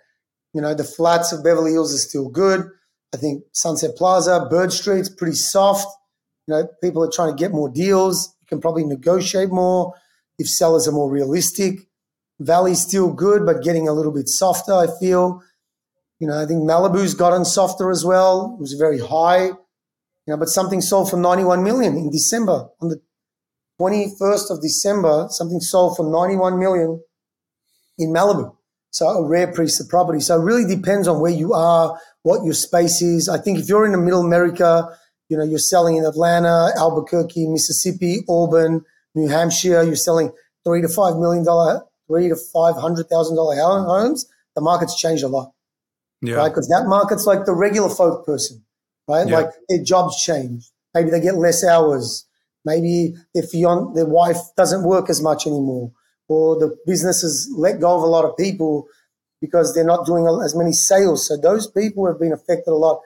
You 0.53 0.61
know, 0.61 0.75
the 0.75 0.85
flats 0.85 1.33
of 1.33 1.45
Beverly 1.45 1.73
Hills 1.73 1.95
are 1.95 1.99
still 1.99 2.29
good. 2.29 2.67
I 3.15 3.19
think 3.19 3.45
Sunset 3.53 3.97
Plaza, 3.97 4.47
Bird 4.51 4.73
Street's 4.73 5.09
pretty 5.09 5.37
soft. 5.37 5.87
You 6.47 6.55
know, 6.55 6.69
people 6.83 7.05
are 7.05 7.11
trying 7.11 7.37
to 7.37 7.41
get 7.41 7.53
more 7.53 7.69
deals. 7.69 8.35
You 8.41 8.47
can 8.47 8.61
probably 8.61 8.85
negotiate 8.85 9.51
more 9.51 9.95
if 10.39 10.49
sellers 10.49 10.89
are 10.89 10.93
more 10.93 11.11
realistic. 11.11 11.81
Valley's 12.41 12.81
still 12.81 13.13
good, 13.13 13.47
but 13.47 13.63
getting 13.63 13.87
a 13.89 13.93
little 13.93 14.13
bit 14.13 14.29
softer, 14.29 14.73
I 14.73 14.87
feel. 14.99 15.43
You 16.19 16.27
know, 16.27 16.41
I 16.41 16.47
think 16.47 16.63
Malibu's 16.63 17.15
gotten 17.15 17.45
softer 17.45 17.91
as 17.91 18.05
well. 18.05 18.55
It 18.57 18.61
was 18.61 18.75
very 18.75 18.99
high. 18.99 19.47
You 19.47 20.29
know, 20.29 20.37
but 20.37 20.49
something 20.49 20.81
sold 20.81 21.11
for 21.11 21.17
91 21.17 21.63
million 21.63 21.97
in 21.97 22.11
December. 22.11 22.69
On 22.81 22.89
the 22.89 23.01
21st 23.81 24.51
of 24.51 24.63
December, 24.63 25.27
something 25.31 25.61
sold 25.61 25.97
for 25.97 26.09
91 26.09 26.59
million 26.59 27.03
in 27.99 28.13
Malibu. 28.13 28.55
So 28.91 29.09
a 29.09 29.27
rare 29.27 29.53
piece 29.53 29.81
of 29.81 29.89
property. 29.89 30.21
So 30.21 30.41
it 30.41 30.45
really 30.45 30.67
depends 30.67 31.09
on 31.09 31.21
where 31.21 31.33
you 31.33 31.55
are, 31.55 31.99
what 32.23 32.45
your 32.45 32.55
space 32.55 33.03
is. 33.03 33.29
I 33.29 33.39
think 33.39 33.59
if 33.59 33.69
you're 33.69 33.87
in 33.87 33.93
the 33.93 33.99
middle 33.99 34.21
America, 34.21 34.89
you 35.29 35.37
know, 35.37 35.45
you're 35.45 35.59
selling 35.59 35.97
in 35.97 36.05
Atlanta, 36.05 36.71
Albuquerque, 36.77 37.47
Mississippi, 37.49 38.21
Auburn, 38.29 38.85
New 39.15 39.29
Hampshire, 39.29 39.83
you're 39.83 39.97
selling 39.97 40.33
three 40.65 40.83
to 40.83 40.89
five 40.89 41.17
million 41.17 41.45
dollar, 41.45 41.83
three 42.07 42.29
to 42.29 42.37
five 42.53 42.77
hundred 42.77 43.09
thousand 43.09 43.37
dollar 43.37 43.57
homes, 43.57 44.27
the 44.55 44.61
market's 44.61 44.99
changed 44.99 45.25
a 45.25 45.29
lot. 45.29 45.53
Yeah. 46.21 46.37
Right? 46.37 46.49
Because 46.49 46.69
that 46.69 46.85
market's 46.87 47.27
like 47.27 47.47
the 47.47 47.55
regular 47.55 47.89
folk 47.89 48.25
person, 48.25 48.65
right? 49.09 49.27
Yeah. 49.27 49.39
Like 49.39 49.51
their 49.69 49.83
jobs 49.83 50.23
change. 50.23 50.71
Maybe 50.95 51.11
they 51.11 51.21
get 51.21 51.37
less 51.37 51.65
hours. 51.65 52.27
Maybe 52.65 53.17
their 53.35 53.43
fiance, 53.43 53.95
their 53.95 54.07
wife 54.07 54.37
doesn't 54.57 54.85
work 54.85 55.11
as 55.11 55.21
much 55.21 55.47
anymore 55.47 55.93
or 56.33 56.59
the 56.59 56.77
businesses 56.87 57.53
let 57.57 57.81
go 57.81 57.97
of 57.97 58.03
a 58.03 58.07
lot 58.07 58.25
of 58.25 58.37
people 58.37 58.87
because 59.43 59.75
they're 59.75 59.85
not 59.85 60.07
doing 60.07 60.25
as 60.43 60.55
many 60.55 60.73
sales. 60.73 61.27
So 61.27 61.37
those 61.37 61.67
people 61.67 62.07
have 62.07 62.21
been 62.21 62.33
affected 62.33 62.71
a 62.71 62.77
lot. 62.77 63.01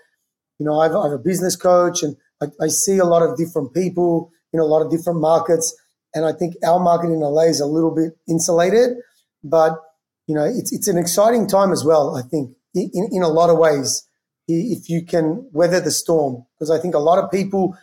You 0.59 0.67
know, 0.67 0.79
I 0.79 0.85
have, 0.85 0.95
I 0.95 1.15
a 1.15 1.19
business 1.19 1.57
coach 1.57 2.03
and 2.03 2.15
I, 2.43 2.47
I, 2.61 2.69
see 2.69 2.99
a 2.99 3.05
lot 3.05 3.23
of 3.23 3.39
different 3.39 3.73
people 3.73 4.31
in 4.53 4.61
a 4.61 4.65
lot 4.65 4.83
of 4.85 4.91
different 4.91 5.19
markets. 5.21 5.75
And 6.15 6.27
I 6.27 6.33
think 6.33 6.55
our 6.65 6.79
market 6.79 7.09
in 7.09 7.21
LA 7.21 7.45
is 7.45 7.61
a 7.61 7.67
little 7.67 7.95
bit 7.95 8.13
insulated, 8.29 8.99
but 9.43 9.79
you 10.27 10.35
know, 10.35 10.45
it's, 10.45 10.73
it's 10.73 10.89
an 10.89 10.99
exciting 10.99 11.49
time 11.49 11.73
as 11.73 11.85
well. 11.85 12.17
I 12.17 12.23
think 12.23 12.55
in, 12.75 13.09
in 13.11 13.23
a 13.23 13.29
lot 13.29 13.49
of 13.49 13.57
ways, 13.57 14.07
if 14.47 14.91
you 14.91 15.05
can 15.05 15.49
weather 15.53 15.81
the 15.81 15.91
storm, 15.91 16.45
because 16.55 16.71
I 16.71 16.79
think 16.79 16.95
a 16.95 17.01
lot 17.01 17.19
of 17.19 17.31
people, 17.31 17.77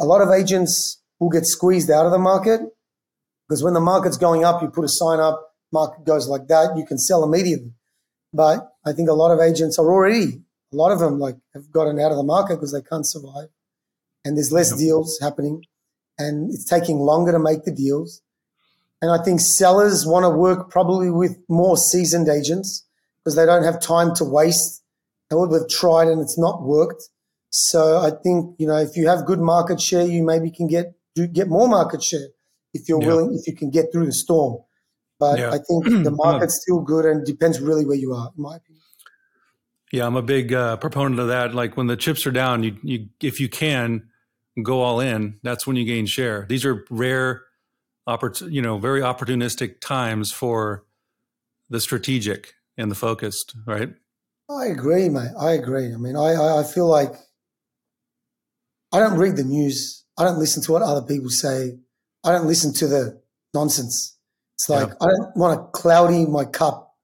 a 0.00 0.06
lot 0.06 0.22
of 0.22 0.30
agents 0.30 1.02
will 1.20 1.30
get 1.30 1.44
squeezed 1.44 1.90
out 1.90 2.06
of 2.06 2.12
the 2.12 2.18
market 2.18 2.60
because 3.48 3.62
when 3.62 3.74
the 3.74 3.80
market's 3.80 4.16
going 4.16 4.44
up, 4.44 4.62
you 4.62 4.68
put 4.68 4.84
a 4.84 4.88
sign 4.88 5.20
up, 5.20 5.54
market 5.72 6.04
goes 6.04 6.26
like 6.28 6.48
that, 6.48 6.76
you 6.76 6.86
can 6.86 6.98
sell 6.98 7.22
immediately. 7.22 7.72
But 8.32 8.72
I 8.84 8.92
think 8.92 9.08
a 9.08 9.14
lot 9.14 9.32
of 9.32 9.40
agents 9.40 9.78
are 9.78 9.90
already, 9.90 10.42
a 10.72 10.76
lot 10.76 10.92
of 10.92 10.98
them 10.98 11.18
like 11.18 11.36
have 11.54 11.70
gotten 11.70 11.98
out 11.98 12.10
of 12.10 12.16
the 12.16 12.24
market 12.24 12.56
because 12.56 12.72
they 12.72 12.82
can't 12.82 13.06
survive. 13.06 13.48
And 14.24 14.36
there's 14.36 14.52
less 14.52 14.70
yep. 14.70 14.78
deals 14.78 15.18
happening 15.20 15.64
and 16.18 16.50
it's 16.52 16.64
taking 16.64 16.98
longer 16.98 17.32
to 17.32 17.38
make 17.38 17.64
the 17.64 17.72
deals. 17.72 18.20
And 19.00 19.10
I 19.10 19.22
think 19.22 19.40
sellers 19.40 20.04
want 20.04 20.24
to 20.24 20.30
work 20.30 20.70
probably 20.70 21.10
with 21.10 21.38
more 21.48 21.76
seasoned 21.76 22.28
agents 22.28 22.84
because 23.18 23.36
they 23.36 23.46
don't 23.46 23.62
have 23.62 23.80
time 23.80 24.14
to 24.16 24.24
waste. 24.24 24.82
Or 25.30 25.46
they've 25.46 25.68
tried 25.68 26.08
and 26.08 26.20
it's 26.20 26.38
not 26.38 26.62
worked. 26.62 27.02
So 27.50 27.98
I 27.98 28.10
think, 28.22 28.56
you 28.58 28.66
know, 28.66 28.78
if 28.78 28.96
you 28.96 29.08
have 29.08 29.26
good 29.26 29.40
market 29.40 29.80
share, 29.80 30.06
you 30.06 30.22
maybe 30.22 30.50
can 30.50 30.66
get 30.66 30.94
get 31.32 31.48
more 31.48 31.68
market 31.68 32.02
share 32.02 32.28
if 32.72 32.88
you're 32.88 33.00
yeah. 33.00 33.08
willing, 33.08 33.34
if 33.34 33.46
you 33.46 33.54
can 33.54 33.70
get 33.70 33.92
through 33.92 34.06
the 34.06 34.12
storm. 34.12 34.62
But 35.18 35.38
yeah. 35.38 35.50
I 35.50 35.58
think 35.58 35.84
the 36.04 36.12
market's 36.12 36.60
still 36.62 36.80
good 36.80 37.04
and 37.04 37.24
depends 37.24 37.60
really 37.60 37.84
where 37.84 37.96
you 37.96 38.14
are, 38.14 38.30
in 38.36 38.42
my 38.42 38.56
opinion. 38.56 38.82
Yeah, 39.92 40.06
I'm 40.06 40.16
a 40.16 40.22
big 40.22 40.52
uh, 40.52 40.76
proponent 40.76 41.18
of 41.18 41.28
that. 41.28 41.54
Like 41.54 41.76
when 41.76 41.86
the 41.86 41.96
chips 41.96 42.26
are 42.26 42.30
down, 42.30 42.62
you, 42.62 42.76
you 42.82 43.08
if 43.22 43.40
you 43.40 43.48
can 43.48 44.08
go 44.62 44.82
all 44.82 45.00
in, 45.00 45.38
that's 45.42 45.66
when 45.66 45.76
you 45.76 45.84
gain 45.84 46.06
share. 46.06 46.46
These 46.48 46.64
are 46.64 46.84
rare, 46.90 47.42
oppor- 48.06 48.50
you 48.50 48.60
know, 48.60 48.78
very 48.78 49.00
opportunistic 49.00 49.80
times 49.80 50.30
for 50.30 50.84
the 51.70 51.80
strategic 51.80 52.54
and 52.76 52.90
the 52.90 52.94
focused, 52.94 53.54
right? 53.66 53.94
I 54.50 54.66
agree, 54.66 55.08
mate. 55.08 55.32
I 55.38 55.52
agree. 55.52 55.92
I 55.92 55.96
mean, 55.96 56.16
I, 56.16 56.60
I 56.60 56.64
feel 56.64 56.86
like 56.86 57.12
I 58.92 59.00
don't 59.00 59.18
read 59.18 59.36
the 59.36 59.44
news. 59.44 60.04
I 60.18 60.24
don't 60.24 60.38
listen 60.38 60.62
to 60.64 60.72
what 60.72 60.82
other 60.82 61.02
people 61.02 61.30
say. 61.30 61.78
I 62.24 62.32
don't 62.32 62.46
listen 62.46 62.72
to 62.74 62.86
the 62.86 63.22
nonsense. 63.54 64.17
It's 64.58 64.68
like 64.68 64.88
yeah. 64.88 64.94
I 65.00 65.06
don't 65.06 65.36
want 65.36 65.58
to 65.58 65.80
cloudy 65.80 66.26
my 66.26 66.44
cup. 66.44 66.96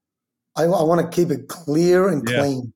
I, 0.56 0.64
I 0.64 0.82
want 0.82 1.00
to 1.00 1.16
keep 1.16 1.30
it 1.30 1.46
clear 1.48 2.08
and 2.08 2.28
yeah. 2.28 2.40
clean. 2.40 2.72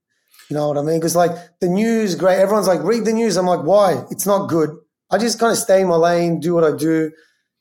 You 0.48 0.56
know 0.56 0.68
what 0.68 0.78
I 0.78 0.82
mean? 0.82 0.98
Because 0.98 1.16
like 1.16 1.32
the 1.60 1.68
news, 1.68 2.14
great. 2.14 2.38
Everyone's 2.38 2.68
like, 2.68 2.82
read 2.82 3.04
the 3.04 3.12
news. 3.12 3.36
I'm 3.36 3.46
like, 3.46 3.64
why? 3.64 4.04
It's 4.10 4.24
not 4.24 4.48
good. 4.48 4.70
I 5.10 5.18
just 5.18 5.40
kind 5.40 5.50
of 5.50 5.58
stay 5.58 5.80
in 5.80 5.88
my 5.88 5.96
lane, 5.96 6.38
do 6.38 6.54
what 6.54 6.64
I 6.64 6.76
do, 6.76 7.10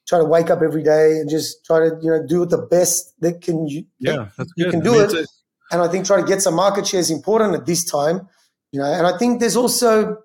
try 0.08 0.20
to 0.20 0.26
wake 0.26 0.52
up 0.52 0.62
every 0.62 0.84
day 0.84 1.18
and 1.18 1.30
just 1.30 1.66
try 1.66 1.80
to 1.80 1.98
you 2.02 2.12
know 2.12 2.26
do 2.26 2.44
it 2.44 2.50
the 2.50 2.58
best 2.58 3.14
that 3.22 3.42
can 3.42 3.68
you. 3.68 3.86
Yeah, 4.00 4.30
you 4.56 4.70
can 4.70 4.82
do 4.82 4.94
I 4.94 5.08
mean, 5.08 5.18
it. 5.18 5.28
And 5.72 5.82
I 5.82 5.88
think 5.88 6.06
try 6.06 6.22
to 6.22 6.28
get 6.28 6.42
some 6.42 6.56
market 6.56 6.88
share 6.88 7.00
is 7.00 7.10
important 7.10 7.56
at 7.56 7.66
this 7.66 7.84
time. 7.84 8.28
You 8.72 8.80
know, 8.80 8.86
and 8.86 9.08
I 9.08 9.18
think 9.18 9.40
there's 9.40 9.56
also 9.56 10.18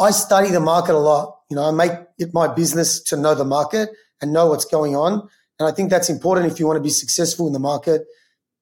I 0.00 0.10
study 0.10 0.50
the 0.50 0.60
market 0.60 0.94
a 0.94 0.98
lot. 0.98 1.38
You 1.50 1.56
know, 1.56 1.64
I 1.64 1.70
make 1.70 1.92
it 2.18 2.32
my 2.32 2.48
business 2.48 3.00
to 3.04 3.16
know 3.16 3.34
the 3.34 3.44
market 3.44 3.90
and 4.20 4.32
know 4.32 4.46
what's 4.46 4.64
going 4.64 4.96
on. 4.96 5.28
And 5.62 5.70
I 5.70 5.74
think 5.74 5.90
that's 5.90 6.10
important 6.10 6.50
if 6.50 6.58
you 6.58 6.66
want 6.66 6.76
to 6.78 6.82
be 6.82 6.90
successful 6.90 7.46
in 7.46 7.52
the 7.52 7.60
market. 7.60 8.02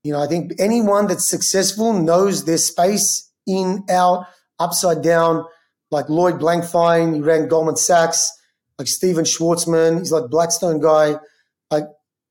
You 0.05 0.13
know, 0.13 0.21
I 0.21 0.27
think 0.27 0.53
anyone 0.59 1.07
that's 1.07 1.31
successful 1.31 1.95
knows 1.95 2.45
their 2.45 2.59
space 2.59 3.31
in, 3.47 3.85
out, 3.89 4.27
upside 4.59 5.03
down, 5.03 5.47
like 5.91 6.11
Lloyd 6.11 6.35
Blankfein, 6.35 7.15
he 7.15 7.21
ran 7.23 7.49
Goldman 7.49 7.77
Sachs, 7.77 8.31
like 8.79 8.87
Stephen 8.87 9.25
Schwarzman, 9.25 10.01
he's 10.01 10.13
like 10.13 10.29
Blackstone 10.31 10.79
guy. 10.79 11.17
Like 11.71 11.85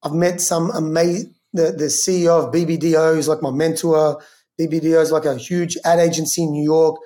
I've 0.03 0.13
met 0.13 0.39
some 0.39 0.69
amazing, 0.69 1.33
the, 1.51 1.71
the 1.71 1.85
CEO 1.85 2.45
of 2.45 2.53
BBDO, 2.53 3.15
who's 3.15 3.27
like 3.27 3.41
my 3.41 3.51
mentor. 3.51 4.21
BBDO 4.61 5.01
is 5.01 5.11
like 5.11 5.25
a 5.25 5.35
huge 5.35 5.77
ad 5.83 5.97
agency 5.97 6.43
in 6.43 6.51
New 6.51 6.63
York. 6.63 6.97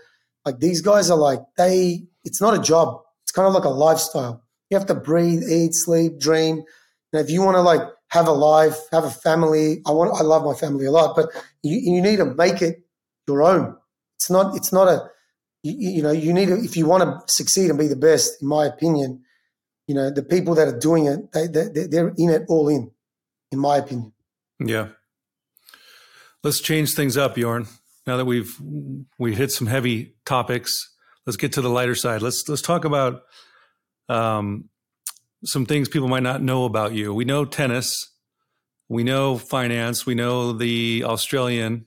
Like 0.46 0.60
these 0.60 0.82
guys 0.82 1.10
are 1.10 1.18
like, 1.18 1.40
they, 1.56 2.04
it's 2.26 2.42
not 2.42 2.60
a 2.60 2.62
job. 2.62 3.00
It's 3.22 3.32
kind 3.32 3.48
of 3.48 3.54
like 3.54 3.64
a 3.64 3.70
lifestyle. 3.70 4.44
You 4.70 4.78
have 4.78 4.88
to 4.88 4.96
breathe, 4.96 5.44
eat, 5.50 5.74
sleep, 5.74 6.20
dream. 6.20 6.64
And 7.14 7.22
if 7.22 7.30
you 7.30 7.42
want 7.42 7.56
to 7.56 7.62
like 7.62 7.82
have 8.10 8.28
a 8.28 8.32
life, 8.32 8.78
have 8.92 9.04
a 9.04 9.10
family, 9.10 9.82
I 9.86 9.92
want, 9.92 10.20
I 10.20 10.24
love 10.24 10.44
my 10.44 10.54
family 10.54 10.86
a 10.86 10.92
lot, 10.92 11.16
but 11.16 11.30
you, 11.62 11.78
you 11.96 12.02
need 12.02 12.18
to 12.18 12.26
make 12.26 12.62
it 12.62 12.84
your 13.28 13.44
own. 13.44 13.76
It's 14.18 14.30
not, 14.30 14.56
it's 14.56 14.74
not 14.74 14.88
a, 14.88 15.10
you, 15.64 15.76
you 15.78 16.04
know, 16.04 16.12
you 16.12 16.34
need 16.34 16.48
to, 16.48 16.56
if 16.56 16.76
you 16.76 16.86
want 16.86 17.04
to 17.04 17.34
succeed 17.34 17.70
and 17.70 17.80
be 17.80 17.88
the 17.88 17.96
best, 17.96 18.42
in 18.42 18.48
my 18.48 18.66
opinion, 18.66 19.24
you 19.88 19.96
know, 19.96 20.10
the 20.10 20.24
people 20.24 20.56
that 20.56 20.68
are 20.68 20.80
doing 20.80 21.06
it, 21.06 21.32
they, 21.32 21.48
they, 21.48 21.88
they're 21.88 22.14
in 22.18 22.30
it 22.30 22.44
all 22.50 22.68
in, 22.68 22.92
in 23.52 23.60
my 23.60 23.78
opinion. 23.78 24.12
Yeah. 24.60 24.90
Let's 26.44 26.60
change 26.60 26.94
things 26.94 27.16
up, 27.16 27.36
Bjorn 27.36 27.68
now 28.06 28.18
that 28.18 28.26
we've 28.26 28.56
we 29.18 29.36
hit 29.36 29.52
some 29.52 29.68
heavy 29.68 30.16
topics, 30.26 30.94
let's 31.26 31.38
get 31.38 31.54
to 31.54 31.62
the 31.62 31.70
lighter 31.70 31.96
side. 31.96 32.22
Let's 32.22 32.48
let's 32.50 32.62
talk 32.62 32.86
about 32.86 33.24
um, 34.10 34.70
some 35.46 35.66
things 35.66 35.90
people 35.90 36.08
might 36.08 36.24
not 36.24 36.42
know 36.42 36.66
about 36.66 36.94
you. 36.94 37.14
We 37.14 37.26
know 37.26 37.46
tennis, 37.46 38.12
we 38.90 39.04
know 39.04 39.38
finance, 39.38 40.06
we 40.06 40.16
know 40.16 40.54
the 40.54 41.04
Australian 41.06 41.86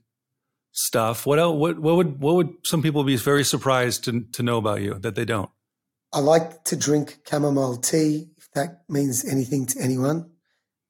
stuff. 0.72 1.26
What 1.26 1.38
else? 1.38 1.56
What 1.56 1.78
what 1.78 1.96
would 1.96 2.20
what 2.20 2.34
would 2.36 2.50
some 2.64 2.82
people 2.82 3.04
be 3.04 3.16
very 3.16 3.44
surprised 3.44 4.04
to 4.04 4.22
to 4.32 4.42
know 4.42 4.58
about 4.58 4.82
you 4.82 4.94
that 4.94 5.14
they 5.14 5.24
don't? 5.24 5.50
I 6.12 6.20
like 6.20 6.64
to 6.64 6.76
drink 6.76 7.18
chamomile 7.28 7.76
tea, 7.78 8.28
if 8.38 8.50
that 8.52 8.82
means 8.88 9.24
anything 9.24 9.66
to 9.66 9.80
anyone. 9.80 10.30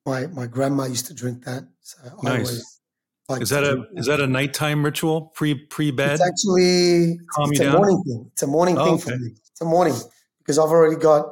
My 0.04 0.26
my 0.28 0.46
grandma 0.46 0.84
used 0.84 1.06
to 1.06 1.14
drink 1.14 1.44
that, 1.44 1.64
so 1.80 1.98
I 2.04 2.08
Nice. 2.22 2.48
always 2.48 2.80
like 3.28 3.42
Is 3.42 3.50
that 3.50 3.64
a 3.64 3.84
is 3.96 4.06
that 4.06 4.20
a 4.20 4.26
nighttime 4.26 4.84
ritual 4.84 5.32
pre 5.34 5.54
pre 5.54 5.90
bed? 5.90 6.20
It's 6.20 6.22
actually 6.22 7.18
it's 7.50 7.60
a 7.60 7.64
down? 7.64 7.76
morning 7.76 8.02
thing. 8.04 8.30
It's 8.32 8.42
a 8.42 8.46
morning 8.46 8.78
Oh, 8.78 8.84
thing 8.84 8.94
okay. 8.94 9.02
for 9.02 9.16
me. 9.16 9.30
It's 9.50 9.60
a 9.60 9.64
morning 9.64 9.94
because 10.38 10.58
I've 10.58 10.70
already 10.70 10.96
got 10.96 11.26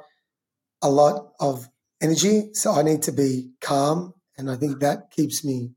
a 0.85 0.91
lot 0.91 1.33
of 1.41 1.69
energy, 2.01 2.51
so 2.53 2.73
I 2.73 2.83
need 2.83 3.03
to 3.03 3.13
be 3.13 3.51
calm, 3.61 4.15
and 4.37 4.51
I 4.51 4.57
think 4.57 4.81
that 4.81 5.11
keeps 5.11 5.43
me 5.45 5.71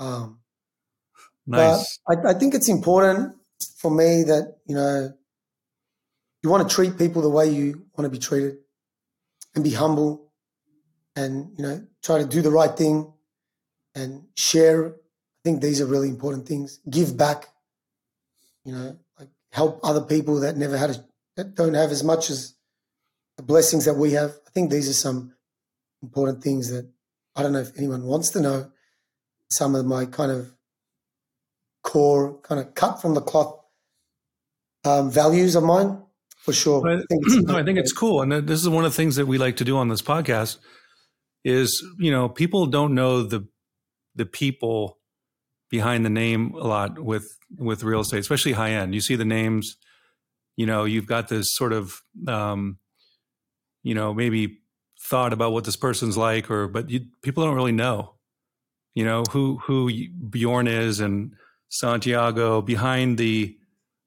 um, 0.00 0.08
calm. 0.08 0.38
Nice. 1.46 2.00
But 2.06 2.26
I, 2.26 2.30
I 2.30 2.34
think 2.34 2.54
it's 2.54 2.68
important 2.68 3.36
for 3.78 3.90
me 3.90 4.24
that 4.24 4.56
you 4.66 4.74
know 4.74 5.14
you 6.42 6.50
want 6.50 6.68
to 6.68 6.74
treat 6.74 6.98
people 6.98 7.22
the 7.22 7.30
way 7.30 7.48
you 7.48 7.86
want 7.96 8.04
to 8.04 8.10
be 8.10 8.18
treated, 8.18 8.56
and 9.54 9.62
be 9.62 9.70
humble, 9.70 10.32
and 11.14 11.54
you 11.56 11.62
know 11.64 11.86
try 12.02 12.18
to 12.18 12.26
do 12.26 12.42
the 12.42 12.50
right 12.50 12.76
thing, 12.76 13.12
and 13.94 14.24
share. 14.34 14.88
I 14.88 15.40
think 15.44 15.60
these 15.60 15.80
are 15.80 15.86
really 15.86 16.08
important 16.08 16.48
things. 16.48 16.80
Give 16.90 17.16
back. 17.16 17.48
You 18.64 18.72
know, 18.72 18.96
like 19.18 19.28
help 19.52 19.78
other 19.84 20.00
people 20.00 20.40
that 20.40 20.56
never 20.56 20.76
had 20.76 20.90
a, 20.90 21.04
that 21.36 21.54
don't 21.54 21.74
have 21.74 21.90
as 21.90 22.02
much 22.02 22.30
as 22.30 22.53
the 23.36 23.42
blessings 23.42 23.84
that 23.84 23.94
we 23.94 24.12
have. 24.12 24.30
I 24.46 24.50
think 24.50 24.70
these 24.70 24.88
are 24.88 24.94
some 24.94 25.34
important 26.02 26.42
things 26.42 26.70
that 26.70 26.88
I 27.36 27.42
don't 27.42 27.52
know 27.52 27.60
if 27.60 27.76
anyone 27.76 28.04
wants 28.04 28.30
to 28.30 28.40
know. 28.40 28.70
Some 29.50 29.74
of 29.74 29.84
my 29.86 30.06
kind 30.06 30.32
of 30.32 30.52
core, 31.82 32.38
kind 32.40 32.60
of 32.60 32.74
cut 32.74 33.00
from 33.00 33.14
the 33.14 33.20
cloth 33.20 33.60
um, 34.84 35.10
values 35.10 35.54
of 35.54 35.62
mine, 35.62 36.02
for 36.38 36.52
sure. 36.52 36.86
I, 36.88 36.94
I 36.94 36.96
think 36.96 37.24
it's, 37.26 37.36
no, 37.46 37.56
I 37.56 37.62
think 37.62 37.78
it's 37.78 37.92
cool, 37.92 38.22
and 38.22 38.32
this 38.32 38.60
is 38.60 38.68
one 38.68 38.84
of 38.84 38.92
the 38.92 38.96
things 38.96 39.16
that 39.16 39.26
we 39.26 39.38
like 39.38 39.56
to 39.56 39.64
do 39.64 39.76
on 39.76 39.88
this 39.88 40.02
podcast. 40.02 40.58
Is 41.44 41.84
you 41.98 42.10
know 42.10 42.28
people 42.28 42.66
don't 42.66 42.94
know 42.94 43.22
the 43.22 43.46
the 44.14 44.26
people 44.26 44.98
behind 45.70 46.04
the 46.04 46.10
name 46.10 46.54
a 46.54 46.66
lot 46.66 46.98
with 46.98 47.26
with 47.58 47.82
real 47.82 48.00
estate, 48.00 48.20
especially 48.20 48.52
high 48.52 48.70
end. 48.70 48.94
You 48.94 49.00
see 49.00 49.16
the 49.16 49.24
names, 49.24 49.76
you 50.56 50.66
know, 50.66 50.84
you've 50.84 51.06
got 51.06 51.28
this 51.28 51.54
sort 51.54 51.72
of 51.72 52.00
um, 52.26 52.78
you 53.84 53.94
know 53.94 54.12
maybe 54.12 54.58
thought 55.00 55.32
about 55.32 55.52
what 55.52 55.62
this 55.64 55.76
person's 55.76 56.16
like, 56.16 56.50
or 56.50 56.66
but 56.66 56.90
you, 56.90 57.06
people 57.22 57.44
don't 57.44 57.54
really 57.54 57.72
know, 57.72 58.14
you 58.94 59.04
know, 59.04 59.22
who 59.30 59.58
who 59.58 59.88
Bjorn 60.30 60.66
is 60.66 60.98
and 60.98 61.34
Santiago 61.68 62.60
behind 62.60 63.18
the 63.18 63.56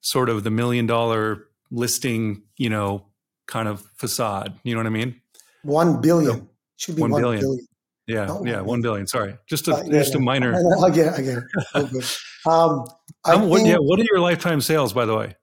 sort 0.01 0.28
of 0.28 0.43
the 0.43 0.51
million 0.51 0.86
dollar 0.86 1.45
listing, 1.71 2.43
you 2.57 2.69
know, 2.69 3.05
kind 3.45 3.69
of 3.69 3.82
facade. 3.95 4.59
You 4.63 4.73
know 4.73 4.80
what 4.80 4.88
I 4.88 4.89
mean? 4.89 5.21
one 5.63 6.01
billion. 6.01 6.49
Should 6.78 6.95
be 6.95 7.01
One 7.01 7.11
billion. 7.11 7.41
billion. 7.41 7.67
Yeah, 8.05 8.39
yeah, 8.43 8.61
one 8.61 8.82
billion. 8.82 9.05
Sorry, 9.05 9.36
just 9.47 9.67
a 9.67 9.75
Uh, 9.75 9.84
yeah, 9.86 9.99
just 9.99 10.15
a 10.15 10.19
minor. 10.19 10.53
I 10.84 10.89
get 10.89 11.07
it. 11.07 11.13
I 11.13 11.21
get 11.21 11.38
it. 11.39 12.17
Um, 12.45 12.86
I, 13.25 13.36
what, 13.36 13.57
think, 13.57 13.67
yeah, 13.67 13.78
what 13.80 13.99
are 13.99 14.05
your 14.09 14.21
lifetime 14.21 14.61
sales, 14.61 14.93
by 14.93 15.05
the 15.05 15.15
way? 15.15 15.36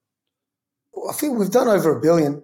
I 1.08 1.12
think 1.12 1.38
we've 1.38 1.50
done 1.50 1.68
over 1.68 1.98
a 1.98 2.00
billion. 2.00 2.42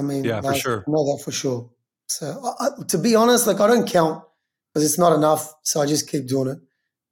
I 0.00 0.02
mean, 0.02 0.24
Yeah, 0.24 0.40
for 0.40 0.54
sure. 0.54 0.84
I 0.86 0.90
know 0.90 1.04
that 1.10 1.22
for 1.24 1.32
sure. 1.32 1.70
So, 2.08 2.26
I, 2.58 2.68
to 2.88 2.98
be 2.98 3.14
honest, 3.14 3.46
like 3.46 3.60
I 3.60 3.66
don't 3.68 3.86
count 3.88 4.24
because 4.72 4.84
it's 4.88 4.98
not 4.98 5.14
enough. 5.14 5.54
So 5.62 5.80
I 5.80 5.86
just 5.86 6.08
keep 6.10 6.26
doing 6.26 6.48
it, 6.48 6.58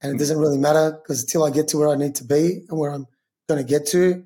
and 0.01 0.12
Mm. 0.12 0.14
it 0.14 0.18
doesn't 0.18 0.39
really 0.39 0.59
matter 0.59 0.86
because 0.93 1.22
until 1.22 1.45
I 1.45 1.51
get 1.51 1.68
to 1.68 1.78
where 1.78 1.89
I 1.89 1.97
need 1.97 2.14
to 2.16 2.24
be 2.24 2.64
and 2.68 2.78
where 2.80 2.91
I'm 2.95 3.07
going 3.49 3.61
to 3.64 3.68
get 3.74 3.86
to, 3.89 4.24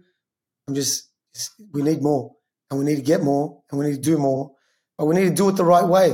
I'm 0.67 0.75
just, 0.75 1.11
just 1.35 1.51
we 1.75 1.83
need 1.83 2.01
more, 2.03 2.25
and 2.71 2.79
we 2.79 2.85
need 2.87 2.97
to 2.97 3.03
get 3.13 3.23
more, 3.23 3.63
and 3.71 3.79
we 3.79 3.87
need 3.87 3.97
to 3.97 4.11
do 4.13 4.17
more, 4.17 4.53
but 4.97 5.07
we 5.07 5.15
need 5.15 5.29
to 5.29 5.35
do 5.35 5.49
it 5.49 5.57
the 5.57 5.65
right 5.65 5.87
way, 5.97 6.09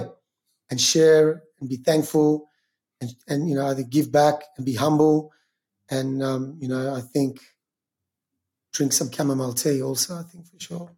and 0.71 0.81
share 0.81 1.43
and 1.61 1.69
be 1.69 1.77
thankful, 1.77 2.49
and 3.01 3.11
and 3.29 3.49
you 3.49 3.55
know 3.57 3.67
either 3.69 3.83
give 3.85 4.11
back 4.11 4.37
and 4.57 4.65
be 4.67 4.75
humble, 4.75 5.33
and 5.91 6.23
um, 6.23 6.57
you 6.61 6.69
know 6.69 6.95
I 6.95 7.01
think 7.15 7.41
drink 8.73 8.93
some 8.93 9.11
chamomile 9.11 9.55
tea 9.55 9.83
also. 9.83 10.17
I 10.19 10.23
think 10.25 10.47
for 10.47 10.59
sure. 10.61 10.91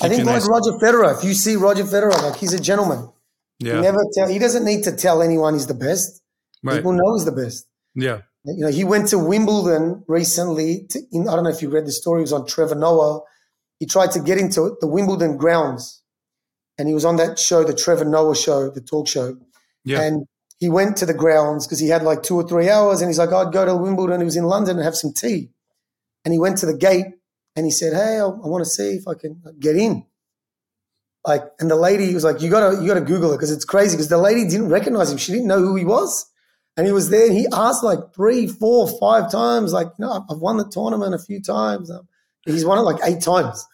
I 0.00 0.08
think 0.08 0.24
like 0.24 0.36
nice- 0.36 0.48
Roger 0.48 0.72
Federer. 0.78 1.16
If 1.18 1.24
you 1.24 1.34
see 1.34 1.56
Roger 1.56 1.84
Federer, 1.84 2.22
like 2.22 2.36
he's 2.36 2.52
a 2.52 2.60
gentleman. 2.60 3.10
He 3.58 3.66
yeah, 3.66 3.80
never 3.80 3.98
tell. 4.14 4.28
He 4.28 4.38
doesn't 4.38 4.64
need 4.64 4.84
to 4.84 4.92
tell 4.92 5.20
anyone 5.22 5.54
he's 5.54 5.66
the 5.66 5.74
best. 5.74 6.22
right. 6.62 6.76
People 6.76 6.92
know 6.92 7.14
he's 7.16 7.24
the 7.24 7.32
best. 7.32 7.66
Yeah, 7.94 8.20
You 8.44 8.64
know, 8.66 8.70
he 8.70 8.84
went 8.84 9.08
to 9.08 9.18
Wimbledon 9.18 10.04
recently. 10.06 10.86
To, 10.90 11.00
in, 11.10 11.28
I 11.28 11.34
don't 11.34 11.42
know 11.42 11.50
if 11.50 11.60
you 11.62 11.68
read 11.68 11.84
the 11.86 11.90
story. 11.92 12.20
It 12.20 12.22
was 12.30 12.32
on 12.32 12.46
Trevor 12.46 12.76
Noah. 12.76 13.22
He 13.80 13.86
tried 13.86 14.12
to 14.12 14.20
get 14.20 14.38
into 14.38 14.76
the 14.80 14.86
Wimbledon 14.86 15.36
grounds, 15.36 16.00
and 16.78 16.86
he 16.86 16.94
was 16.94 17.04
on 17.04 17.16
that 17.16 17.38
show, 17.40 17.64
the 17.64 17.74
Trevor 17.74 18.04
Noah 18.04 18.36
show, 18.36 18.70
the 18.70 18.80
talk 18.80 19.08
show. 19.08 19.36
yeah, 19.84 20.02
And 20.02 20.26
he 20.60 20.68
went 20.68 20.96
to 20.98 21.06
the 21.06 21.14
grounds 21.14 21.66
because 21.66 21.80
he 21.80 21.88
had 21.88 22.02
like 22.02 22.22
two 22.22 22.36
or 22.36 22.46
three 22.46 22.68
hours, 22.70 23.00
and 23.00 23.08
he's 23.08 23.18
like, 23.18 23.32
oh, 23.32 23.38
"I'd 23.46 23.52
go 23.52 23.64
to 23.64 23.76
Wimbledon." 23.76 24.20
He 24.20 24.24
was 24.24 24.36
in 24.36 24.44
London 24.44 24.76
and 24.76 24.84
have 24.84 24.96
some 24.96 25.12
tea, 25.12 25.50
and 26.24 26.32
he 26.32 26.38
went 26.38 26.58
to 26.58 26.66
the 26.66 26.76
gate 26.76 27.06
and 27.58 27.66
he 27.66 27.72
said, 27.72 27.92
"Hey, 27.92 28.20
I, 28.20 28.24
I 28.26 28.46
want 28.46 28.62
to 28.64 28.70
see 28.70 28.90
if 28.94 29.08
I 29.08 29.14
can 29.14 29.42
get 29.58 29.74
in." 29.76 30.06
Like, 31.26 31.42
and 31.58 31.70
the 31.70 31.76
lady 31.76 32.14
was 32.14 32.24
like, 32.24 32.40
"You 32.40 32.48
gotta, 32.50 32.80
you 32.80 32.86
gotta 32.86 33.00
Google 33.02 33.32
it 33.32 33.36
because 33.36 33.50
it's 33.50 33.64
crazy." 33.64 33.96
Because 33.96 34.08
the 34.08 34.18
lady 34.18 34.48
didn't 34.48 34.68
recognize 34.70 35.10
him; 35.10 35.18
she 35.18 35.32
didn't 35.32 35.48
know 35.48 35.58
who 35.58 35.74
he 35.76 35.84
was, 35.84 36.24
and 36.76 36.86
he 36.86 36.92
was 36.92 37.10
there. 37.10 37.26
And 37.26 37.34
he 37.36 37.46
asked 37.52 37.82
like 37.84 37.98
three, 38.14 38.46
four, 38.46 38.88
five 38.98 39.30
times, 39.30 39.72
like, 39.72 39.98
"No, 39.98 40.12
I've- 40.30 40.38
won 40.40 40.56
the 40.56 40.68
tournament 40.68 41.14
a 41.14 41.18
few 41.18 41.42
times." 41.42 41.90
Um, 41.90 42.08
He's 42.46 42.64
won 42.64 42.78
it 42.78 42.82
like 42.82 43.00
eight 43.04 43.20
times. 43.20 43.66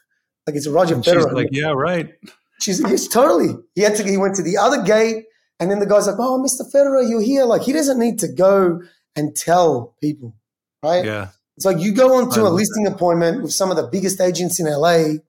Like 0.49 0.57
it's 0.57 0.67
Roger 0.67 0.95
and 0.97 1.05
she's 1.05 1.15
Federer. 1.15 1.33
like, 1.33 1.49
yeah, 1.53 1.69
right. 1.71 2.13
She's 2.61 2.81
yes, 2.81 3.07
totally. 3.07 3.55
He 3.77 3.83
had 3.83 3.95
to. 3.97 4.03
He 4.05 4.17
went 4.17 4.35
to 4.37 4.43
the 4.43 4.57
other 4.57 4.83
gate, 4.83 5.27
and 5.61 5.71
then 5.71 5.79
the 5.79 5.87
guy's 5.87 6.07
like, 6.09 6.17
"Oh, 6.19 6.43
Mr. 6.45 6.65
Federer, 6.75 7.09
you're 7.09 7.21
here." 7.23 7.45
Like 7.45 7.63
he 7.63 7.73
doesn't 7.73 7.99
need 8.01 8.19
to 8.21 8.29
go 8.29 8.81
and 9.15 9.37
tell 9.37 9.95
people, 10.01 10.35
right? 10.83 11.05
Yeah, 11.05 11.29
It's 11.57 11.65
like 11.65 11.79
you 11.79 11.93
go 11.93 12.17
onto 12.17 12.41
a 12.41 12.49
listing 12.51 12.87
appointment 12.87 13.43
with 13.43 13.53
some 13.53 13.71
of 13.71 13.77
the 13.77 13.87
biggest 13.87 14.21
agents 14.21 14.59
in 14.59 14.67
LA. 14.67 15.21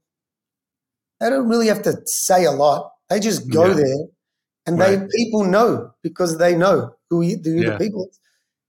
They 1.20 1.30
don't 1.30 1.48
really 1.48 1.68
have 1.68 1.84
to 1.84 1.94
say 2.06 2.46
a 2.46 2.52
lot. 2.52 2.92
They 3.10 3.20
just 3.20 3.50
go 3.50 3.68
Yeah. 3.68 3.74
there, 3.74 4.06
and 4.66 4.82
they 4.82 5.08
people 5.16 5.44
know 5.46 5.92
because 6.02 6.38
they 6.38 6.56
know 6.56 6.92
who, 7.10 7.22
you- 7.22 7.40
who 7.44 7.52
Yeah. 7.62 7.72
the 7.72 7.78
people. 7.78 8.08
is. 8.10 8.20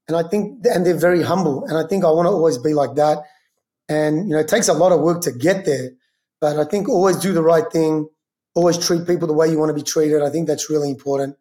And 0.07 0.15
I 0.15 0.23
think, 0.23 0.65
and 0.65 0.85
they're 0.85 0.93
very 0.95 1.21
humble. 1.21 1.65
And 1.65 1.77
I 1.77 1.85
think 1.85 2.05
I 2.05 2.11
want 2.11 2.27
to 2.27 2.31
always 2.31 2.57
be 2.57 2.73
like 2.73 2.95
that. 2.95 3.17
And 3.89 4.29
you 4.29 4.35
know, 4.35 4.39
it 4.39 4.47
takes 4.47 4.69
a 4.69 4.73
lot 4.73 4.91
of 4.93 5.01
work 5.01 5.21
to 5.21 5.31
get 5.31 5.65
there, 5.65 5.89
but 6.39 6.57
I 6.57 6.63
think 6.63 6.87
always 6.87 7.17
do 7.17 7.33
the 7.33 7.41
right 7.43 7.69
thing. 7.71 8.07
Always 8.55 8.77
treat 8.77 9.05
people 9.05 9.27
the 9.27 9.33
way 9.33 9.49
you 9.49 9.57
want 9.59 9.69
to 9.69 9.73
be 9.73 9.81
treated. 9.83 10.21
I 10.21 10.29
think 10.29 10.47
that's 10.47 10.69
really 10.69 10.89
important. 10.89 11.35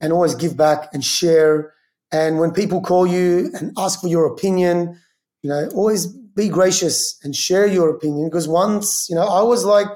And 0.00 0.12
always 0.12 0.34
give 0.34 0.56
back 0.56 0.92
and 0.92 1.04
share. 1.04 1.72
And 2.10 2.40
when 2.40 2.50
people 2.50 2.80
call 2.80 3.06
you 3.06 3.50
and 3.54 3.72
ask 3.78 4.00
for 4.00 4.08
your 4.08 4.26
opinion, 4.26 4.98
you 5.42 5.50
know, 5.50 5.68
always 5.74 6.06
be 6.06 6.48
gracious 6.48 7.18
and 7.22 7.34
share 7.34 7.66
your 7.66 7.90
opinion. 7.90 8.28
Because 8.28 8.48
once, 8.48 9.06
you 9.10 9.16
know, 9.16 9.26
I 9.26 9.42
was 9.42 9.64
like 9.64 9.88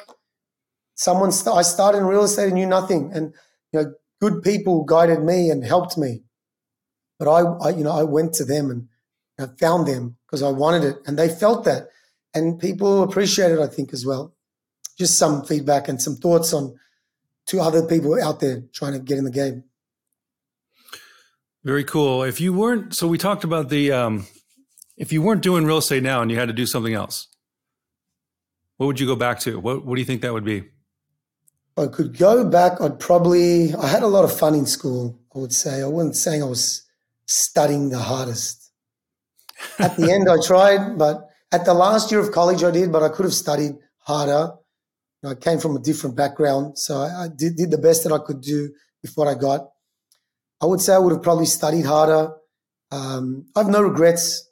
someone, 0.95 1.33
st- 1.33 1.57
I 1.57 1.63
started 1.63 1.99
in 1.99 2.05
real 2.05 2.25
estate 2.25 2.47
and 2.47 2.55
knew 2.55 2.67
nothing. 2.67 3.11
And, 3.15 3.33
you 3.73 3.81
know, 3.81 3.95
good 4.21 4.43
people 4.43 4.85
guided 4.85 5.23
me 5.23 5.51
and 5.51 5.65
helped 5.65 5.97
me. 5.97 6.23
But 7.19 7.29
I, 7.29 7.41
I 7.41 7.71
you 7.71 7.85
know, 7.85 7.93
I 7.93 8.03
went 8.03 8.35
to 8.35 8.45
them 8.45 8.71
and 8.71 8.89
I 9.39 9.47
found 9.59 9.87
them 9.87 10.17
because 10.27 10.43
I 10.43 10.51
wanted 10.51 10.85
it 10.85 10.97
and 11.07 11.19
they 11.19 11.29
felt 11.29 11.65
that. 11.65 11.89
And 12.35 12.59
people 12.59 13.03
appreciate 13.03 13.53
it, 13.53 13.61
I 13.61 13.67
think, 13.67 13.95
as 13.95 14.05
well. 14.05 14.35
Just 14.99 15.19
some 15.19 15.45
feedback 15.45 15.89
and 15.89 16.03
some 16.03 16.17
thoughts 16.17 16.53
on 16.53 16.79
to 17.47 17.61
other 17.61 17.87
people 17.87 18.21
out 18.21 18.41
there 18.41 18.65
trying 18.75 18.93
to 18.93 18.99
get 18.99 19.17
in 19.19 19.25
the 19.25 19.31
game. 19.31 19.65
very 21.65 21.85
cool. 21.85 22.23
If 22.25 22.41
you 22.41 22.53
weren't, 22.53 22.95
so 22.95 23.07
we 23.07 23.17
talked 23.17 23.45
about 23.45 23.71
the, 23.71 23.93
um, 23.93 24.27
if 24.97 25.13
you 25.13 25.23
weren't 25.23 25.43
doing 25.43 25.65
real 25.65 25.79
estate 25.79 26.03
now 26.03 26.23
and 26.23 26.31
you 26.31 26.39
had 26.39 26.49
to 26.49 26.55
do 26.55 26.67
something 26.67 26.95
else, 26.95 27.29
what 28.77 28.87
would 28.87 29.01
you 29.01 29.07
go 29.07 29.17
back 29.17 29.41
to? 29.41 29.59
What 29.59 29.85
What 29.85 29.95
do 29.95 30.01
you 30.01 30.07
think 30.07 30.23
that 30.23 30.33
would 30.33 30.45
be? 30.45 30.65
I 31.79 31.87
could 31.89 32.17
go 32.17 32.43
back, 32.49 32.81
I'd 32.81 32.99
probably, 32.99 33.75
I 33.75 33.87
had 33.87 34.03
a 34.03 34.07
lot 34.07 34.25
of 34.25 34.37
fun 34.37 34.55
in 34.55 34.65
school, 34.65 35.21
I 35.35 35.39
would 35.39 35.53
say. 35.53 35.83
I 35.83 35.87
wasn't 35.87 36.17
saying 36.17 36.43
I 36.43 36.47
was 36.47 36.83
studying 37.27 37.91
the 37.91 37.99
hardest. 37.99 38.73
At 39.79 39.97
the 39.97 40.11
end, 40.11 40.27
I 40.31 40.37
tried, 40.43 40.97
but 40.97 41.29
at 41.53 41.67
the 41.67 41.75
last 41.75 42.11
year 42.11 42.21
of 42.21 42.33
college, 42.33 42.65
I 42.65 42.71
did, 42.71 42.91
but 42.91 43.03
I 43.03 43.11
could 43.11 43.25
have 43.25 43.35
studied 43.35 43.73
harder. 43.99 44.53
I 45.23 45.35
came 45.35 45.59
from 45.59 45.77
a 45.77 45.81
different 45.81 46.17
background, 46.17 46.79
so 46.79 46.99
I, 46.99 47.29
did, 47.29 47.57
did 47.57 47.71
the 47.71 47.79
best 47.79 48.05
that 48.05 48.13
I 48.13 48.19
could 48.19 48.41
do 48.41 48.73
with 49.03 49.13
what 49.15 49.29
I 49.29 49.35
got. 49.35 49.69
I 50.63 50.67
would 50.67 50.81
say 50.81 50.95
I 50.95 50.99
would 50.99 51.13
have 51.13 51.23
probably 51.23 51.47
studied 51.47 51.85
harder. 51.85 52.33
Um, 52.91 53.47
I 53.55 53.61
have 53.61 53.69
no 53.69 53.83
regrets. 53.83 54.46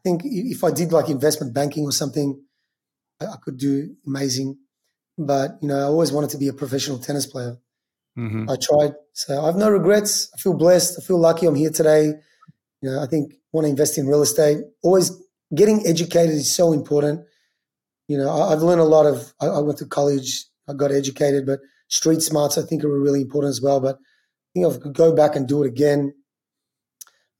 I 0.00 0.08
think 0.08 0.22
if 0.24 0.64
I 0.64 0.70
did 0.70 0.92
like 0.92 1.10
investment 1.10 1.52
banking 1.52 1.84
or 1.84 1.92
something, 1.92 2.40
I, 3.20 3.36
could 3.42 3.58
do 3.58 3.94
amazing. 4.06 4.56
But 5.18 5.58
you 5.60 5.68
know, 5.68 5.78
I 5.78 5.82
always 5.82 6.10
wanted 6.10 6.30
to 6.30 6.38
be 6.38 6.48
a 6.48 6.54
professional 6.54 6.98
tennis 6.98 7.26
player. 7.26 7.58
hmm 8.16 8.48
I 8.48 8.56
tried, 8.56 8.94
so 9.12 9.42
I 9.42 9.46
have 9.46 9.56
no 9.56 9.68
regrets. 9.70 10.30
I 10.34 10.40
feel 10.40 10.54
blessed. 10.54 10.98
I 10.98 11.06
feel 11.06 11.20
lucky. 11.20 11.46
I'm 11.46 11.54
here 11.54 11.70
today. 11.70 12.14
You 12.80 12.90
know, 12.90 13.02
I 13.02 13.06
think 13.06 13.34
want 13.52 13.66
to 13.66 13.68
invest 13.68 13.98
in 13.98 14.06
real 14.06 14.22
estate. 14.22 14.58
Always 14.82 15.12
getting 15.54 15.86
educated 15.86 16.34
is 16.34 16.54
so 16.54 16.72
important. 16.72 17.20
You 18.08 18.16
know, 18.16 18.30
I, 18.30 18.50
have 18.50 18.62
learned 18.62 18.80
a 18.80 18.84
lot 18.84 19.04
of. 19.04 19.34
I, 19.38 19.48
I, 19.48 19.58
went 19.58 19.78
to 19.80 19.86
college, 19.86 20.46
I 20.66 20.72
got 20.72 20.92
educated, 20.92 21.44
but 21.44 21.60
street 21.88 22.22
smarts 22.22 22.56
I 22.56 22.62
think 22.62 22.84
are 22.84 23.00
really 23.00 23.20
important 23.20 23.50
as 23.50 23.60
well. 23.60 23.80
But 23.80 23.96
I 23.96 24.48
think 24.54 24.66
I 24.66 24.78
could 24.78 24.94
go 24.94 25.14
back 25.14 25.36
and 25.36 25.46
do 25.46 25.62
it 25.62 25.68
again, 25.68 26.14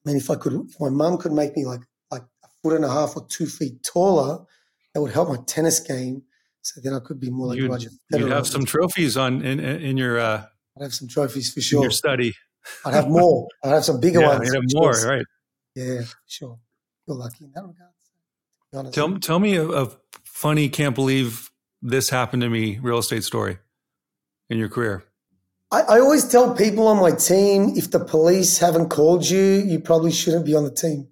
I 0.04 0.08
mean, 0.08 0.16
if 0.16 0.30
I 0.30 0.36
could, 0.36 0.54
if 0.68 0.80
my 0.80 0.88
mum 0.88 1.18
could 1.18 1.32
make 1.32 1.56
me 1.56 1.66
like 1.66 1.80
foot 2.62 2.74
and 2.74 2.84
a 2.84 2.90
half 2.90 3.16
or 3.16 3.26
two 3.28 3.46
feet 3.46 3.82
taller, 3.82 4.44
that 4.94 5.00
would 5.00 5.12
help 5.12 5.28
my 5.28 5.38
tennis 5.46 5.80
game. 5.80 6.22
So 6.62 6.80
then 6.82 6.92
I 6.92 7.00
could 7.00 7.18
be 7.18 7.30
more 7.30 7.48
like 7.48 7.58
you'd, 7.58 7.70
Roger 7.70 7.90
Federer. 8.12 8.20
You'd 8.20 8.32
have 8.32 8.46
some 8.46 8.64
trophies 8.64 9.16
on 9.16 9.42
in 9.42 9.60
in 9.60 9.96
your. 9.96 10.18
Uh, 10.18 10.44
I'd 10.76 10.82
have 10.82 10.94
some 10.94 11.08
trophies 11.08 11.52
for 11.52 11.60
sure. 11.60 11.82
your 11.82 11.90
study. 11.90 12.34
I'd 12.84 12.94
have 12.94 13.08
more. 13.08 13.48
I'd 13.64 13.70
have 13.70 13.84
some 13.84 14.00
bigger 14.00 14.20
yeah, 14.20 14.28
ones. 14.28 14.46
You'd 14.46 14.54
have 14.54 14.64
more, 14.74 14.92
right? 15.08 15.24
Yeah, 15.74 16.02
sure. 16.26 16.58
You're 17.06 17.16
lucky 17.16 17.44
in 17.44 17.52
that 17.54 17.62
regard. 17.62 18.92
Tell, 18.92 19.18
tell 19.18 19.40
me 19.40 19.56
a, 19.56 19.68
a, 19.68 19.90
funny, 20.22 20.68
can't 20.68 20.94
believe 20.94 21.50
this 21.82 22.10
happened 22.10 22.42
to 22.42 22.48
me 22.48 22.78
real 22.78 22.98
estate 22.98 23.24
story 23.24 23.58
in 24.48 24.58
your 24.58 24.68
career. 24.68 25.04
I, 25.72 25.80
I 25.80 26.00
always 26.00 26.28
tell 26.28 26.54
people 26.54 26.86
on 26.86 26.98
my 26.98 27.10
team 27.10 27.72
if 27.74 27.90
the 27.90 27.98
police 27.98 28.58
haven't 28.58 28.90
called 28.90 29.28
you, 29.28 29.40
you 29.40 29.80
probably 29.80 30.12
shouldn't 30.12 30.46
be 30.46 30.54
on 30.54 30.62
the 30.62 30.70
team 30.70 31.09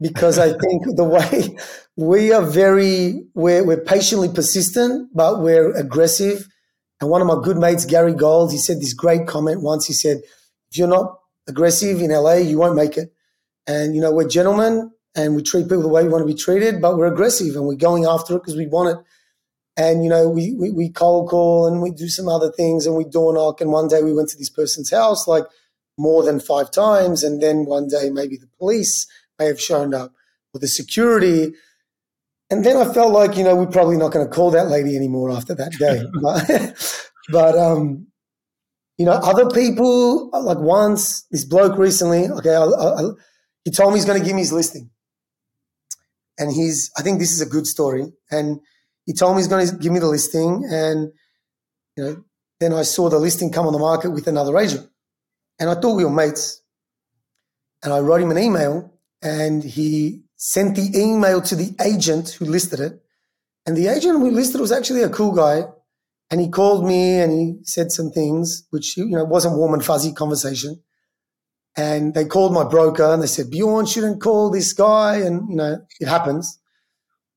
because 0.00 0.38
I 0.38 0.48
think 0.58 0.96
the 0.96 1.04
way 1.04 1.56
we 1.96 2.32
are 2.32 2.42
very, 2.42 3.24
we're, 3.34 3.64
we're 3.64 3.80
patiently 3.80 4.28
persistent, 4.28 5.10
but 5.14 5.40
we're 5.40 5.74
aggressive. 5.74 6.48
And 7.00 7.10
one 7.10 7.20
of 7.20 7.26
my 7.26 7.38
good 7.42 7.56
mates, 7.56 7.84
Gary 7.84 8.14
Gold, 8.14 8.52
he 8.52 8.58
said 8.58 8.80
this 8.80 8.94
great 8.94 9.26
comment 9.26 9.62
once. 9.62 9.86
He 9.86 9.92
said, 9.92 10.18
if 10.70 10.78
you're 10.78 10.88
not 10.88 11.18
aggressive 11.46 12.00
in 12.00 12.10
LA, 12.10 12.34
you 12.34 12.58
won't 12.58 12.76
make 12.76 12.96
it. 12.96 13.12
And, 13.66 13.94
you 13.94 14.00
know, 14.00 14.12
we're 14.12 14.28
gentlemen 14.28 14.90
and 15.14 15.36
we 15.36 15.42
treat 15.42 15.64
people 15.64 15.82
the 15.82 15.88
way 15.88 16.02
we 16.02 16.08
want 16.08 16.22
to 16.22 16.32
be 16.32 16.38
treated, 16.38 16.82
but 16.82 16.96
we're 16.96 17.12
aggressive 17.12 17.54
and 17.54 17.66
we're 17.66 17.76
going 17.76 18.04
after 18.04 18.36
it 18.36 18.40
because 18.40 18.56
we 18.56 18.66
want 18.66 18.98
it. 18.98 19.04
And, 19.76 20.04
you 20.04 20.10
know, 20.10 20.28
we, 20.28 20.54
we, 20.54 20.70
we, 20.70 20.88
cold 20.88 21.28
call 21.28 21.66
and 21.66 21.82
we 21.82 21.90
do 21.90 22.08
some 22.08 22.28
other 22.28 22.50
things 22.52 22.86
and 22.86 22.94
we 22.94 23.04
door 23.04 23.34
knock. 23.34 23.60
And 23.60 23.72
one 23.72 23.88
day 23.88 24.02
we 24.02 24.12
went 24.12 24.28
to 24.30 24.38
this 24.38 24.50
person's 24.50 24.90
house 24.90 25.26
like 25.26 25.44
more 25.98 26.22
than 26.22 26.38
five 26.38 26.70
times. 26.70 27.24
And 27.24 27.42
then 27.42 27.64
one 27.64 27.88
day 27.88 28.10
maybe 28.10 28.36
the 28.36 28.48
police 28.58 29.06
may 29.38 29.46
have 29.46 29.60
shown 29.60 29.94
up 29.94 30.12
or 30.52 30.60
the 30.60 30.68
security. 30.68 31.52
And 32.50 32.64
then 32.64 32.76
I 32.76 32.92
felt 32.92 33.12
like, 33.12 33.36
you 33.36 33.44
know, 33.44 33.56
we're 33.56 33.66
probably 33.66 33.96
not 33.96 34.12
going 34.12 34.26
to 34.26 34.32
call 34.32 34.50
that 34.52 34.68
lady 34.68 34.96
anymore 34.96 35.30
after 35.30 35.54
that 35.54 35.72
day. 35.72 36.02
but, 36.22 37.02
but, 37.30 37.58
um, 37.58 38.06
you 38.96 39.04
know, 39.04 39.12
other 39.12 39.50
people, 39.50 40.30
like 40.30 40.58
once, 40.58 41.22
this 41.30 41.44
bloke 41.44 41.78
recently, 41.78 42.28
okay, 42.28 42.54
I, 42.54 42.64
I, 42.64 43.02
he 43.64 43.70
told 43.70 43.92
me 43.92 43.98
he's 43.98 44.04
going 44.04 44.20
to 44.20 44.24
give 44.24 44.34
me 44.34 44.42
his 44.42 44.52
listing. 44.52 44.90
And 46.38 46.52
he's, 46.52 46.90
I 46.96 47.02
think 47.02 47.18
this 47.18 47.32
is 47.32 47.40
a 47.40 47.46
good 47.46 47.66
story. 47.66 48.12
And 48.30 48.60
he 49.06 49.12
told 49.12 49.34
me 49.34 49.40
he's 49.40 49.48
going 49.48 49.66
to 49.66 49.76
give 49.76 49.92
me 49.92 49.98
the 49.98 50.08
listing. 50.08 50.64
And, 50.70 51.12
you 51.96 52.04
know, 52.04 52.24
then 52.60 52.72
I 52.72 52.82
saw 52.82 53.08
the 53.08 53.18
listing 53.18 53.50
come 53.50 53.66
on 53.66 53.72
the 53.72 53.78
market 53.78 54.10
with 54.10 54.28
another 54.28 54.56
agent. 54.58 54.88
And 55.58 55.70
I 55.70 55.74
thought 55.74 55.96
we 55.96 56.04
were 56.04 56.10
mates. 56.10 56.62
And 57.82 57.92
I 57.92 57.98
wrote 57.98 58.20
him 58.20 58.30
an 58.30 58.38
email 58.38 58.93
and 59.24 59.64
he 59.64 60.22
sent 60.36 60.76
the 60.76 60.90
email 60.94 61.40
to 61.40 61.56
the 61.56 61.74
agent 61.82 62.36
who 62.38 62.44
listed 62.44 62.78
it. 62.78 63.00
And 63.66 63.74
the 63.76 63.88
agent 63.88 64.18
who 64.18 64.30
listed 64.30 64.60
it 64.60 64.60
was 64.60 64.72
actually 64.72 65.02
a 65.02 65.08
cool 65.08 65.32
guy. 65.32 65.62
And 66.30 66.40
he 66.40 66.48
called 66.48 66.86
me 66.86 67.18
and 67.20 67.32
he 67.32 67.58
said 67.64 67.90
some 67.90 68.10
things, 68.10 68.66
which, 68.70 68.96
you 68.96 69.06
know, 69.06 69.24
wasn't 69.24 69.56
warm 69.56 69.72
and 69.72 69.84
fuzzy 69.84 70.12
conversation. 70.12 70.82
And 71.76 72.12
they 72.14 72.26
called 72.26 72.52
my 72.52 72.64
broker 72.64 73.04
and 73.04 73.22
they 73.22 73.26
said, 73.26 73.50
Bjorn 73.50 73.86
shouldn't 73.86 74.20
call 74.20 74.50
this 74.50 74.72
guy. 74.74 75.16
And, 75.16 75.48
you 75.48 75.56
know, 75.56 75.78
it 75.98 76.06
happens. 76.06 76.58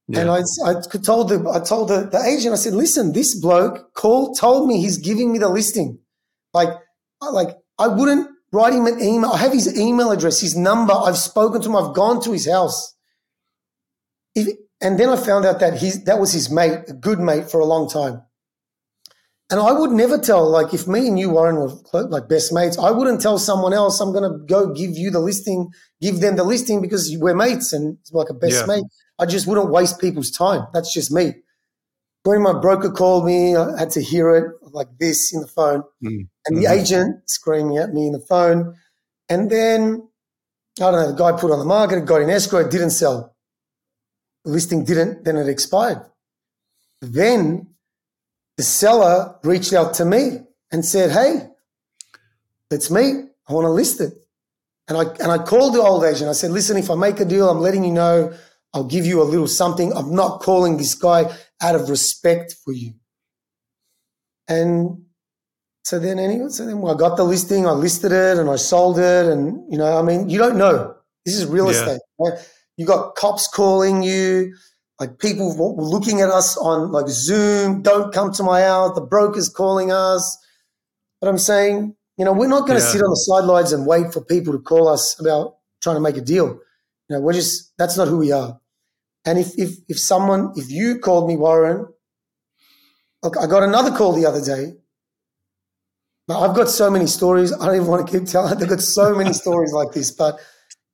Yeah. 0.09 0.21
And 0.21 0.29
I, 0.29 0.41
I 0.65 0.73
told 0.81 1.29
the, 1.29 1.49
I 1.49 1.59
told 1.59 1.89
the, 1.89 2.09
the 2.09 2.21
agent, 2.21 2.53
I 2.53 2.57
said, 2.57 2.73
listen, 2.73 3.13
this 3.13 3.39
bloke 3.39 3.93
called, 3.93 4.37
told 4.37 4.67
me 4.67 4.81
he's 4.81 4.97
giving 4.97 5.31
me 5.31 5.39
the 5.39 5.49
listing. 5.49 5.99
Like, 6.53 6.69
like 7.21 7.57
I 7.79 7.87
wouldn't 7.87 8.29
write 8.51 8.73
him 8.73 8.85
an 8.85 9.01
email. 9.01 9.31
I 9.31 9.37
have 9.37 9.53
his 9.53 9.77
email 9.77 10.11
address, 10.11 10.41
his 10.41 10.55
number. 10.55 10.93
I've 10.93 11.17
spoken 11.17 11.61
to 11.61 11.69
him. 11.69 11.75
I've 11.75 11.93
gone 11.93 12.21
to 12.23 12.31
his 12.31 12.49
house. 12.49 12.95
If, 14.35 14.47
and 14.81 14.99
then 14.99 15.09
I 15.09 15.17
found 15.17 15.45
out 15.45 15.59
that 15.59 15.79
that 16.05 16.19
was 16.19 16.33
his 16.33 16.49
mate, 16.49 16.79
a 16.87 16.93
good 16.93 17.19
mate 17.19 17.49
for 17.49 17.59
a 17.59 17.65
long 17.65 17.89
time. 17.89 18.21
And 19.49 19.61
I 19.61 19.71
would 19.71 19.91
never 19.91 20.17
tell, 20.17 20.49
like, 20.49 20.73
if 20.73 20.87
me 20.87 21.07
and 21.07 21.17
you, 21.17 21.29
Warren, 21.29 21.55
were 21.55 22.03
like 22.07 22.27
best 22.27 22.51
mates, 22.51 22.77
I 22.77 22.91
wouldn't 22.91 23.21
tell 23.21 23.39
someone 23.39 23.73
else, 23.73 24.01
I'm 24.01 24.11
going 24.11 24.29
to 24.29 24.45
go 24.45 24.73
give 24.73 24.97
you 24.97 25.09
the 25.09 25.21
listing, 25.21 25.69
give 26.01 26.19
them 26.19 26.35
the 26.35 26.43
listing 26.43 26.81
because 26.81 27.15
we're 27.17 27.33
mates 27.33 27.71
and 27.71 27.97
it's 28.01 28.11
like 28.11 28.29
a 28.29 28.33
best 28.33 28.67
yeah. 28.67 28.75
mate. 28.75 28.83
I 29.19 29.25
just 29.25 29.47
wouldn't 29.47 29.71
waste 29.71 30.01
people's 30.01 30.31
time. 30.31 30.67
That's 30.73 30.93
just 30.93 31.11
me. 31.11 31.33
When 32.23 32.41
my 32.41 32.59
broker 32.59 32.91
called 32.91 33.25
me, 33.25 33.55
I 33.55 33.79
had 33.79 33.91
to 33.91 34.01
hear 34.01 34.35
it 34.35 34.51
like 34.73 34.89
this 34.99 35.33
in 35.33 35.39
the 35.39 35.47
phone. 35.47 35.83
Mm. 36.03 36.27
And 36.47 36.57
the 36.57 36.63
mm-hmm. 36.63 36.79
agent 36.79 37.29
screaming 37.29 37.77
at 37.77 37.93
me 37.93 38.07
in 38.07 38.13
the 38.13 38.19
phone. 38.19 38.75
And 39.29 39.49
then, 39.49 40.07
I 40.79 40.91
don't 40.91 40.93
know, 40.93 41.11
the 41.11 41.17
guy 41.17 41.31
put 41.33 41.51
on 41.51 41.59
the 41.59 41.65
market, 41.65 41.97
it 41.97 42.05
got 42.05 42.21
in 42.21 42.29
escrow, 42.29 42.59
it 42.59 42.71
didn't 42.71 42.91
sell. 42.91 43.35
The 44.45 44.51
listing 44.51 44.85
didn't, 44.85 45.25
then 45.25 45.35
it 45.35 45.49
expired. 45.49 46.05
Then 47.01 47.67
the 48.55 48.63
seller 48.63 49.35
reached 49.43 49.73
out 49.73 49.93
to 49.95 50.05
me 50.05 50.39
and 50.71 50.85
said, 50.85 51.11
Hey, 51.11 51.49
it's 52.71 52.89
me. 52.89 53.23
I 53.47 53.53
want 53.53 53.65
to 53.65 53.71
list 53.71 54.01
it. 54.01 54.13
And 54.87 54.97
I, 54.97 55.03
and 55.21 55.31
I 55.31 55.37
called 55.37 55.75
the 55.75 55.81
old 55.81 56.03
agent. 56.03 56.29
I 56.29 56.33
said, 56.33 56.51
listen, 56.51 56.77
if 56.77 56.89
I 56.89 56.95
make 56.95 57.19
a 57.19 57.25
deal, 57.25 57.49
I'm 57.49 57.59
letting 57.59 57.83
you 57.83 57.91
know 57.91 58.33
I'll 58.73 58.85
give 58.85 59.05
you 59.05 59.21
a 59.21 59.23
little 59.23 59.47
something. 59.47 59.91
I'm 59.93 60.13
not 60.13 60.41
calling 60.41 60.77
this 60.77 60.95
guy 60.95 61.35
out 61.61 61.75
of 61.75 61.89
respect 61.89 62.55
for 62.63 62.73
you. 62.73 62.93
And 64.47 65.05
so 65.87 65.99
then 65.99 66.19
anyway, 66.19 66.49
so 66.49 66.65
then 66.65 66.83
I 66.85 66.95
got 66.95 67.15
the 67.15 67.23
listing, 67.23 67.65
I 67.65 67.71
listed 67.71 68.11
it 68.11 68.37
and 68.37 68.49
I 68.49 68.57
sold 68.57 68.99
it. 68.99 69.25
And, 69.25 69.63
you 69.71 69.77
know, 69.77 69.97
I 69.97 70.01
mean, 70.01 70.27
you 70.27 70.37
don't 70.37 70.57
know. 70.57 70.93
This 71.25 71.35
is 71.35 71.45
real 71.45 71.71
yeah. 71.71 71.79
estate. 71.79 72.01
Right? 72.19 72.33
You 72.75 72.85
got 72.85 73.15
cops 73.15 73.47
calling 73.47 74.03
you 74.03 74.53
like 74.99 75.17
people 75.19 75.55
were 75.55 75.81
looking 75.81 76.19
at 76.19 76.27
us 76.27 76.57
on 76.57 76.91
like 76.91 77.07
Zoom, 77.07 77.83
don't 77.83 78.13
come 78.13 78.33
to 78.33 78.43
my 78.43 78.63
house, 78.63 78.95
the 78.95 79.01
broker's 79.01 79.47
calling 79.47 79.89
us. 79.89 80.37
But 81.21 81.29
I'm 81.29 81.37
saying, 81.37 81.95
you 82.17 82.25
know, 82.25 82.33
we're 82.33 82.49
not 82.49 82.67
going 82.67 82.77
to 82.77 82.85
yeah. 82.85 82.91
sit 82.91 83.01
on 83.01 83.09
the 83.09 83.15
sidelines 83.15 83.71
and 83.71 83.87
wait 83.87 84.11
for 84.11 84.19
people 84.19 84.51
to 84.51 84.59
call 84.59 84.89
us 84.89 85.17
about 85.21 85.55
trying 85.81 85.95
to 85.95 86.01
make 86.01 86.17
a 86.17 86.21
deal. 86.21 86.47
You 87.07 87.15
know, 87.15 87.21
we're 87.21 87.31
just, 87.31 87.71
that's 87.77 87.95
not 87.95 88.09
who 88.09 88.17
we 88.17 88.33
are. 88.33 88.59
And 89.23 89.39
if, 89.39 89.57
if, 89.57 89.77
if 89.87 89.97
someone, 89.97 90.51
if 90.57 90.69
you 90.69 90.99
called 90.99 91.29
me, 91.29 91.37
Warren, 91.37 91.87
look, 93.23 93.37
I 93.37 93.47
got 93.47 93.63
another 93.63 93.95
call 93.95 94.11
the 94.11 94.25
other 94.25 94.43
day. 94.43 94.73
Now, 96.27 96.41
I've 96.41 96.55
got 96.55 96.69
so 96.69 96.89
many 96.89 97.07
stories. 97.07 97.53
I 97.53 97.65
don't 97.65 97.75
even 97.75 97.87
want 97.87 98.07
to 98.07 98.19
keep 98.19 98.27
telling. 98.27 98.51
I've 98.51 98.69
got 98.69 98.81
so 98.81 99.15
many 99.15 99.33
stories 99.43 99.71
like 99.71 99.91
this, 99.93 100.11
but 100.11 100.39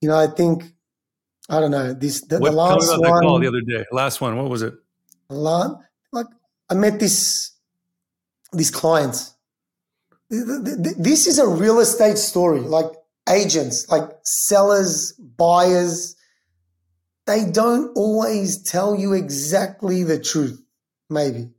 you 0.02 0.10
know, 0.10 0.18
I 0.18 0.28
think 0.28 0.64
I 1.50 1.60
don't 1.60 1.72
know. 1.72 1.94
This 1.94 2.22
the, 2.22 2.40
what, 2.40 2.52
the 2.52 2.56
last 2.56 2.86
tell 2.86 2.98
me 2.98 3.08
about 3.08 3.12
one. 3.12 3.22
That 3.22 3.28
call 3.28 3.40
the 3.40 3.48
other 3.48 3.62
day. 3.62 3.86
Last 3.92 4.22
one. 4.22 4.38
What 4.38 4.50
was 4.50 4.62
it? 4.62 4.74
Lot, 5.30 5.80
like 6.12 6.28
I 6.70 6.76
met 6.76 7.00
this 7.00 7.52
this 8.52 8.70
client. 8.70 9.30
This 10.30 11.28
is 11.28 11.40
a 11.40 11.48
real 11.48 11.80
estate 11.80 12.18
story. 12.18 12.60
Like 12.62 12.88
agents, 13.30 13.90
like 13.90 14.10
sellers, 14.24 15.14
buyers, 15.14 16.16
they 17.26 17.46
don't 17.46 17.92
always 17.96 18.62
tell 18.64 18.96
you 18.96 19.14
exactly 19.14 20.04
the 20.04 20.20
truth. 20.20 20.62
Maybe. 21.10 21.50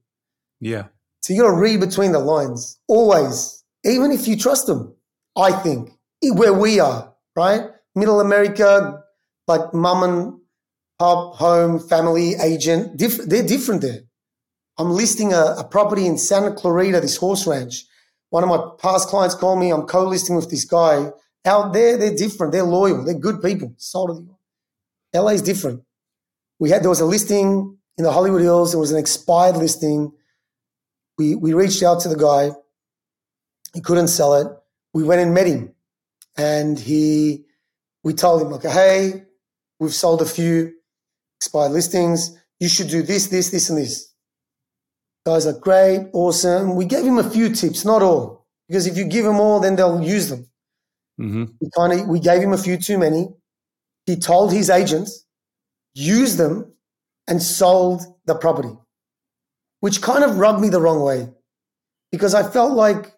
Yeah. 0.60 0.84
So 1.20 1.32
you 1.32 1.42
got 1.42 1.50
to 1.50 1.56
read 1.56 1.80
between 1.80 2.12
the 2.12 2.18
lines 2.18 2.78
always, 2.86 3.63
even 3.84 4.10
if 4.12 4.26
you 4.26 4.36
trust 4.36 4.66
them. 4.66 4.94
I 5.36 5.52
think 5.52 5.90
where 6.22 6.54
we 6.54 6.80
are, 6.80 7.12
right? 7.36 7.68
Middle 7.94 8.20
America, 8.20 9.02
like 9.46 9.74
mum 9.74 10.02
and 10.02 10.40
pop, 10.98 11.36
home, 11.36 11.80
family, 11.80 12.34
agent, 12.34 12.96
diff- 12.96 13.26
they're 13.26 13.46
different 13.46 13.82
there. 13.82 14.00
I'm 14.78 14.90
listing 14.90 15.32
a, 15.32 15.56
a, 15.58 15.64
property 15.64 16.06
in 16.06 16.18
Santa 16.18 16.52
Clarita, 16.52 17.00
this 17.00 17.16
horse 17.16 17.46
ranch. 17.46 17.84
One 18.30 18.42
of 18.42 18.48
my 18.48 18.58
past 18.80 19.08
clients 19.08 19.34
called 19.34 19.60
me. 19.60 19.70
I'm 19.70 19.82
co-listing 19.82 20.34
with 20.34 20.50
this 20.50 20.64
guy. 20.64 21.10
Out 21.44 21.72
there, 21.72 21.96
they're 21.96 22.16
different. 22.16 22.52
They're 22.52 22.64
loyal. 22.64 23.04
They're 23.04 23.14
good 23.14 23.40
people. 23.42 23.74
The 23.78 25.22
LA 25.22 25.30
is 25.30 25.42
different. 25.42 25.82
We 26.58 26.70
had 26.70 26.82
there 26.82 26.88
was 26.88 27.00
a 27.00 27.04
listing 27.04 27.76
in 27.98 28.04
the 28.04 28.10
Hollywood 28.10 28.40
Hills. 28.40 28.74
It 28.74 28.78
was 28.78 28.90
an 28.90 28.98
expired 28.98 29.56
listing. 29.56 30.12
We 31.18 31.36
we 31.36 31.52
reached 31.52 31.82
out 31.82 32.00
to 32.00 32.08
the 32.08 32.16
guy. 32.16 32.50
He 33.74 33.80
couldn't 33.80 34.08
sell 34.08 34.34
it. 34.34 34.46
We 34.94 35.04
went 35.04 35.20
and 35.20 35.34
met 35.34 35.46
him, 35.46 35.74
and 36.36 36.78
he 36.78 37.44
we 38.02 38.14
told 38.14 38.42
him, 38.42 38.52
okay, 38.54 38.70
hey, 38.70 39.24
We've 39.80 39.94
sold 39.94 40.22
a 40.22 40.26
few 40.26 40.72
expired 41.38 41.72
listings. 41.72 42.36
You 42.60 42.68
should 42.68 42.88
do 42.88 43.02
this, 43.02 43.26
this, 43.26 43.50
this, 43.50 43.68
and 43.68 43.78
this. 43.78 44.12
Guys 45.26 45.46
are 45.46 45.58
great, 45.58 46.08
awesome. 46.12 46.76
We 46.76 46.84
gave 46.84 47.04
him 47.04 47.18
a 47.18 47.28
few 47.28 47.50
tips, 47.54 47.84
not 47.84 48.02
all, 48.02 48.46
because 48.68 48.86
if 48.86 48.96
you 48.96 49.04
give 49.04 49.24
them 49.24 49.40
all, 49.40 49.60
then 49.60 49.76
they'll 49.76 50.02
use 50.02 50.28
them. 50.28 50.46
Mm-hmm. 51.20 51.44
We 51.60 51.70
kind 51.76 51.92
of 51.92 52.08
we 52.08 52.20
gave 52.20 52.42
him 52.42 52.52
a 52.52 52.58
few 52.58 52.76
too 52.76 52.98
many. 52.98 53.28
He 54.06 54.16
told 54.16 54.52
his 54.52 54.68
agents 54.68 55.24
used 55.94 56.38
them 56.38 56.72
and 57.26 57.42
sold 57.42 58.02
the 58.26 58.34
property, 58.34 58.76
which 59.80 60.02
kind 60.02 60.24
of 60.24 60.38
rubbed 60.38 60.60
me 60.60 60.68
the 60.68 60.80
wrong 60.80 61.00
way 61.02 61.28
because 62.10 62.34
I 62.34 62.42
felt 62.42 62.72
like 62.72 63.13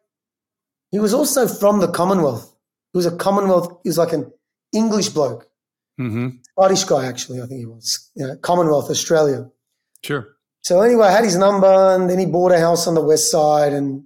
he 0.91 0.99
was 0.99 1.13
also 1.15 1.47
from 1.49 1.81
the 1.81 1.89
Commonwealth. 1.89 2.55
He 2.93 2.99
was 2.99 3.07
a 3.07 3.17
Commonwealth, 3.17 3.79
he 3.83 3.89
was 3.89 3.99
like 3.99 4.13
an 4.13 4.33
English 4.73 5.11
bloke, 5.11 5.49
Mm-hmm. 5.99 6.29
Scottish 6.53 6.85
guy, 6.85 7.07
actually, 7.07 7.41
I 7.41 7.47
think 7.47 7.59
he 7.61 7.65
was, 7.67 8.11
you 8.15 8.27
know, 8.27 8.37
Commonwealth, 8.37 8.91
Australia. 8.91 9.51
Sure. 10.03 10.29
So 10.63 10.83
anyway, 10.83 11.07
I 11.07 11.11
had 11.13 11.25
his 11.25 11.37
number 11.37 11.67
and 11.95 12.11
then 12.11 12.19
he 12.19 12.27
bought 12.27 12.53
a 12.53 12.59
house 12.59 12.87
on 12.87 12.95
the 12.95 13.01
west 13.01 13.31
side 13.31 13.73
and 13.73 14.05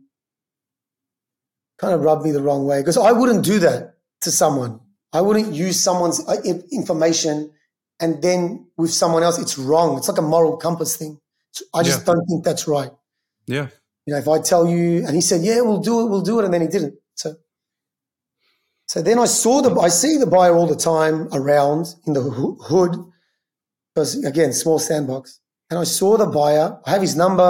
kind 1.79 1.93
of 1.95 2.03
rubbed 2.03 2.25
me 2.25 2.31
the 2.31 2.43
wrong 2.43 2.67
way 2.67 2.81
because 2.81 2.97
I 2.97 3.11
wouldn't 3.13 3.45
do 3.45 3.59
that 3.61 3.95
to 4.21 4.31
someone. 4.31 4.79
I 5.13 5.21
wouldn't 5.21 5.53
use 5.55 5.81
someone's 5.81 6.25
uh, 6.29 6.37
information 6.71 7.51
and 7.99 8.23
then 8.23 8.67
with 8.77 8.93
someone 8.93 9.23
else, 9.25 9.39
it's 9.39 9.59
wrong. 9.59 9.99
It's 9.99 10.09
like 10.09 10.19
a 10.19 10.23
moral 10.23 10.57
compass 10.59 10.97
thing. 10.97 11.19
I 11.75 11.83
just 11.83 12.01
Yeah. 12.07 12.13
don't 12.15 12.25
think 12.27 12.45
that's 12.45 12.69
right. 12.69 12.93
Yeah. 13.47 13.69
You 14.07 14.15
know, 14.15 14.19
if 14.19 14.29
I 14.29 14.41
tell 14.41 14.67
you, 14.67 15.05
and 15.07 15.15
he 15.15 15.21
said, 15.21 15.43
"Yeah, 15.43 15.61
we'll 15.61 15.81
do 15.81 16.01
it, 16.01 16.11
we'll 16.11 16.23
do 16.23 16.41
it," 16.41 16.45
and 16.45 16.55
then 16.55 16.63
he 16.63 16.69
didn't. 16.69 16.95
So, 17.15 17.35
so 18.87 19.03
then 19.03 19.19
I 19.19 19.27
saw 19.27 19.61
the, 19.61 19.79
I 19.79 19.89
see 19.89 20.17
the 20.17 20.27
buyer 20.27 20.55
all 20.55 20.67
the 20.67 20.75
time 20.75 21.29
around 21.33 21.95
in 22.07 22.15
the 22.15 22.23
hood, 22.23 22.97
because 23.95 24.25
again, 24.25 24.53
small 24.53 24.79
sandbox, 24.79 25.41
and 25.69 25.79
I 25.79 25.85
saw 25.85 26.17
the 26.17 26.27
buyer. 26.27 26.81
I 26.87 26.91
have 26.91 27.03
his 27.03 27.15
number. 27.15 27.43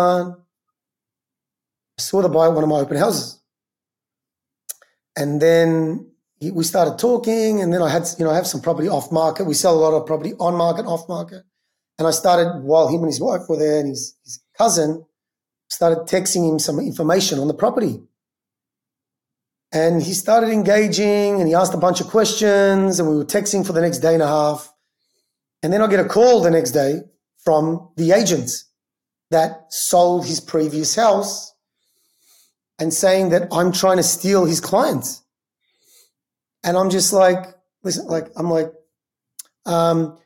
I 1.99 2.03
saw 2.03 2.21
the 2.23 2.29
buyer 2.29 2.49
at 2.49 2.55
one 2.55 2.65
of 2.65 2.71
my 2.71 2.81
open 2.81 2.97
houses, 2.97 3.41
and 5.17 5.41
then 5.41 6.11
he, 6.41 6.51
we 6.51 6.65
started 6.65 6.99
talking, 6.99 7.61
and 7.61 7.73
then 7.73 7.81
I 7.83 7.91
had, 7.91 8.09
you 8.19 8.25
know, 8.25 8.33
I 8.33 8.37
have 8.37 8.47
some 8.47 8.61
property 8.61 8.89
off 8.89 9.13
market. 9.13 9.45
We 9.45 9.55
sell 9.55 9.75
a 9.75 9.81
lot 9.81 9.95
of 9.95 10.07
property 10.07 10.35
on 10.41 10.57
market, 10.57 10.85
off 10.85 11.09
market, 11.09 11.45
and 11.99 12.09
I 12.09 12.11
started 12.11 12.63
while 12.65 12.89
him 12.89 13.01
and 13.01 13.09
his 13.09 13.21
wife 13.21 13.43
were 13.49 13.57
there, 13.57 13.79
and 13.79 13.89
his, 13.89 14.17
his 14.25 14.41
cousin 14.59 15.07
started 15.71 16.01
texting 16.01 16.51
him 16.51 16.59
some 16.59 16.79
information 16.79 17.39
on 17.39 17.49
the 17.49 17.55
property. 17.55 18.03
And 19.73 20.03
he 20.03 20.15
started 20.15 20.51
engaging 20.51 21.41
and 21.41 21.47
he 21.47 21.55
asked 21.55 21.75
a 21.75 21.79
bunch 21.79 22.01
of 22.01 22.09
questions 22.09 22.99
and 22.99 23.09
we 23.09 23.17
were 23.17 23.25
texting 23.25 23.65
for 23.65 23.73
the 23.73 23.81
next 23.81 23.99
day 23.99 24.15
and 24.15 24.23
a 24.23 24.27
half. 24.27 24.73
And 25.63 25.73
then 25.73 25.81
I 25.81 25.87
get 25.87 26.01
a 26.01 26.09
call 26.09 26.43
the 26.43 26.51
next 26.51 26.73
day 26.73 27.03
from 27.45 27.91
the 27.97 28.11
agent 28.13 28.51
that 29.31 29.67
sold 29.73 30.27
his 30.27 30.41
previous 30.41 30.97
house 30.97 31.55
and 32.81 32.93
saying 32.93 33.29
that 33.29 33.49
I'm 33.53 33.71
trying 33.71 33.99
to 33.99 34.03
steal 34.03 34.47
his 34.47 34.61
clients. 34.61 35.23
And 36.65 36.77
I'm 36.77 36.91
just 36.91 37.13
like, 37.13 37.47
listen, 37.85 38.07
like, 38.07 38.29
I'm 38.37 38.51
like, 38.51 38.73
um, 39.67 40.19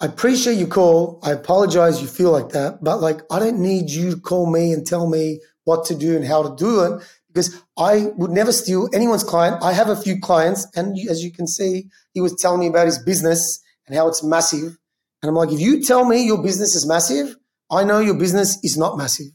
I 0.00 0.06
appreciate 0.06 0.58
your 0.58 0.68
call. 0.68 1.20
I 1.22 1.32
apologize 1.32 2.02
you 2.02 2.08
feel 2.08 2.30
like 2.30 2.50
that, 2.50 2.82
but 2.82 3.00
like 3.00 3.20
I 3.30 3.38
don't 3.38 3.60
need 3.60 3.90
you 3.90 4.10
to 4.14 4.20
call 4.20 4.50
me 4.50 4.72
and 4.72 4.86
tell 4.86 5.08
me 5.08 5.40
what 5.64 5.86
to 5.86 5.94
do 5.94 6.16
and 6.16 6.24
how 6.24 6.42
to 6.42 6.54
do 6.56 6.80
it 6.82 7.02
because 7.28 7.62
I 7.78 8.08
would 8.16 8.30
never 8.30 8.52
steal 8.52 8.88
anyone's 8.94 9.24
client. 9.24 9.62
I 9.62 9.72
have 9.72 9.88
a 9.88 9.96
few 9.96 10.20
clients, 10.20 10.66
and 10.76 10.98
as 11.08 11.22
you 11.24 11.32
can 11.32 11.46
see, 11.46 11.88
he 12.12 12.20
was 12.20 12.34
telling 12.34 12.60
me 12.60 12.66
about 12.66 12.86
his 12.86 12.98
business 12.98 13.60
and 13.86 13.96
how 13.96 14.08
it's 14.08 14.22
massive. 14.22 14.76
And 15.22 15.30
I'm 15.30 15.34
like, 15.34 15.50
if 15.52 15.60
you 15.60 15.82
tell 15.82 16.04
me 16.04 16.24
your 16.26 16.42
business 16.42 16.74
is 16.74 16.86
massive, 16.86 17.36
I 17.70 17.84
know 17.84 17.98
your 18.00 18.18
business 18.18 18.58
is 18.62 18.76
not 18.76 18.98
massive 18.98 19.26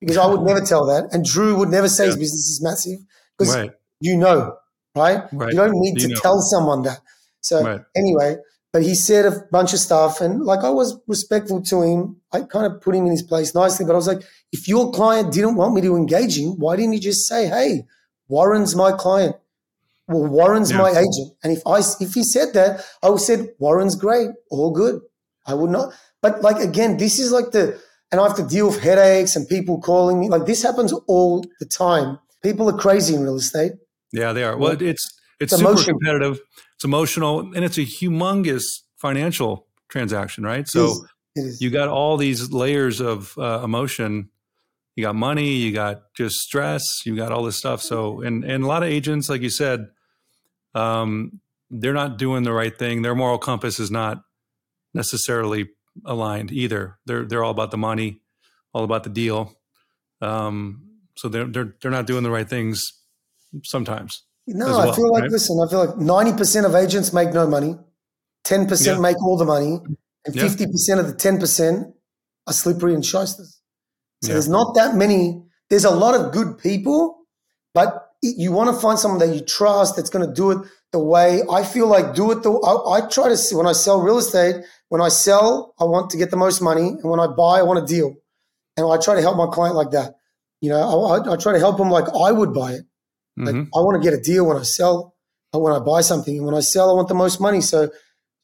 because 0.00 0.18
I 0.18 0.26
would 0.26 0.42
never 0.50 0.60
tell 0.60 0.86
that. 0.86 1.08
And 1.12 1.24
Drew 1.24 1.56
would 1.58 1.70
never 1.70 1.88
say 1.88 2.06
his 2.06 2.16
business 2.16 2.48
is 2.48 2.60
massive 2.62 2.98
because 3.38 3.54
Right. 3.54 3.70
you 4.00 4.16
know, 4.16 4.56
right? 4.94 5.24
Right. 5.32 5.52
You 5.52 5.58
don't 5.58 5.72
need 5.74 6.00
You 6.00 6.08
to 6.08 6.14
know. 6.14 6.20
tell 6.20 6.40
someone 6.42 6.82
that. 6.82 7.00
So 7.40 7.64
Right. 7.64 7.80
anyway, 7.96 8.36
but 8.72 8.82
he 8.82 8.94
said 8.94 9.26
a 9.26 9.44
bunch 9.50 9.72
of 9.72 9.78
stuff 9.78 10.20
and 10.20 10.42
like 10.44 10.60
I 10.64 10.70
was 10.70 10.98
respectful 11.06 11.62
to 11.64 11.82
him. 11.82 12.16
I 12.32 12.40
kind 12.42 12.66
of 12.66 12.80
put 12.80 12.94
him 12.94 13.04
in 13.04 13.12
his 13.12 13.22
place 13.22 13.54
nicely, 13.54 13.84
but 13.86 13.92
I 13.92 13.96
was 13.96 14.06
like, 14.06 14.22
if 14.50 14.66
your 14.66 14.90
client 14.92 15.32
didn't 15.32 15.56
want 15.56 15.74
me 15.74 15.80
to 15.82 15.94
engage 15.96 16.38
him, 16.38 16.58
why 16.58 16.76
didn't 16.76 16.94
you 16.94 17.00
just 17.00 17.26
say, 17.26 17.46
hey, 17.48 17.84
Warren's 18.28 18.74
my 18.74 18.92
client? 18.92 19.36
Well, 20.08 20.26
Warren's 20.30 20.70
Yeah. 20.70 20.78
my 20.78 20.90
agent. 20.90 21.34
And 21.44 21.52
if 21.56 21.62
I 21.66 21.80
if 22.00 22.14
he 22.14 22.24
said 22.24 22.54
that, 22.54 22.84
I 23.02 23.10
would 23.10 23.20
said, 23.20 23.50
Warren's 23.58 23.94
great, 23.94 24.30
all 24.50 24.70
good. 24.70 25.00
I 25.46 25.54
would 25.54 25.70
not. 25.70 25.92
But 26.22 26.42
like 26.42 26.56
again, 26.62 26.96
this 26.96 27.18
is 27.18 27.30
like 27.32 27.50
the 27.52 27.78
and 28.10 28.20
I 28.20 28.26
have 28.26 28.36
to 28.36 28.46
deal 28.46 28.68
with 28.68 28.80
headaches 28.80 29.36
and 29.36 29.48
people 29.48 29.80
calling 29.80 30.18
me. 30.20 30.28
Like 30.28 30.46
this 30.46 30.62
happens 30.62 30.92
all 31.08 31.44
the 31.60 31.66
time. 31.66 32.18
People 32.42 32.68
are 32.68 32.76
crazy 32.76 33.14
in 33.14 33.22
real 33.22 33.36
estate. 33.36 33.72
Yeah, 34.12 34.32
they 34.32 34.44
are. 34.44 34.56
Well, 34.56 34.80
it's 34.80 35.10
it's 35.42 35.52
It's 35.52 35.60
super 35.60 35.70
emotional. 35.72 35.98
competitive. 35.98 36.40
It's 36.76 36.84
emotional, 36.84 37.40
and 37.54 37.64
it's 37.64 37.78
a 37.78 37.82
humongous 37.82 38.62
financial 38.96 39.66
transaction, 39.88 40.44
right? 40.44 40.66
So 40.68 40.84
It 40.84 40.90
is. 40.90 41.02
It 41.34 41.40
is. 41.40 41.60
you 41.62 41.70
got 41.70 41.88
all 41.88 42.16
these 42.16 42.50
layers 42.52 43.00
of 43.00 43.36
uh, 43.38 43.60
emotion. 43.64 44.28
You 44.96 45.04
got 45.04 45.14
money, 45.14 45.54
you 45.54 45.72
got 45.72 46.12
just 46.14 46.36
stress, 46.40 46.84
you 47.06 47.16
got 47.16 47.32
all 47.32 47.42
this 47.44 47.56
stuff. 47.56 47.80
So, 47.80 48.20
and 48.20 48.44
and 48.44 48.62
a 48.64 48.66
lot 48.66 48.82
of 48.82 48.90
agents, 48.90 49.28
like 49.30 49.40
you 49.40 49.48
said, 49.50 49.88
um, 50.74 51.40
they're 51.70 51.94
not 51.94 52.18
doing 52.18 52.42
the 52.42 52.52
right 52.52 52.76
thing. 52.78 53.00
Their 53.02 53.14
moral 53.14 53.38
compass 53.38 53.80
is 53.80 53.90
not 53.90 54.22
necessarily 54.92 55.70
aligned 56.04 56.52
either. 56.52 56.98
They're 57.06 57.24
they're 57.24 57.42
all 57.42 57.50
about 57.50 57.70
the 57.70 57.78
money, 57.78 58.20
all 58.74 58.84
about 58.84 59.04
the 59.04 59.10
deal. 59.10 59.56
Um, 60.20 60.82
so 61.16 61.28
they're 61.28 61.46
they're 61.46 61.74
they're 61.80 61.90
not 61.90 62.06
doing 62.06 62.22
the 62.22 62.30
right 62.30 62.48
things 62.48 62.82
sometimes. 63.64 64.24
No, 64.46 64.66
as 64.68 64.76
I 64.76 64.94
feel 64.96 65.12
like 65.12 65.22
right? 65.22 65.30
listen, 65.30 65.56
I 65.64 65.70
feel 65.70 65.84
like 65.86 65.96
ninety 65.98 66.32
percent 66.36 66.66
of 66.66 66.74
agents 66.74 67.12
make 67.12 67.32
no 67.32 67.46
money, 67.46 67.76
ten 68.44 68.66
percent 68.66 68.96
Yeah. 68.98 69.02
make 69.02 69.22
all 69.24 69.36
the 69.36 69.44
money, 69.44 69.80
and 70.26 70.34
Yeah. 70.34 70.42
fifty 70.42 70.66
percent 70.66 71.00
of 71.00 71.06
the 71.06 71.14
ten 71.14 71.38
percent 71.38 71.94
are 72.46 72.52
slippery 72.52 72.94
and 72.94 73.04
shysters. 73.04 73.60
So 74.22 74.28
Yeah. 74.28 74.34
there's 74.34 74.48
not 74.48 74.74
that 74.74 74.96
many. 74.96 75.44
There's 75.70 75.84
a 75.84 75.90
lot 75.90 76.14
of 76.14 76.32
good 76.32 76.58
people, 76.58 77.18
but 77.74 78.08
it- 78.22 78.36
you 78.36 78.52
want 78.52 78.68
to 78.74 78.76
find 78.80 78.98
someone 78.98 79.20
that 79.20 79.34
you 79.34 79.40
trust 79.40 79.96
that's 79.96 80.10
going 80.10 80.26
to 80.26 80.32
do 80.32 80.50
it 80.50 80.58
the 80.92 80.98
way 80.98 81.42
I 81.50 81.62
feel 81.64 81.86
like 81.86 82.14
do 82.14 82.30
it. 82.32 82.42
The 82.42 82.52
I, 82.52 82.96
I 82.98 83.00
try 83.08 83.28
to 83.28 83.36
see 83.36 83.54
when 83.54 83.66
I 83.66 83.72
sell 83.72 84.00
real 84.00 84.18
estate. 84.18 84.64
When 84.88 85.00
I 85.00 85.08
sell, 85.08 85.72
I 85.80 85.84
want 85.84 86.10
to 86.10 86.16
get 86.18 86.30
the 86.30 86.36
most 86.36 86.60
money, 86.60 86.88
and 86.88 87.04
when 87.04 87.18
I 87.20 87.26
buy, 87.28 87.60
I 87.60 87.62
want 87.62 87.78
a 87.78 87.86
deal, 87.86 88.12
and 88.76 88.86
I 88.86 88.98
try 88.98 89.14
to 89.14 89.22
help 89.22 89.36
my 89.36 89.46
client 89.46 89.74
like 89.76 89.92
that. 89.92 90.16
You 90.60 90.68
know, 90.70 90.80
I, 91.06 91.16
I, 91.16 91.32
I 91.32 91.36
try 91.36 91.52
to 91.54 91.58
help 91.58 91.78
them 91.78 91.90
like 91.90 92.04
I 92.14 92.30
would 92.32 92.52
buy 92.52 92.72
it. 92.72 92.82
Like 93.36 93.54
Mhm. 93.54 93.68
I 93.74 93.80
want 93.80 94.02
to 94.02 94.10
get 94.10 94.18
a 94.18 94.22
deal 94.22 94.44
when 94.46 94.56
I 94.56 94.62
sell, 94.62 95.14
or 95.52 95.62
when 95.62 95.72
I 95.72 95.78
buy 95.78 96.00
something, 96.02 96.36
and 96.36 96.46
when 96.46 96.54
I 96.54 96.60
sell, 96.60 96.90
I 96.90 96.94
want 96.94 97.08
the 97.08 97.14
most 97.14 97.40
money. 97.40 97.60
So 97.60 97.90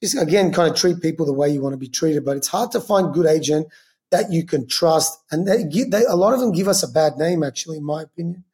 just 0.02 0.16
again, 0.16 0.52
kind 0.52 0.70
of 0.70 0.76
treat 0.76 1.00
people 1.00 1.26
the 1.26 1.32
way 1.32 1.48
you 1.50 1.60
want 1.60 1.72
to 1.74 1.78
be 1.78 1.88
treated. 1.88 2.24
But 2.24 2.36
it's 2.36 2.48
hard 2.48 2.70
to 2.72 2.80
find 2.80 3.12
good 3.12 3.26
agent 3.26 3.66
that 4.10 4.32
you 4.32 4.46
can 4.46 4.66
trust, 4.66 5.18
and 5.30 5.46
they, 5.46 5.64
give, 5.64 5.90
they 5.90 6.04
a 6.04 6.16
lot 6.16 6.32
of 6.32 6.40
them 6.40 6.52
give 6.52 6.68
us 6.68 6.82
a 6.82 6.88
bad 6.88 7.18
name, 7.18 7.42
actually, 7.42 7.76
in 7.76 7.84
my 7.84 8.02
opinion, 8.02 8.44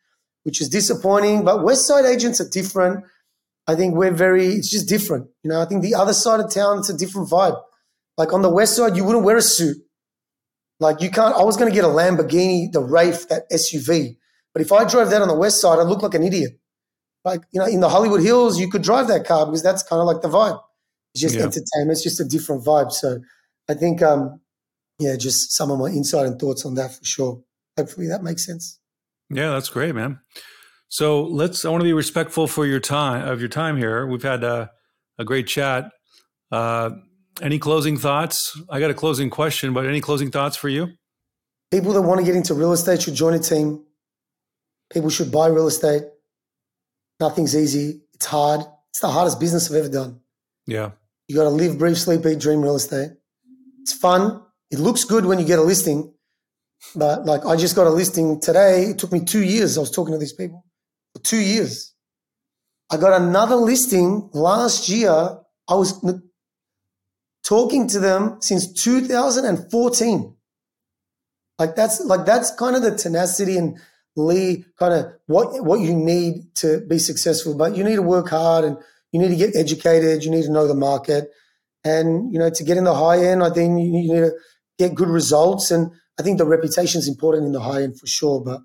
which 0.43 0.61
is 0.61 0.69
disappointing. 0.69 1.45
But 1.45 1.63
West 1.63 1.87
Side 1.87 2.05
agents 2.05 2.41
are 2.41 2.49
different. 2.49 3.05
I 3.67 3.77
think 3.77 3.95
we're 3.95 4.11
very. 4.11 4.49
It's 4.49 4.71
just 4.71 4.89
different. 4.89 5.29
You 5.43 5.51
know, 5.51 5.61
I 5.61 5.65
think 5.65 5.83
the 5.83 5.95
other 5.95 6.13
side 6.13 6.41
of 6.41 6.51
town, 6.53 6.79
it's 6.79 6.91
a 6.91 6.97
different 6.97 7.29
vibe. 7.31 7.61
Like 8.19 8.33
on 8.33 8.43
the 8.43 8.51
West 8.51 8.77
Side, 8.77 8.97
you 8.97 9.05
wouldn't 9.05 9.25
wear 9.25 9.37
a 9.37 9.43
suit. 9.43 9.77
Like 10.81 11.01
you 11.01 11.11
can't. 11.11 11.35
I 11.35 11.45
was 11.45 11.57
going 11.57 11.71
to 11.71 11.75
get 11.75 11.85
a 11.85 11.89
Lamborghini, 11.89 12.71
the 12.73 12.81
Wraith, 12.81 13.29
that 13.29 13.49
SUV. 13.51 14.17
But 14.55 14.63
if 14.63 14.73
I 14.73 14.85
drove 14.85 15.11
that 15.11 15.21
on 15.21 15.29
the 15.29 15.37
west 15.37 15.61
side, 15.61 15.79
I'd 15.79 15.89
look 15.89 16.03
like 16.03 16.15
an 16.15 16.23
idiot. 16.23 16.53
Like, 17.25 17.43
you 17.53 17.61
know, 17.61 17.67
in 17.67 17.81
the 17.81 17.89
Hollywood 17.89 18.23
Hills, 18.23 18.59
you 18.59 18.71
could 18.71 18.83
drive 18.83 19.09
that 19.09 19.27
car 19.27 19.45
because 19.45 19.63
that's 19.63 19.83
kind 19.83 20.01
of 20.01 20.07
like 20.07 20.23
the 20.23 20.29
vibe. 20.29 20.61
It's 21.13 21.23
just 21.23 21.35
Yeah. 21.35 21.43
entertainment. 21.43 21.91
It's 21.93 22.03
just 22.03 22.21
a 22.21 22.25
different 22.25 22.65
vibe. 22.65 22.93
So 22.93 23.19
I 23.69 23.75
think, 23.75 24.01
um, 24.01 24.41
yeah, 24.99 25.17
just 25.17 25.53
some 25.57 25.71
of 25.71 25.79
my 25.79 25.89
insight 25.89 26.27
and 26.27 26.39
thoughts 26.39 26.65
on 26.65 26.75
that 26.75 26.95
for 26.95 27.05
sure. 27.05 27.43
Hopefully 27.77 28.07
that 28.09 28.23
makes 28.23 28.47
sense. 28.47 28.79
Yeah, 29.31 29.51
that's 29.51 29.69
great, 29.69 29.95
man. 29.95 30.21
So 30.89 31.25
let's. 31.25 31.65
I 31.65 31.71
want 31.71 31.81
to 31.81 31.85
be 31.85 31.93
respectful 31.93 32.47
for 32.47 32.67
your 32.67 32.79
time 32.79 33.27
of 33.27 33.41
your 33.41 33.49
time 33.49 33.77
here. 33.77 34.07
We've 34.07 34.23
had 34.23 34.45
a, 34.45 34.71
a 35.19 35.25
great 35.25 35.49
chat. 35.49 35.91
Uh, 36.53 36.91
any 37.43 37.59
closing 37.59 37.97
thoughts? 37.97 38.57
I 38.71 38.79
got 38.79 38.91
a 38.91 38.95
closing 38.95 39.31
question, 39.31 39.73
but 39.73 39.87
any 39.87 40.01
closing 40.01 40.31
thoughts 40.31 40.57
for 40.57 40.69
you? 40.69 40.91
People 41.73 41.95
that 41.95 42.03
want 42.03 42.21
to 42.21 42.27
get 42.27 42.37
into 42.37 42.55
real 42.55 42.73
estate 42.73 43.03
should 43.03 43.15
join 43.15 43.35
a 43.35 43.41
team. 43.41 43.83
People 44.91 45.11
should 45.11 45.33
buy 45.33 45.49
real 45.49 45.67
estate. 45.67 46.03
Nothing's 47.21 47.57
easy. 47.57 48.03
It's 48.15 48.27
hard. 48.27 48.61
It's 48.91 49.01
the 49.01 49.09
hardest 49.11 49.41
business 49.41 49.71
I've 49.71 49.77
ever 49.77 49.89
done. 49.89 50.21
Yeah, 50.67 50.93
You 51.29 51.37
got 51.37 51.45
to 51.45 51.51
live, 51.51 51.79
breathe, 51.79 51.97
sleep, 51.97 52.25
eat, 52.27 52.39
dream 52.39 52.63
real 52.63 52.77
estate. 52.77 53.11
It's 53.83 53.93
fun. 53.93 54.43
It 54.71 54.79
looks 54.79 55.05
good 55.05 55.27
when 55.27 55.39
you 55.39 55.45
get 55.45 55.59
a 55.59 55.63
listing. 55.63 56.15
But 56.95 57.25
like 57.25 57.45
I 57.45 57.57
just 57.57 57.77
got 57.77 57.87
a 57.87 57.91
listing 57.91 58.41
today. 58.41 58.85
It 58.91 58.99
took 58.99 59.13
me 59.13 59.25
two 59.25 59.43
years. 59.43 59.77
I 59.77 59.81
was 59.81 59.91
talking 59.91 60.13
to 60.13 60.19
these 60.19 60.33
people 60.33 60.65
for 61.15 61.23
two 61.23 61.39
years. 61.39 61.95
I 62.91 62.97
got 62.97 63.21
another 63.21 63.57
listing 63.57 64.31
last 64.33 64.89
year. 64.89 65.11
I 65.11 65.75
was 65.75 66.03
talking 67.43 67.89
to 67.89 68.01
them 68.01 68.39
since 68.41 68.73
2014. 68.83 70.37
Like 71.59 71.77
that's 71.77 72.05
like 72.05 72.27
that's 72.27 72.51
kind 72.53 72.77
of 72.77 72.83
the 72.83 72.95
tenacity 72.97 73.57
and 73.57 73.79
Lee 74.17 74.65
kind 74.79 74.95
of 74.95 75.13
what 75.27 75.65
what 75.65 75.81
you 75.81 75.95
need 75.95 76.55
to 76.57 76.81
be 76.87 76.99
successful. 76.99 77.57
But 77.57 77.77
you 77.77 77.85
need 77.85 77.97
to 77.97 78.03
work 78.03 78.29
hard 78.29 78.65
and 78.65 78.77
you 79.13 79.21
need 79.21 79.29
to 79.29 79.37
get 79.37 79.57
educated. 79.57 80.25
You 80.25 80.31
need 80.31 80.45
to 80.45 80.53
know 80.53 80.67
the 80.67 80.75
market. 80.75 81.31
And, 81.85 82.33
you 82.33 82.39
know, 82.39 82.51
to 82.51 82.65
get 82.65 82.79
in 82.79 82.85
the 82.85 82.95
high 82.95 83.19
end, 83.19 83.43
I 83.43 83.51
think 83.51 83.81
you 83.81 83.93
need 83.93 84.09
to 84.09 84.33
get 84.79 84.95
good 84.95 85.09
results. 85.09 85.71
And 85.71 85.93
I 86.19 86.23
think 86.23 86.39
the 86.39 86.47
reputation 86.47 86.99
is 86.99 87.09
important 87.09 87.47
in 87.47 87.53
the 87.53 87.61
high 87.61 87.83
end 87.83 88.01
for 88.01 88.07
sure. 88.07 88.41
But, 88.43 88.61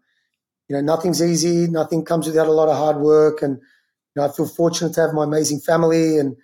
you 0.67 0.75
know, 0.75 0.81
nothing's 0.81 1.21
easy. 1.21 1.67
Nothing 1.67 2.05
comes 2.05 2.27
without 2.27 2.47
a 2.47 2.51
lot 2.51 2.69
of 2.69 2.77
hard 2.77 2.97
work. 2.97 3.41
And, 3.41 3.57
you 3.57 4.21
know, 4.21 4.25
I 4.25 4.31
feel 4.31 4.47
fortunate 4.47 4.93
to 4.93 5.01
have 5.01 5.13
my 5.13 5.25
amazing 5.25 5.59
family 5.59 6.17
and, 6.17 6.35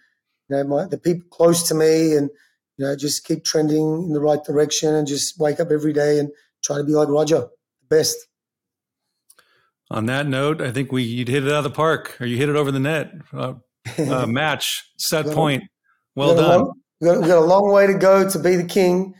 you 0.49 0.57
know, 0.57 0.63
my, 0.65 0.85
the 0.85 0.97
people 0.97 1.27
close 1.29 1.67
to 1.69 1.73
me 1.73 2.15
and, 2.15 2.29
you 2.77 2.85
know, 2.85 2.95
just 2.95 3.25
keep 3.25 3.45
trending 3.45 4.03
in 4.03 4.13
the 4.13 4.19
right 4.19 4.43
direction 4.43 4.93
and 4.93 5.07
just 5.07 5.39
wake 5.39 5.59
up 5.59 5.71
every 5.71 5.93
day 5.93 6.19
and 6.19 6.29
try 6.63 6.77
to 6.77 6.83
be 6.83 6.91
like 6.91 7.07
Roger, 7.07 7.47
the 7.81 7.87
best. 7.95 8.17
On 9.91 10.07
that 10.07 10.27
note, 10.27 10.61
I 10.61 10.71
think 10.71 10.91
we 10.91 11.03
you'd 11.03 11.27
hit 11.27 11.45
it 11.45 11.51
out 11.51 11.59
of 11.59 11.63
the 11.63 11.69
park, 11.69 12.17
or 12.19 12.25
you 12.25 12.37
hit 12.37 12.49
it 12.49 12.55
over 12.55 12.71
the 12.71 12.79
net. 12.79 13.11
Uh, 13.31 13.53
uh, 13.99 14.25
match, 14.27 14.83
set 14.97 15.27
point. 15.27 15.63
Well 16.15 16.35
we 16.35 16.41
done. 16.41 16.59
Long, 16.59 16.73
we 17.01 17.07
got, 17.07 17.21
we 17.21 17.27
got 17.27 17.37
a 17.37 17.45
long 17.45 17.71
way 17.71 17.87
to 17.87 17.93
go 17.93 18.27
to 18.27 18.39
be 18.39 18.55
the 18.55 18.65
king, 18.65 19.13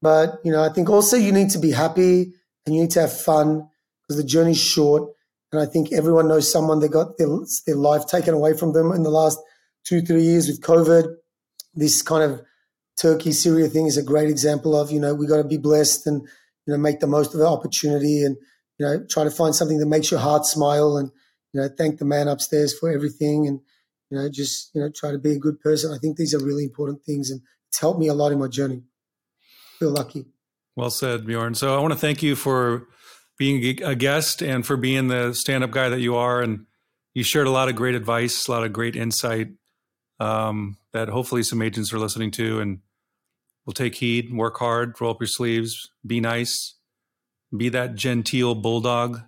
but 0.00 0.38
you 0.44 0.52
know, 0.52 0.62
I 0.62 0.68
think 0.68 0.88
also 0.88 1.16
you 1.16 1.32
need 1.32 1.50
to 1.50 1.58
be 1.58 1.72
happy 1.72 2.32
and 2.66 2.74
you 2.74 2.82
need 2.82 2.90
to 2.92 3.00
have 3.00 3.12
fun 3.12 3.68
because 4.02 4.22
the 4.22 4.28
journey's 4.28 4.60
short. 4.60 5.10
And 5.50 5.60
I 5.60 5.66
think 5.66 5.92
everyone 5.92 6.28
knows 6.28 6.50
someone 6.50 6.80
that 6.80 6.90
got 6.90 7.18
their, 7.18 7.28
their 7.66 7.76
life 7.76 8.06
taken 8.06 8.32
away 8.32 8.56
from 8.56 8.72
them 8.72 8.92
in 8.92 9.02
the 9.02 9.10
last 9.10 9.38
two, 9.84 10.00
three 10.00 10.22
years 10.22 10.46
with 10.46 10.62
COVID. 10.62 11.14
This 11.74 12.00
kind 12.00 12.30
of 12.30 12.42
Turkey, 12.96 13.32
Syria 13.32 13.68
thing 13.68 13.86
is 13.86 13.98
a 13.98 14.02
great 14.02 14.30
example 14.30 14.78
of, 14.78 14.90
you 14.90 15.00
know, 15.00 15.14
we 15.14 15.26
got 15.26 15.38
to 15.38 15.44
be 15.44 15.58
blessed 15.58 16.06
and, 16.06 16.22
you 16.66 16.72
know, 16.72 16.78
make 16.78 17.00
the 17.00 17.06
most 17.06 17.34
of 17.34 17.40
the 17.40 17.46
opportunity 17.46 18.22
and, 18.22 18.36
you 18.82 18.88
know, 18.88 19.06
try 19.08 19.22
to 19.22 19.30
find 19.30 19.54
something 19.54 19.78
that 19.78 19.86
makes 19.86 20.10
your 20.10 20.18
heart 20.18 20.44
smile 20.44 20.96
and, 20.96 21.12
you 21.52 21.60
know, 21.60 21.68
thank 21.78 22.00
the 22.00 22.04
man 22.04 22.26
upstairs 22.26 22.76
for 22.76 22.90
everything 22.90 23.46
and, 23.46 23.60
you 24.10 24.18
know, 24.18 24.28
just, 24.28 24.74
you 24.74 24.80
know, 24.80 24.90
try 24.92 25.12
to 25.12 25.18
be 25.18 25.32
a 25.32 25.38
good 25.38 25.60
person. 25.60 25.92
I 25.92 25.98
think 25.98 26.16
these 26.16 26.34
are 26.34 26.44
really 26.44 26.64
important 26.64 27.04
things 27.04 27.30
and 27.30 27.40
it's 27.68 27.78
helped 27.78 28.00
me 28.00 28.08
a 28.08 28.14
lot 28.14 28.32
in 28.32 28.40
my 28.40 28.48
journey. 28.48 28.82
Feel 29.78 29.90
lucky. 29.90 30.26
Well 30.74 30.90
said, 30.90 31.24
Bjorn. 31.24 31.54
So 31.54 31.76
I 31.76 31.80
want 31.80 31.92
to 31.92 31.98
thank 31.98 32.24
you 32.24 32.34
for 32.34 32.88
being 33.38 33.80
a 33.84 33.94
guest 33.94 34.42
and 34.42 34.66
for 34.66 34.76
being 34.76 35.06
the 35.06 35.32
stand 35.32 35.62
up 35.62 35.70
guy 35.70 35.88
that 35.88 36.00
you 36.00 36.16
are. 36.16 36.42
And 36.42 36.66
you 37.14 37.22
shared 37.22 37.46
a 37.46 37.50
lot 37.50 37.68
of 37.68 37.76
great 37.76 37.94
advice, 37.94 38.48
a 38.48 38.50
lot 38.50 38.64
of 38.64 38.72
great 38.72 38.96
insight 38.96 39.50
um, 40.18 40.76
that 40.92 41.08
hopefully 41.08 41.44
some 41.44 41.62
agents 41.62 41.92
are 41.92 42.00
listening 42.00 42.32
to 42.32 42.58
and 42.58 42.80
will 43.64 43.74
take 43.74 43.94
heed, 43.94 44.34
work 44.34 44.58
hard, 44.58 45.00
roll 45.00 45.12
up 45.12 45.20
your 45.20 45.28
sleeves, 45.28 45.88
be 46.04 46.20
nice, 46.20 46.74
be 47.56 47.68
that 47.70 47.94
genteel 47.94 48.54
bulldog 48.54 49.20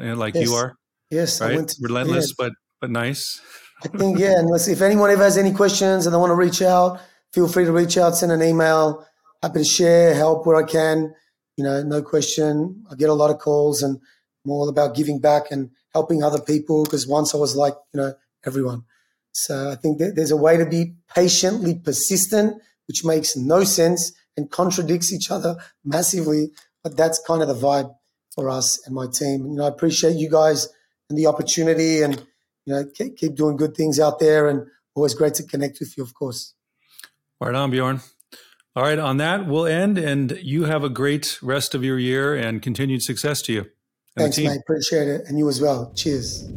uh, 0.00 0.14
like 0.16 0.34
yes. 0.34 0.44
you 0.44 0.54
are. 0.54 0.76
Yes, 1.10 1.40
right. 1.40 1.66
To, 1.66 1.76
Relentless, 1.80 2.34
but 2.34 2.52
but 2.80 2.90
nice. 2.90 3.40
I 3.82 3.88
think 3.88 4.18
yeah. 4.18 4.38
Unless 4.38 4.68
if 4.68 4.82
anyone 4.82 5.10
ever 5.10 5.24
has 5.24 5.38
any 5.38 5.52
questions 5.52 6.06
and 6.06 6.14
they 6.14 6.18
want 6.18 6.30
to 6.30 6.34
reach 6.34 6.62
out, 6.62 7.00
feel 7.32 7.48
free 7.48 7.64
to 7.64 7.72
reach 7.72 7.96
out, 7.96 8.16
send 8.16 8.32
an 8.32 8.42
email. 8.42 9.06
Happy 9.42 9.60
to 9.60 9.64
share, 9.64 10.14
help 10.14 10.46
where 10.46 10.56
I 10.56 10.64
can. 10.64 11.14
You 11.56 11.64
know, 11.64 11.82
no 11.82 12.02
question. 12.02 12.84
I 12.90 12.94
get 12.94 13.08
a 13.08 13.14
lot 13.14 13.30
of 13.30 13.38
calls, 13.38 13.82
and 13.82 13.98
I'm 14.44 14.50
all 14.50 14.68
about 14.68 14.94
giving 14.94 15.20
back 15.20 15.50
and 15.50 15.70
helping 15.92 16.22
other 16.22 16.40
people. 16.40 16.84
Because 16.84 17.06
once 17.06 17.34
I 17.34 17.38
was 17.38 17.56
like, 17.56 17.74
you 17.92 18.00
know, 18.00 18.14
everyone. 18.44 18.84
So 19.32 19.70
I 19.70 19.76
think 19.76 19.98
that 19.98 20.16
there's 20.16 20.30
a 20.30 20.36
way 20.36 20.56
to 20.56 20.66
be 20.66 20.94
patiently 21.14 21.76
persistent, 21.76 22.60
which 22.88 23.04
makes 23.04 23.36
no 23.36 23.62
sense 23.62 24.12
and 24.36 24.50
contradicts 24.50 25.12
each 25.12 25.30
other 25.30 25.56
massively. 25.84 26.50
But 26.82 26.96
that's 26.96 27.20
kind 27.26 27.42
of 27.42 27.48
the 27.48 27.54
vibe 27.54 27.94
for 28.34 28.48
us 28.48 28.80
and 28.86 28.94
my 28.94 29.06
team. 29.06 29.46
You 29.46 29.56
know, 29.56 29.64
I 29.64 29.68
appreciate 29.68 30.16
you 30.16 30.30
guys 30.30 30.68
and 31.10 31.18
the 31.18 31.26
opportunity, 31.26 32.02
and 32.02 32.16
you 32.66 32.74
know, 32.74 32.84
keep, 32.94 33.16
keep 33.16 33.34
doing 33.34 33.56
good 33.56 33.74
things 33.76 33.98
out 33.98 34.18
there. 34.18 34.48
And 34.48 34.66
always 34.94 35.14
great 35.14 35.34
to 35.34 35.42
connect 35.42 35.80
with 35.80 35.96
you, 35.96 36.02
of 36.02 36.14
course. 36.14 36.54
Right 37.40 37.54
on, 37.54 37.70
Bjorn. 37.70 38.00
All 38.76 38.84
right, 38.84 38.98
on 38.98 39.16
that, 39.16 39.46
we'll 39.46 39.66
end, 39.66 39.98
and 39.98 40.38
you 40.40 40.64
have 40.64 40.84
a 40.84 40.88
great 40.88 41.42
rest 41.42 41.74
of 41.74 41.82
your 41.82 41.98
year 41.98 42.36
and 42.36 42.62
continued 42.62 43.02
success 43.02 43.42
to 43.42 43.52
you. 43.52 43.66
Thanks, 44.16 44.38
mate. 44.38 44.60
Appreciate 44.60 45.08
it. 45.08 45.22
And 45.26 45.38
you 45.38 45.48
as 45.48 45.60
well. 45.60 45.92
Cheers. 45.94 46.48